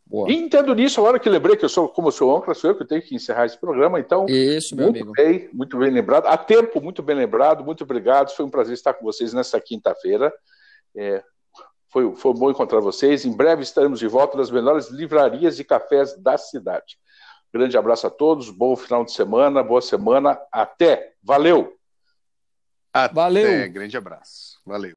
Boa. 0.09 0.31
E 0.31 0.33
entendo 0.33 0.73
nisso, 0.73 0.99
a 0.99 1.03
hora 1.03 1.19
que 1.19 1.29
lembrei 1.29 1.55
que 1.55 1.63
eu 1.63 1.69
sou, 1.69 1.87
como 1.87 2.07
eu 2.07 2.11
sou 2.11 2.35
âncora, 2.35 2.55
sou 2.55 2.71
eu 2.71 2.75
que 2.75 2.83
tenho 2.83 3.01
que 3.01 3.13
encerrar 3.13 3.45
esse 3.45 3.57
programa, 3.57 3.99
então. 3.99 4.25
Isso, 4.27 4.75
meu 4.75 4.85
muito 4.85 5.03
amigo. 5.03 5.11
bem, 5.11 5.49
muito 5.53 5.77
bem 5.77 5.91
lembrado. 5.91 6.25
A 6.25 6.35
tempo, 6.35 6.81
muito 6.81 7.03
bem 7.03 7.15
lembrado, 7.15 7.63
muito 7.63 7.83
obrigado. 7.83 8.31
Foi 8.31 8.43
um 8.43 8.49
prazer 8.49 8.73
estar 8.73 8.95
com 8.95 9.05
vocês 9.05 9.33
nessa 9.33 9.61
quinta-feira. 9.61 10.33
É, 10.97 11.23
foi, 11.89 12.15
foi 12.15 12.33
bom 12.33 12.49
encontrar 12.49 12.79
vocês. 12.79 13.23
Em 13.23 13.31
breve 13.31 13.61
estaremos 13.61 13.99
de 13.99 14.07
volta 14.07 14.35
nas 14.35 14.49
melhores 14.49 14.89
livrarias 14.89 15.59
e 15.59 15.63
cafés 15.63 16.17
da 16.17 16.39
cidade. 16.39 16.97
Grande 17.53 17.77
abraço 17.77 18.07
a 18.07 18.09
todos, 18.09 18.49
bom 18.49 18.75
final 18.75 19.05
de 19.05 19.11
semana, 19.11 19.61
boa 19.61 19.81
semana. 19.81 20.39
Até. 20.51 21.13
Valeu! 21.21 21.75
Até. 22.91 23.13
Valeu! 23.13 23.71
Grande 23.71 23.95
abraço. 23.95 24.59
Valeu. 24.65 24.87